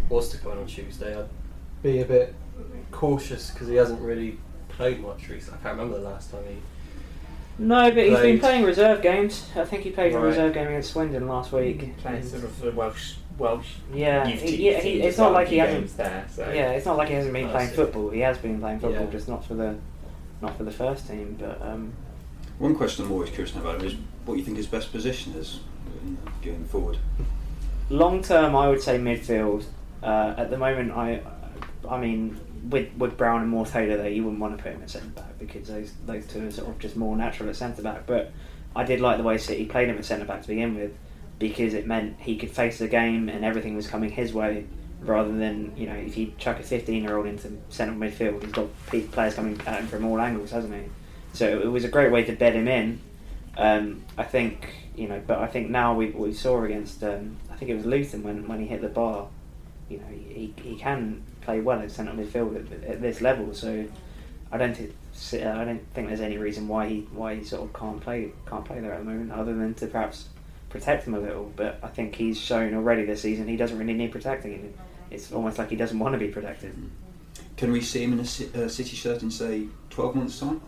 was 0.09 0.29
to 0.29 0.37
come 0.37 0.51
on 0.53 0.57
on 0.59 0.67
Tuesday, 0.67 1.17
I'd 1.17 1.27
be 1.83 2.01
a 2.01 2.05
bit 2.05 2.33
cautious 2.91 3.51
because 3.51 3.67
he 3.67 3.75
hasn't 3.75 4.01
really 4.01 4.37
played 4.69 5.01
much 5.01 5.27
recently. 5.29 5.59
I 5.59 5.63
can't 5.63 5.77
remember 5.77 5.99
the 5.99 6.09
last 6.09 6.31
time 6.31 6.43
he. 6.47 6.55
No, 7.59 7.89
but 7.91 8.03
he's 8.05 8.19
been 8.19 8.39
playing 8.39 8.63
reserve 8.63 9.01
games. 9.01 9.49
I 9.55 9.65
think 9.65 9.83
he 9.83 9.89
played 9.89 10.13
a 10.13 10.19
reserve 10.19 10.53
game 10.53 10.67
against 10.67 10.91
Swindon 10.91 11.27
last 11.27 11.51
week. 11.51 11.97
Playing 11.97 12.23
sort 12.23 12.43
of 12.43 12.59
the 12.61 12.71
Welsh 12.71 13.15
Welsh 13.39 13.73
Yeah, 13.93 14.25
he- 14.27 14.69
yeah, 14.69 14.79
he- 14.79 15.01
it's 15.01 15.17
not 15.17 15.31
like 15.33 15.47
he 15.47 15.57
hasn't- 15.57 15.81
games 15.81 15.93
there. 15.95 16.25
So. 16.31 16.41
Yeah, 16.51 16.71
it's 16.71 16.85
not 16.85 16.97
like 16.97 17.09
he 17.09 17.15
hasn't 17.15 17.33
been 17.33 17.49
playing 17.49 17.69
football. 17.69 18.09
He 18.09 18.19
has 18.21 18.37
been 18.37 18.59
playing 18.59 18.79
football, 18.79 19.05
Yeah. 19.05 19.11
just 19.11 19.27
not 19.27 19.43
for 19.45 19.55
the 19.55 19.75
not 20.41 20.57
for 20.57 20.63
the 20.63 20.71
first 20.71 21.07
team. 21.07 21.37
But 21.39 21.61
um, 21.61 21.93
One 22.59 22.75
question 22.75 23.05
I'm 23.05 23.11
always 23.11 23.29
curious 23.29 23.55
about 23.55 23.79
him 23.81 23.87
is 23.87 23.95
what 24.25 24.37
you 24.37 24.43
think 24.43 24.57
his 24.57 24.67
best 24.67 24.91
position 24.91 25.33
is 25.33 25.59
going 26.43 26.65
forward. 26.65 26.97
long 27.89 28.21
term, 28.21 28.55
I 28.55 28.67
would 28.69 28.81
say 28.81 28.97
midfield. 28.97 29.65
Uh, 30.03 30.35
at 30.37 30.49
the 30.49 30.57
moment, 30.57 30.91
I, 30.91 31.21
I 31.89 31.99
mean, 31.99 32.39
with 32.69 32.89
with 32.97 33.17
Brown 33.17 33.41
and 33.41 33.49
Moore 33.49 33.65
Taylor, 33.65 33.97
there 33.97 34.09
you 34.09 34.23
wouldn't 34.23 34.39
want 34.41 34.57
to 34.57 34.63
put 34.63 34.73
him 34.73 34.81
at 34.83 34.89
centre 34.89 35.07
back 35.09 35.39
because 35.39 35.67
those 35.67 35.93
those 36.05 36.25
two 36.27 36.47
are 36.47 36.51
sort 36.51 36.69
of 36.69 36.79
just 36.79 36.95
more 36.95 37.15
natural 37.17 37.49
at 37.49 37.55
centre 37.55 37.81
back. 37.81 38.05
But 38.05 38.31
I 38.75 38.83
did 38.83 39.01
like 39.01 39.17
the 39.17 39.23
way 39.23 39.37
City 39.37 39.65
played 39.65 39.89
him 39.89 39.97
at 39.97 40.05
centre 40.05 40.25
back 40.25 40.41
to 40.43 40.47
begin 40.47 40.75
with 40.75 40.91
because 41.39 41.73
it 41.73 41.87
meant 41.87 42.19
he 42.19 42.35
could 42.37 42.51
face 42.51 42.79
the 42.79 42.87
game 42.87 43.29
and 43.29 43.45
everything 43.45 43.75
was 43.75 43.87
coming 43.87 44.09
his 44.11 44.33
way 44.33 44.65
rather 45.01 45.31
than 45.31 45.73
you 45.77 45.87
know 45.87 45.95
if 45.95 46.17
you 46.17 46.33
chuck 46.37 46.59
a 46.59 46.63
15 46.63 47.03
year 47.03 47.17
old 47.17 47.27
into 47.27 47.51
central 47.69 47.97
midfield, 47.97 48.41
he's 48.43 48.51
got 48.51 49.11
players 49.11 49.35
coming 49.35 49.59
at 49.65 49.81
him 49.81 49.87
from 49.87 50.05
all 50.05 50.19
angles, 50.19 50.51
hasn't 50.51 50.73
he? 50.73 50.89
So 51.33 51.47
it 51.59 51.67
was 51.67 51.83
a 51.83 51.89
great 51.89 52.11
way 52.11 52.23
to 52.23 52.33
bed 52.33 52.55
him 52.55 52.67
in. 52.67 52.99
Um, 53.57 54.03
I 54.17 54.23
think 54.23 54.73
you 54.95 55.07
know, 55.07 55.21
but 55.25 55.39
I 55.39 55.47
think 55.47 55.69
now 55.69 55.93
we 55.93 56.07
we 56.11 56.33
saw 56.33 56.63
against 56.63 57.03
um, 57.03 57.37
I 57.51 57.55
think 57.55 57.71
it 57.71 57.75
was 57.75 57.85
Luton 57.85 58.23
when, 58.23 58.47
when 58.47 58.59
he 58.59 58.67
hit 58.67 58.81
the 58.81 58.89
bar. 58.89 59.27
you 59.89 59.97
know 59.97 60.07
he, 60.07 60.53
he 60.61 60.75
can 60.75 61.23
play 61.41 61.61
well 61.61 61.79
at 61.79 61.91
central 61.91 62.17
midfield 62.17 62.55
at, 62.55 62.83
at 62.89 63.01
this 63.01 63.21
level. 63.21 63.53
So 63.53 63.87
I 64.51 64.57
don't 64.57 64.75
think 64.75 64.93
I 65.33 65.63
don't 65.63 65.85
think 65.93 66.07
there's 66.07 66.21
any 66.21 66.37
reason 66.37 66.67
why 66.67 66.87
he 66.87 67.07
why 67.11 67.35
he 67.35 67.43
sort 67.43 67.63
of 67.63 67.73
can't 67.73 68.01
play 68.01 68.31
can't 68.45 68.65
play 68.65 68.79
there 68.79 68.93
at 68.93 68.99
the 68.99 69.05
moment, 69.05 69.31
other 69.31 69.55
than 69.55 69.73
to 69.75 69.87
perhaps 69.87 70.29
protect 70.69 71.07
him 71.07 71.13
a 71.15 71.19
little. 71.19 71.51
But 71.55 71.79
I 71.83 71.87
think 71.87 72.15
he's 72.15 72.39
shown 72.39 72.73
already 72.73 73.05
this 73.05 73.21
season 73.21 73.47
he 73.47 73.57
doesn't 73.57 73.77
really 73.77 73.93
need 73.93 74.11
protecting. 74.11 74.73
It's 75.09 75.31
almost 75.31 75.57
like 75.57 75.69
he 75.69 75.75
doesn't 75.75 75.97
want 75.97 76.13
to 76.13 76.19
be 76.19 76.27
protected. 76.27 76.75
Can 77.55 77.71
we 77.71 77.81
see 77.81 78.03
him 78.03 78.13
in 78.13 78.19
a 78.19 78.65
uh, 78.65 78.67
City 78.67 78.95
shirt 78.95 79.23
in 79.23 79.31
say 79.31 79.65
12 79.89 80.15
months' 80.15 80.39
time? 80.39 80.61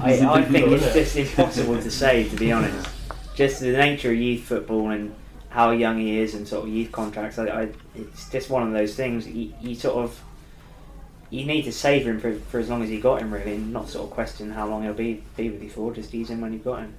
I, 0.00 0.12
I 0.20 0.42
think 0.42 0.68
it's 0.68 0.92
just 0.92 1.16
impossible 1.16 1.82
to 1.82 1.90
say, 1.90 2.28
to 2.28 2.36
be 2.36 2.52
honest. 2.52 2.88
Just 3.34 3.60
the 3.60 3.72
nature 3.72 4.10
of 4.10 4.16
youth 4.16 4.44
football 4.44 4.90
and 4.90 5.14
how 5.50 5.70
young 5.70 5.98
he 5.98 6.18
is 6.18 6.34
and 6.34 6.46
sort 6.46 6.66
of 6.66 6.72
youth 6.72 6.92
contracts. 6.92 7.38
I, 7.38 7.46
I, 7.46 7.68
it's 7.94 8.30
just 8.30 8.48
one 8.48 8.62
of 8.62 8.72
those 8.72 8.94
things. 8.94 9.26
You, 9.26 9.52
you 9.60 9.74
sort 9.74 9.96
of 9.96 10.22
you 11.30 11.44
need 11.44 11.62
to 11.62 11.72
save 11.72 12.06
him 12.06 12.20
for, 12.20 12.34
for 12.34 12.60
as 12.60 12.68
long 12.68 12.82
as 12.82 12.90
you 12.90 13.00
got 13.00 13.20
him, 13.20 13.32
really, 13.32 13.54
and 13.54 13.72
not 13.72 13.88
sort 13.88 14.04
of 14.04 14.10
question 14.12 14.50
how 14.50 14.66
long 14.68 14.84
he'll 14.84 14.94
be 14.94 15.22
be 15.36 15.50
with 15.50 15.62
you 15.62 15.70
for. 15.70 15.92
Just 15.92 16.14
use 16.14 16.30
him 16.30 16.40
when 16.40 16.52
you've 16.52 16.64
got 16.64 16.80
him. 16.80 16.94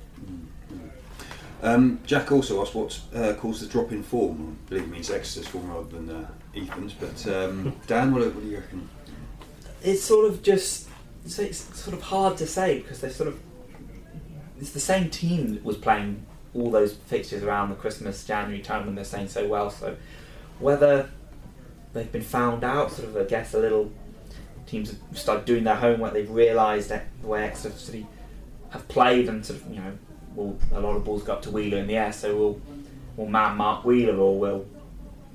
Um, 1.64 1.99
Jack 2.05 2.32
also 2.32 2.62
asked 2.62 2.76
what 2.76 2.99
uh, 3.16 3.34
caused 3.34 3.62
the 3.62 3.68
drop 3.68 3.91
in 3.91 4.03
form. 4.03 4.58
I 4.66 4.70
believe 4.70 4.84
it 4.84 4.89
means 4.89 5.10
Exeter's 5.10 5.47
form 5.47 5.72
rather 5.72 5.89
than 5.89 6.10
uh, 6.10 6.28
Ethan's. 6.55 6.93
But 6.93 7.28
um, 7.28 7.76
Dan, 7.88 8.14
what, 8.14 8.24
what 8.24 8.43
do 8.43 8.49
you 8.49 8.58
reckon? 8.58 8.88
It's 9.84 10.03
sort 10.03 10.30
of 10.30 10.43
just 10.43 10.88
it's, 11.26 11.39
it's 11.39 11.80
sort 11.80 11.95
of 11.95 12.03
hard 12.03 12.38
to 12.38 12.47
say 12.47 12.80
because 12.80 13.01
they're 13.01 13.10
sort 13.10 13.30
of 13.30 13.39
it's 14.60 14.72
the 14.72 14.80
same 14.80 15.10
team 15.10 15.53
that 15.55 15.64
was 15.64 15.78
playing 15.78 16.26
all 16.53 16.72
those 16.72 16.93
fixtures 16.93 17.43
around 17.43 17.70
the 17.70 17.76
Christmas 17.76 18.26
January 18.26 18.62
time 18.62 18.86
when 18.86 18.95
they're 18.95 19.05
saying 19.05 19.28
so 19.28 19.47
well. 19.47 19.70
So 19.70 19.95
whether 20.60 21.10
they've 21.93 22.12
been 22.12 22.22
found 22.22 22.64
out, 22.64 22.91
sort 22.91 23.10
of 23.10 23.18
I 23.18 23.24
guess 23.24 23.53
a 23.53 23.60
little 23.60 23.91
teams 24.66 24.91
have 24.91 25.18
started 25.18 25.45
doing 25.45 25.64
their 25.64 25.76
homework. 25.76 26.14
They've 26.14 26.30
realised 26.30 26.89
that 26.89 27.08
the 27.22 27.28
way 27.28 27.43
Exeter 27.43 27.78
City 27.78 28.08
have 28.70 28.88
played 28.88 29.30
and 29.30 29.45
sort 29.45 29.62
of 29.62 29.70
you 29.70 29.80
know 29.80 29.97
well, 30.38 30.55
a 30.71 30.79
lot 30.79 30.95
of 30.95 31.03
balls 31.03 31.23
go 31.23 31.33
up 31.33 31.41
to 31.41 31.51
Wheeler 31.51 31.79
in 31.79 31.88
the 31.88 31.97
air, 31.97 32.13
so 32.13 32.35
we'll 32.38 32.61
we'll 33.15 33.27
man 33.27 33.57
mark 33.57 33.83
Wheeler 33.83 34.15
or 34.15 34.39
we'll 34.39 34.65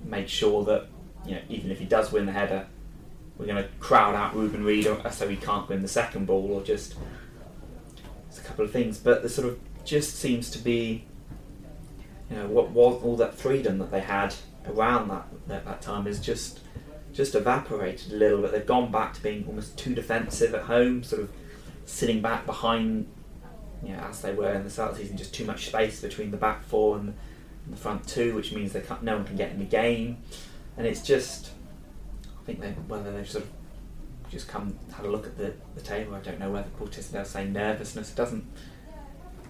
make 0.04 0.28
sure 0.28 0.64
that 0.64 0.86
you 1.26 1.34
know 1.34 1.40
even 1.48 1.72
if 1.72 1.80
he 1.80 1.84
does 1.84 2.12
win 2.12 2.24
the 2.24 2.32
header, 2.32 2.66
we're 3.36 3.46
going 3.46 3.62
to 3.62 3.68
crowd 3.80 4.14
out 4.14 4.36
Reuben 4.36 4.64
Reid 4.64 4.86
uh, 4.86 5.10
so 5.10 5.28
he 5.28 5.36
can't 5.36 5.68
win 5.68 5.82
the 5.82 5.88
second 5.88 6.26
ball 6.26 6.52
or 6.52 6.62
just 6.62 6.94
it's 8.28 8.38
a 8.38 8.42
couple 8.42 8.64
of 8.64 8.70
things. 8.70 8.98
But 8.98 9.22
there 9.22 9.28
sort 9.28 9.48
of 9.48 9.58
just 9.84 10.18
seems 10.18 10.48
to 10.50 10.58
be 10.58 11.04
you 12.30 12.36
know 12.36 12.46
what 12.46 12.70
was 12.70 13.02
all 13.02 13.16
that 13.16 13.34
freedom 13.34 13.78
that 13.78 13.90
they 13.90 14.00
had 14.00 14.32
around 14.68 15.08
that 15.08 15.26
that, 15.48 15.64
that 15.64 15.82
time 15.82 16.06
is 16.06 16.20
just 16.20 16.60
just 17.12 17.34
evaporated 17.34 18.12
a 18.12 18.16
little 18.16 18.40
bit. 18.40 18.52
They've 18.52 18.64
gone 18.64 18.92
back 18.92 19.14
to 19.14 19.22
being 19.22 19.44
almost 19.48 19.76
too 19.76 19.96
defensive 19.96 20.54
at 20.54 20.62
home, 20.62 21.02
sort 21.02 21.22
of 21.22 21.30
sitting 21.86 22.22
back 22.22 22.46
behind 22.46 23.08
you 23.82 23.92
know, 23.92 24.00
as 24.00 24.22
they 24.22 24.32
were 24.32 24.52
in 24.52 24.64
the 24.64 24.70
start 24.70 24.92
of 24.92 24.96
the 24.96 25.02
season, 25.02 25.16
just 25.16 25.34
too 25.34 25.44
much 25.44 25.66
space 25.66 26.00
between 26.00 26.30
the 26.30 26.36
back 26.36 26.64
four 26.64 26.96
and, 26.96 27.08
and 27.64 27.74
the 27.74 27.76
front 27.76 28.06
two, 28.06 28.34
which 28.34 28.52
means 28.52 28.72
they 28.72 28.82
no 29.02 29.16
one 29.16 29.24
can 29.24 29.36
get 29.36 29.50
in 29.50 29.58
the 29.58 29.64
game, 29.64 30.18
and 30.76 30.86
it's 30.86 31.02
just, 31.02 31.50
I 32.40 32.44
think 32.44 32.60
they 32.60 32.70
whether 32.70 33.12
they've 33.12 33.28
sort 33.28 33.44
of 33.44 33.50
just 34.30 34.48
come 34.48 34.78
had 34.92 35.04
a 35.04 35.10
look 35.10 35.26
at 35.26 35.36
the, 35.36 35.52
the 35.74 35.80
table. 35.80 36.14
I 36.14 36.20
don't 36.20 36.38
know 36.38 36.50
whether 36.50 36.68
Paul 36.78 36.86
Tisdale's 36.88 37.30
saying 37.30 37.52
nervousness. 37.52 38.10
It 38.10 38.16
doesn't 38.16 38.44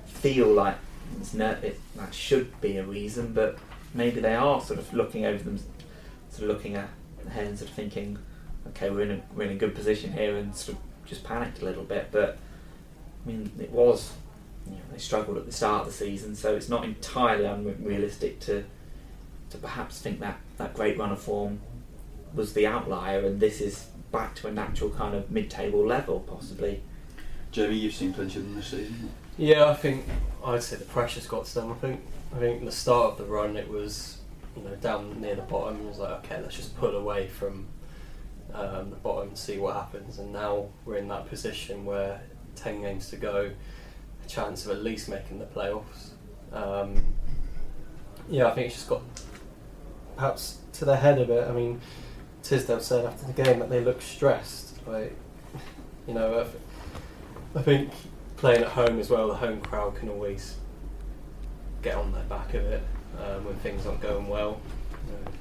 feel 0.07 0.49
like 0.49 0.77
it's 1.21 1.35
ner- 1.35 1.61
it, 1.63 1.79
that 1.97 2.15
should 2.15 2.59
be 2.61 2.79
a 2.79 2.85
reason, 2.85 3.33
but 3.35 3.59
maybe 3.93 4.21
they 4.21 4.35
are 4.35 4.61
sort 4.61 4.79
of 4.79 4.93
looking 4.95 5.27
over 5.27 5.43
them, 5.43 5.59
sort 6.31 6.45
of 6.45 6.57
looking 6.57 6.75
at 6.77 6.89
ahead 7.27 7.47
and 7.47 7.59
sort 7.59 7.71
of 7.71 7.77
thinking, 7.77 8.19
okay, 8.69 8.91
we're 8.91 9.03
in 9.03 9.11
a 9.11 9.23
we're 9.35 9.45
in 9.45 9.53
a 9.53 9.57
good 9.57 9.75
position 9.75 10.13
here, 10.13 10.37
and 10.37 10.57
sort 10.57 10.79
of 10.79 11.07
just 11.07 11.23
panicked 11.23 11.61
a 11.61 11.65
little 11.67 11.85
bit, 11.85 12.09
but. 12.11 12.39
I 13.25 13.29
mean, 13.29 13.53
it 13.61 13.71
was 13.71 14.15
you 14.67 14.73
know, 14.73 14.83
they 14.93 14.99
struggled 14.99 15.37
at 15.37 15.47
the 15.47 15.53
start 15.53 15.83
of 15.83 15.87
the 15.87 15.93
season, 15.93 16.35
so 16.35 16.55
it's 16.55 16.69
not 16.69 16.85
entirely 16.85 17.45
unrealistic 17.45 18.41
to 18.41 18.65
to 19.51 19.59
perhaps 19.59 20.01
think 20.01 20.19
that 20.21 20.39
that 20.57 20.73
great 20.73 20.99
run 20.99 21.13
of 21.13 21.21
form 21.21 21.61
was 22.35 22.55
the 22.55 22.67
outlier, 22.67 23.21
and 23.27 23.39
this 23.39 23.61
is 23.61 23.87
back 24.11 24.35
to 24.37 24.49
a 24.49 24.53
natural 24.53 24.91
kind 24.91 25.15
of 25.15 25.31
mid-table 25.31 25.87
level, 25.87 26.21
possibly. 26.21 26.83
Jamie, 27.51 27.77
you've 27.77 27.95
seen 27.95 28.15
plenty 28.15 28.39
of 28.39 28.45
them 28.45 28.55
this 28.55 28.69
season. 28.69 29.11
Yeah, 29.37 29.67
I 29.67 29.75
think 29.75 30.07
I'd 30.45 30.63
say 30.63 30.77
the 30.77 30.85
pressure's 30.85 31.27
got 31.27 31.45
to 31.47 31.55
them. 31.55 31.73
I 31.73 31.75
think 31.75 32.01
I 32.35 32.39
think 32.39 32.65
the 32.65 32.73
start 32.73 33.13
of 33.13 33.19
the 33.19 33.25
run 33.25 33.57
it 33.57 33.69
was 33.69 34.19
you 34.57 34.63
know 34.63 34.75
down 34.77 35.21
near 35.21 35.35
the 35.35 35.43
bottom. 35.43 35.81
It 35.81 35.89
was 35.89 35.99
like 35.99 36.25
okay, 36.25 36.41
let's 36.41 36.57
just 36.57 36.77
pull 36.77 36.97
away 36.97 37.29
from 37.29 37.67
um, 38.55 38.91
the 38.91 38.97
bottom 38.97 39.29
and 39.29 39.39
see 39.39 39.59
what 39.59 39.75
happens. 39.75 40.19
And 40.19 40.33
now 40.33 40.69
we're 40.85 40.97
in 40.97 41.09
that 41.09 41.29
position 41.29 41.85
where 41.85 42.21
ten 42.55 42.83
games 42.83 43.11
to 43.11 43.17
go, 43.17 43.51
a 43.51 43.53
chance 44.33 44.65
of 44.65 44.73
at 44.73 44.83
least 44.83 45.09
making 45.09 45.39
the 45.39 45.45
playoffs. 45.45 46.11
Um, 46.53 47.03
yeah, 48.29 48.47
I 48.47 48.51
think 48.53 48.67
it's 48.67 48.77
just 48.77 48.89
got 48.89 49.03
perhaps 50.17 50.59
to 50.75 50.85
the 50.85 50.97
head 50.97 51.19
of 51.19 51.31
it. 51.31 51.49
I 51.49 51.53
mean, 51.53 51.81
Tisdale 52.43 52.81
said 52.81 53.05
after 53.05 53.27
the 53.27 53.33
game 53.33 53.59
that 53.61 53.71
they 53.71 53.81
look 53.81 54.01
stressed. 54.01 54.87
Like, 54.87 55.17
you 56.07 56.15
know, 56.15 56.41
I, 57.55 57.59
I 57.59 57.63
think 57.63 57.93
playing 58.37 58.63
at 58.63 58.69
home 58.69 58.99
as 58.99 59.11
well, 59.11 59.29
the 59.29 59.35
home 59.35 59.61
crowd 59.61 59.95
can 59.97 60.09
always 60.09 60.57
get 61.83 61.95
on 61.95 62.13
their 62.13 62.25
back 62.25 62.55
of 62.55 62.65
it 62.65 62.83
um, 63.19 63.45
when 63.45 63.55
things 63.57 63.87
aren't 63.87 64.01
going 64.01 64.29
well. 64.29 64.61
You 65.07 65.13
know, 65.13 65.33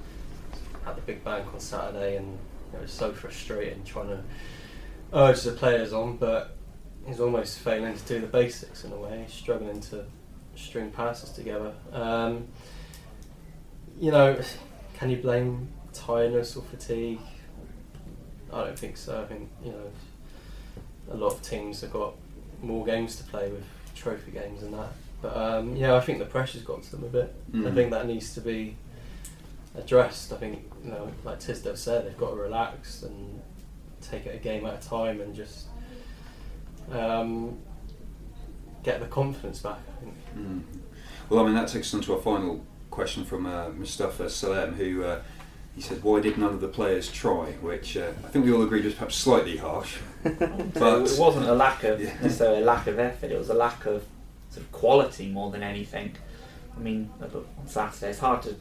at 0.87 0.95
the 0.95 1.01
big 1.01 1.23
bank 1.23 1.45
on 1.53 1.59
Saturday, 1.59 2.17
and 2.17 2.27
you 2.27 2.77
know, 2.77 2.83
it's 2.83 2.93
so 2.93 3.11
frustrating 3.13 3.83
trying 3.83 4.07
to 4.07 4.23
urge 5.13 5.41
the 5.43 5.51
players 5.51 5.93
on, 5.93 6.17
but 6.17 6.55
he's 7.05 7.19
almost 7.19 7.59
failing 7.59 7.95
to 7.95 8.03
do 8.05 8.19
the 8.21 8.27
basics 8.27 8.83
in 8.85 8.91
a 8.91 8.97
way, 8.97 9.25
struggling 9.29 9.79
to 9.81 10.05
string 10.55 10.91
passes 10.91 11.31
together. 11.31 11.73
Um, 11.91 12.47
you 13.99 14.11
know, 14.11 14.39
can 14.95 15.09
you 15.09 15.17
blame 15.17 15.67
tiredness 15.93 16.55
or 16.55 16.63
fatigue? 16.63 17.19
I 18.53 18.65
don't 18.65 18.77
think 18.79 18.97
so. 18.97 19.21
I 19.21 19.25
think 19.25 19.49
you 19.63 19.71
know 19.71 19.91
a 21.11 21.15
lot 21.15 21.33
of 21.33 21.41
teams 21.41 21.81
have 21.81 21.91
got 21.93 22.13
more 22.61 22.85
games 22.85 23.15
to 23.17 23.23
play 23.23 23.49
with 23.49 23.63
trophy 23.95 24.31
games 24.31 24.63
and 24.63 24.73
that. 24.73 24.89
But 25.21 25.37
um, 25.37 25.75
yeah, 25.75 25.95
I 25.95 25.99
think 26.01 26.19
the 26.19 26.25
pressure's 26.25 26.63
got 26.63 26.83
to 26.83 26.91
them 26.91 27.03
a 27.03 27.07
bit. 27.07 27.33
I 27.53 27.57
Mm. 27.57 27.73
think 27.75 27.91
that 27.91 28.07
needs 28.07 28.33
to 28.35 28.41
be 28.41 28.75
addressed. 29.75 30.33
I 30.33 30.37
think 30.37 30.63
you 30.83 30.91
know, 30.91 31.11
like 31.23 31.39
Tisdale 31.39 31.75
said, 31.75 32.05
they've 32.05 32.17
got 32.17 32.31
to 32.31 32.35
relax 32.35 33.03
and 33.03 33.41
take 34.01 34.25
it 34.25 34.35
a 34.35 34.39
game 34.39 34.65
at 34.65 34.83
a 34.83 34.87
time 34.87 35.21
and 35.21 35.33
just 35.35 35.67
um, 36.91 37.57
get 38.83 38.99
the 38.99 39.07
confidence 39.07 39.59
back. 39.59 39.79
I 39.97 40.03
think. 40.03 40.15
Mm. 40.37 40.63
Well, 41.29 41.41
I 41.41 41.45
mean, 41.45 41.55
that 41.55 41.67
takes 41.69 41.87
us 41.87 41.93
on 41.93 42.01
to 42.01 42.13
our 42.15 42.21
final 42.21 42.63
question 42.89 43.23
from 43.23 43.45
uh, 43.45 43.69
Mustafa 43.69 44.29
Salem, 44.29 44.73
who 44.73 45.03
uh, 45.03 45.21
he 45.75 45.81
said, 45.81 46.03
Why 46.03 46.19
did 46.19 46.37
none 46.37 46.53
of 46.53 46.61
the 46.61 46.67
players 46.67 47.09
try? 47.11 47.51
Which 47.61 47.95
uh, 47.95 48.11
I 48.25 48.27
think 48.27 48.45
we 48.45 48.51
all 48.51 48.63
agreed 48.63 48.83
was 48.85 48.93
perhaps 48.93 49.15
slightly 49.15 49.57
harsh. 49.57 49.97
But 50.23 51.11
it 51.11 51.19
wasn't 51.19 51.47
a 51.47 51.53
lack 51.55 51.83
of 51.83 52.01
Yeah. 52.01 52.13
necessarily 52.21 52.61
a 52.61 52.65
lack 52.65 52.87
of 52.87 52.99
effort. 52.99 53.31
It 53.31 53.37
was 53.39 53.49
a 53.49 53.53
lack 53.55 53.85
of 53.85 54.03
sort 54.49 54.65
of 54.65 54.71
quality 54.71 55.29
more 55.29 55.49
than 55.51 55.63
anything. 55.63 56.15
I 56.75 56.79
mean, 56.79 57.09
on 57.21 57.45
Saturday, 57.67 58.09
it's 58.09 58.19
hard 58.19 58.41
to 58.43 58.55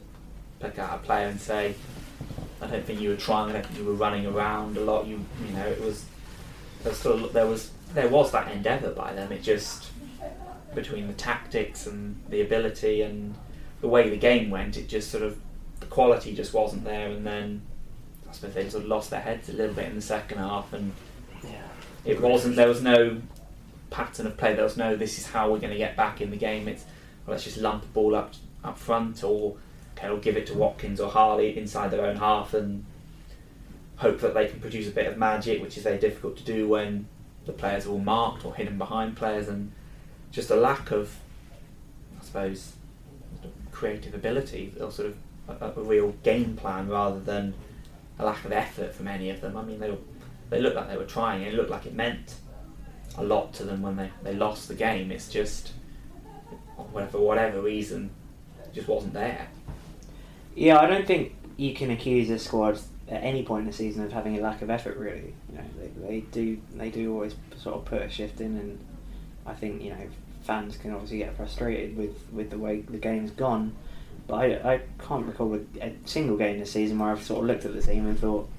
pick 0.59 0.79
out 0.79 0.95
a 0.95 0.97
player 0.99 1.27
and 1.27 1.39
say, 1.39 1.75
I 2.61 2.67
don't 2.67 2.85
think 2.85 2.99
you 3.01 3.09
were 3.09 3.15
trying. 3.15 3.49
I 3.49 3.53
don't 3.53 3.65
think 3.65 3.79
you 3.79 3.85
were 3.85 3.93
running 3.93 4.25
around 4.25 4.77
a 4.77 4.81
lot. 4.81 5.05
You, 5.07 5.19
you 5.45 5.53
know, 5.53 5.65
it 5.65 5.81
was 5.81 6.05
there 6.83 6.91
was 6.91 6.99
sort 6.99 7.21
of 7.21 7.33
there 7.33 7.47
was 7.47 7.71
there 7.93 8.07
was 8.07 8.31
that 8.31 8.51
endeavour 8.51 8.91
by 8.91 9.13
them. 9.13 9.31
It 9.31 9.43
just 9.43 9.91
between 10.73 11.07
the 11.07 11.13
tactics 11.13 11.85
and 11.87 12.21
the 12.29 12.41
ability 12.41 13.01
and 13.01 13.35
the 13.81 13.87
way 13.87 14.09
the 14.09 14.17
game 14.17 14.49
went, 14.49 14.77
it 14.77 14.87
just 14.87 15.11
sort 15.11 15.23
of 15.23 15.37
the 15.79 15.85
quality 15.87 16.33
just 16.33 16.53
wasn't 16.53 16.83
there. 16.85 17.09
And 17.09 17.25
then 17.25 17.61
I 18.29 18.33
suppose 18.33 18.53
they 18.53 18.69
sort 18.69 18.83
of 18.83 18.89
lost 18.89 19.09
their 19.09 19.19
heads 19.19 19.49
a 19.49 19.53
little 19.53 19.75
bit 19.75 19.85
in 19.89 19.95
the 19.95 20.01
second 20.01 20.37
half 20.37 20.71
and 20.73 20.93
Yeah. 21.43 21.61
it 22.05 22.21
wasn't 22.21 22.55
there 22.55 22.67
was 22.67 22.81
no 22.81 23.21
pattern 23.89 24.25
of 24.25 24.37
play 24.37 24.53
there 24.53 24.63
was 24.63 24.77
no 24.77 24.95
this 24.95 25.19
is 25.19 25.25
how 25.25 25.51
we're 25.51 25.59
going 25.59 25.73
to 25.73 25.77
get 25.77 25.97
back 25.97 26.21
in 26.21 26.31
the 26.31 26.37
game 26.37 26.69
it's 26.69 26.85
well, 27.25 27.33
let's 27.33 27.43
just 27.43 27.57
lump 27.57 27.83
a 27.83 27.87
ball 27.87 28.15
up 28.15 28.31
up 28.63 28.77
front 28.77 29.21
or 29.21 29.57
okay 29.97 30.07
we'll 30.07 30.19
give 30.19 30.37
it 30.37 30.45
to 30.47 30.53
Watkins 30.53 31.01
or 31.01 31.09
Harley 31.11 31.57
inside 31.57 31.91
their 31.91 32.05
own 32.05 32.15
half 32.15 32.53
and 32.53 32.85
hope 33.97 34.21
that 34.21 34.33
they 34.33 34.47
can 34.47 34.61
produce 34.61 34.87
a 34.87 34.91
bit 34.91 35.07
of 35.07 35.17
magic 35.17 35.61
which 35.61 35.75
is 35.75 35.83
very 35.83 35.97
difficult 35.97 36.37
to 36.37 36.43
do 36.43 36.69
when 36.69 37.05
the 37.45 37.51
players 37.51 37.85
are 37.85 37.91
all 37.91 37.99
marked 37.99 38.45
or 38.45 38.55
hidden 38.55 38.77
behind 38.77 39.17
players 39.17 39.47
and 39.47 39.71
just 40.31 40.49
a 40.49 40.55
lack 40.55 40.91
of 40.91 41.15
I 42.19 42.23
suppose 42.23 42.73
creative 43.71 44.13
ability 44.13 44.73
or 44.79 44.91
sort 44.91 45.09
of 45.09 45.61
a, 45.61 45.79
a 45.79 45.83
real 45.83 46.11
game 46.23 46.55
plan 46.55 46.87
rather 46.87 47.19
than 47.19 47.53
a 48.19 48.25
lack 48.25 48.45
of 48.45 48.51
effort 48.51 48.93
from 48.93 49.07
any 49.07 49.29
of 49.29 49.41
them 49.41 49.57
I 49.57 49.63
mean 49.63 49.79
they 49.79 49.89
were 49.89 49.97
they 50.51 50.59
looked 50.59 50.75
like 50.75 50.89
they 50.89 50.97
were 50.97 51.05
trying. 51.05 51.41
It 51.41 51.55
looked 51.55 51.71
like 51.71 51.87
it 51.87 51.95
meant 51.95 52.35
a 53.17 53.23
lot 53.23 53.53
to 53.53 53.63
them 53.63 53.81
when 53.81 53.95
they, 53.95 54.11
they 54.21 54.33
lost 54.35 54.67
the 54.67 54.75
game. 54.75 55.09
It's 55.09 55.29
just, 55.29 55.71
for 56.75 57.19
whatever 57.19 57.61
reason, 57.61 58.11
just 58.73 58.87
wasn't 58.87 59.13
there. 59.13 59.47
Yeah, 60.53 60.77
I 60.77 60.87
don't 60.87 61.07
think 61.07 61.35
you 61.55 61.73
can 61.73 61.89
accuse 61.89 62.29
a 62.29 62.37
squad 62.37 62.79
at 63.11 63.23
any 63.23 63.43
point 63.43 63.61
in 63.61 63.67
the 63.67 63.73
season 63.73 64.03
of 64.03 64.11
having 64.11 64.37
a 64.37 64.41
lack 64.41 64.61
of 64.61 64.69
effort. 64.69 64.97
Really, 64.97 65.33
you 65.51 65.57
know, 65.57 65.63
they, 65.77 66.07
they 66.07 66.19
do 66.31 66.59
they 66.73 66.89
do 66.89 67.13
always 67.13 67.35
sort 67.57 67.75
of 67.75 67.85
put 67.85 68.01
a 68.01 68.09
shift 68.09 68.41
in, 68.41 68.57
and 68.57 68.79
I 69.45 69.53
think 69.53 69.83
you 69.83 69.91
know 69.91 70.07
fans 70.43 70.77
can 70.77 70.91
obviously 70.91 71.19
get 71.19 71.35
frustrated 71.35 71.95
with, 71.95 72.15
with 72.31 72.49
the 72.49 72.57
way 72.57 72.81
the 72.81 72.97
game's 72.97 73.31
gone. 73.31 73.75
But 74.27 74.35
I, 74.35 74.73
I 74.73 74.81
can't 74.99 75.25
recall 75.25 75.59
a, 75.81 75.93
single 76.05 76.37
game 76.37 76.59
this 76.59 76.71
season 76.71 76.99
where 76.99 77.11
I've 77.11 77.23
sort 77.23 77.41
of 77.41 77.47
looked 77.47 77.65
at 77.65 77.73
the 77.73 77.81
team 77.81 78.07
and 78.07 78.17
thought, 78.17 78.49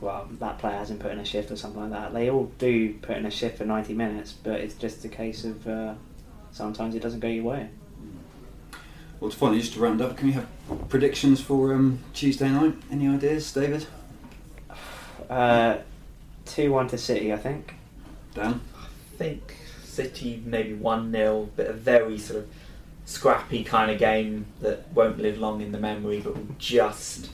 well, 0.00 0.28
that 0.38 0.58
player 0.58 0.76
hasn't 0.76 1.00
put 1.00 1.12
in 1.12 1.18
a 1.18 1.24
shift 1.24 1.50
or 1.50 1.56
something 1.56 1.80
like 1.80 1.90
that. 1.90 2.12
They 2.12 2.30
all 2.30 2.50
do 2.58 2.94
put 2.94 3.16
in 3.16 3.26
a 3.26 3.30
shift 3.30 3.58
for 3.58 3.64
90 3.64 3.94
minutes, 3.94 4.32
but 4.32 4.60
it's 4.60 4.74
just 4.74 5.04
a 5.04 5.08
case 5.08 5.44
of 5.44 5.66
uh, 5.66 5.94
sometimes 6.52 6.94
it 6.94 7.00
doesn't 7.00 7.20
go 7.20 7.28
your 7.28 7.44
way. 7.44 7.68
Well, 9.24 9.30
to 9.30 9.38
finally, 9.38 9.60
just 9.60 9.72
to 9.72 9.80
round 9.80 10.02
up, 10.02 10.18
can 10.18 10.26
we 10.26 10.34
have 10.34 10.46
predictions 10.90 11.40
for 11.40 11.72
um, 11.72 12.00
Tuesday 12.12 12.50
night? 12.50 12.74
Any 12.90 13.08
ideas, 13.08 13.50
David? 13.54 13.86
Uh, 15.30 15.78
2 16.44 16.70
1 16.70 16.88
to 16.88 16.98
City, 16.98 17.32
I 17.32 17.38
think. 17.38 17.72
Dan? 18.34 18.60
I 18.76 19.16
think 19.16 19.56
City 19.82 20.42
maybe 20.44 20.74
1 20.74 21.10
0, 21.10 21.48
but 21.56 21.68
a 21.68 21.72
very 21.72 22.18
sort 22.18 22.40
of 22.40 22.50
scrappy 23.06 23.64
kind 23.64 23.90
of 23.90 23.98
game 23.98 24.44
that 24.60 24.92
won't 24.92 25.18
live 25.18 25.38
long 25.38 25.62
in 25.62 25.72
the 25.72 25.80
memory, 25.80 26.20
but 26.20 26.36
will 26.36 26.56
just 26.58 27.30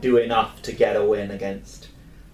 do 0.00 0.16
enough 0.16 0.62
to 0.62 0.72
get 0.72 0.96
a 0.96 1.04
win 1.04 1.30
against 1.30 1.88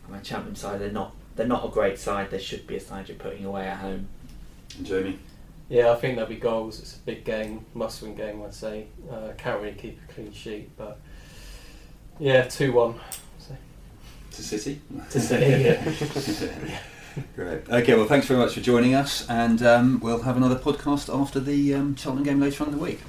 my 0.08 0.20
champion 0.20 0.54
side. 0.54 0.80
They're 0.80 0.92
not 0.92 1.16
they're 1.34 1.48
not 1.48 1.64
a 1.64 1.68
great 1.68 1.98
side. 1.98 2.30
They 2.30 2.38
should 2.38 2.64
be 2.64 2.76
a 2.76 2.80
side 2.80 3.08
you're 3.08 3.18
putting 3.18 3.44
away 3.44 3.66
at 3.66 3.78
home. 3.78 4.06
And 4.76 4.86
Jamie? 4.86 5.18
Yeah, 5.70 5.92
I 5.92 5.94
think 5.94 6.16
there'll 6.16 6.28
be 6.28 6.36
goals. 6.36 6.80
It's 6.80 6.96
a 6.96 6.98
big 6.98 7.24
game, 7.24 7.64
must-win 7.74 8.16
game, 8.16 8.42
I'd 8.42 8.52
say. 8.52 8.88
Uh, 9.08 9.28
can't 9.38 9.62
really 9.62 9.74
keep 9.74 10.00
a 10.08 10.12
clean 10.12 10.32
sheet, 10.32 10.76
but 10.76 11.00
yeah, 12.18 12.42
two-one. 12.42 12.96
To 14.32 14.42
City? 14.42 14.80
To 15.10 15.20
City, 15.20 15.46
yeah. 16.70 16.80
Great. 17.36 17.68
Okay, 17.68 17.94
well, 17.94 18.06
thanks 18.06 18.26
very 18.26 18.40
much 18.40 18.54
for 18.54 18.60
joining 18.60 18.94
us, 18.94 19.28
and 19.28 19.62
um, 19.62 20.00
we'll 20.00 20.22
have 20.22 20.36
another 20.36 20.56
podcast 20.56 21.12
after 21.14 21.38
the 21.38 21.74
um, 21.74 21.94
Cheltenham 21.94 22.24
game 22.24 22.40
later 22.40 22.64
on 22.64 22.70
in 22.70 22.76
the 22.76 22.82
week. 22.82 23.00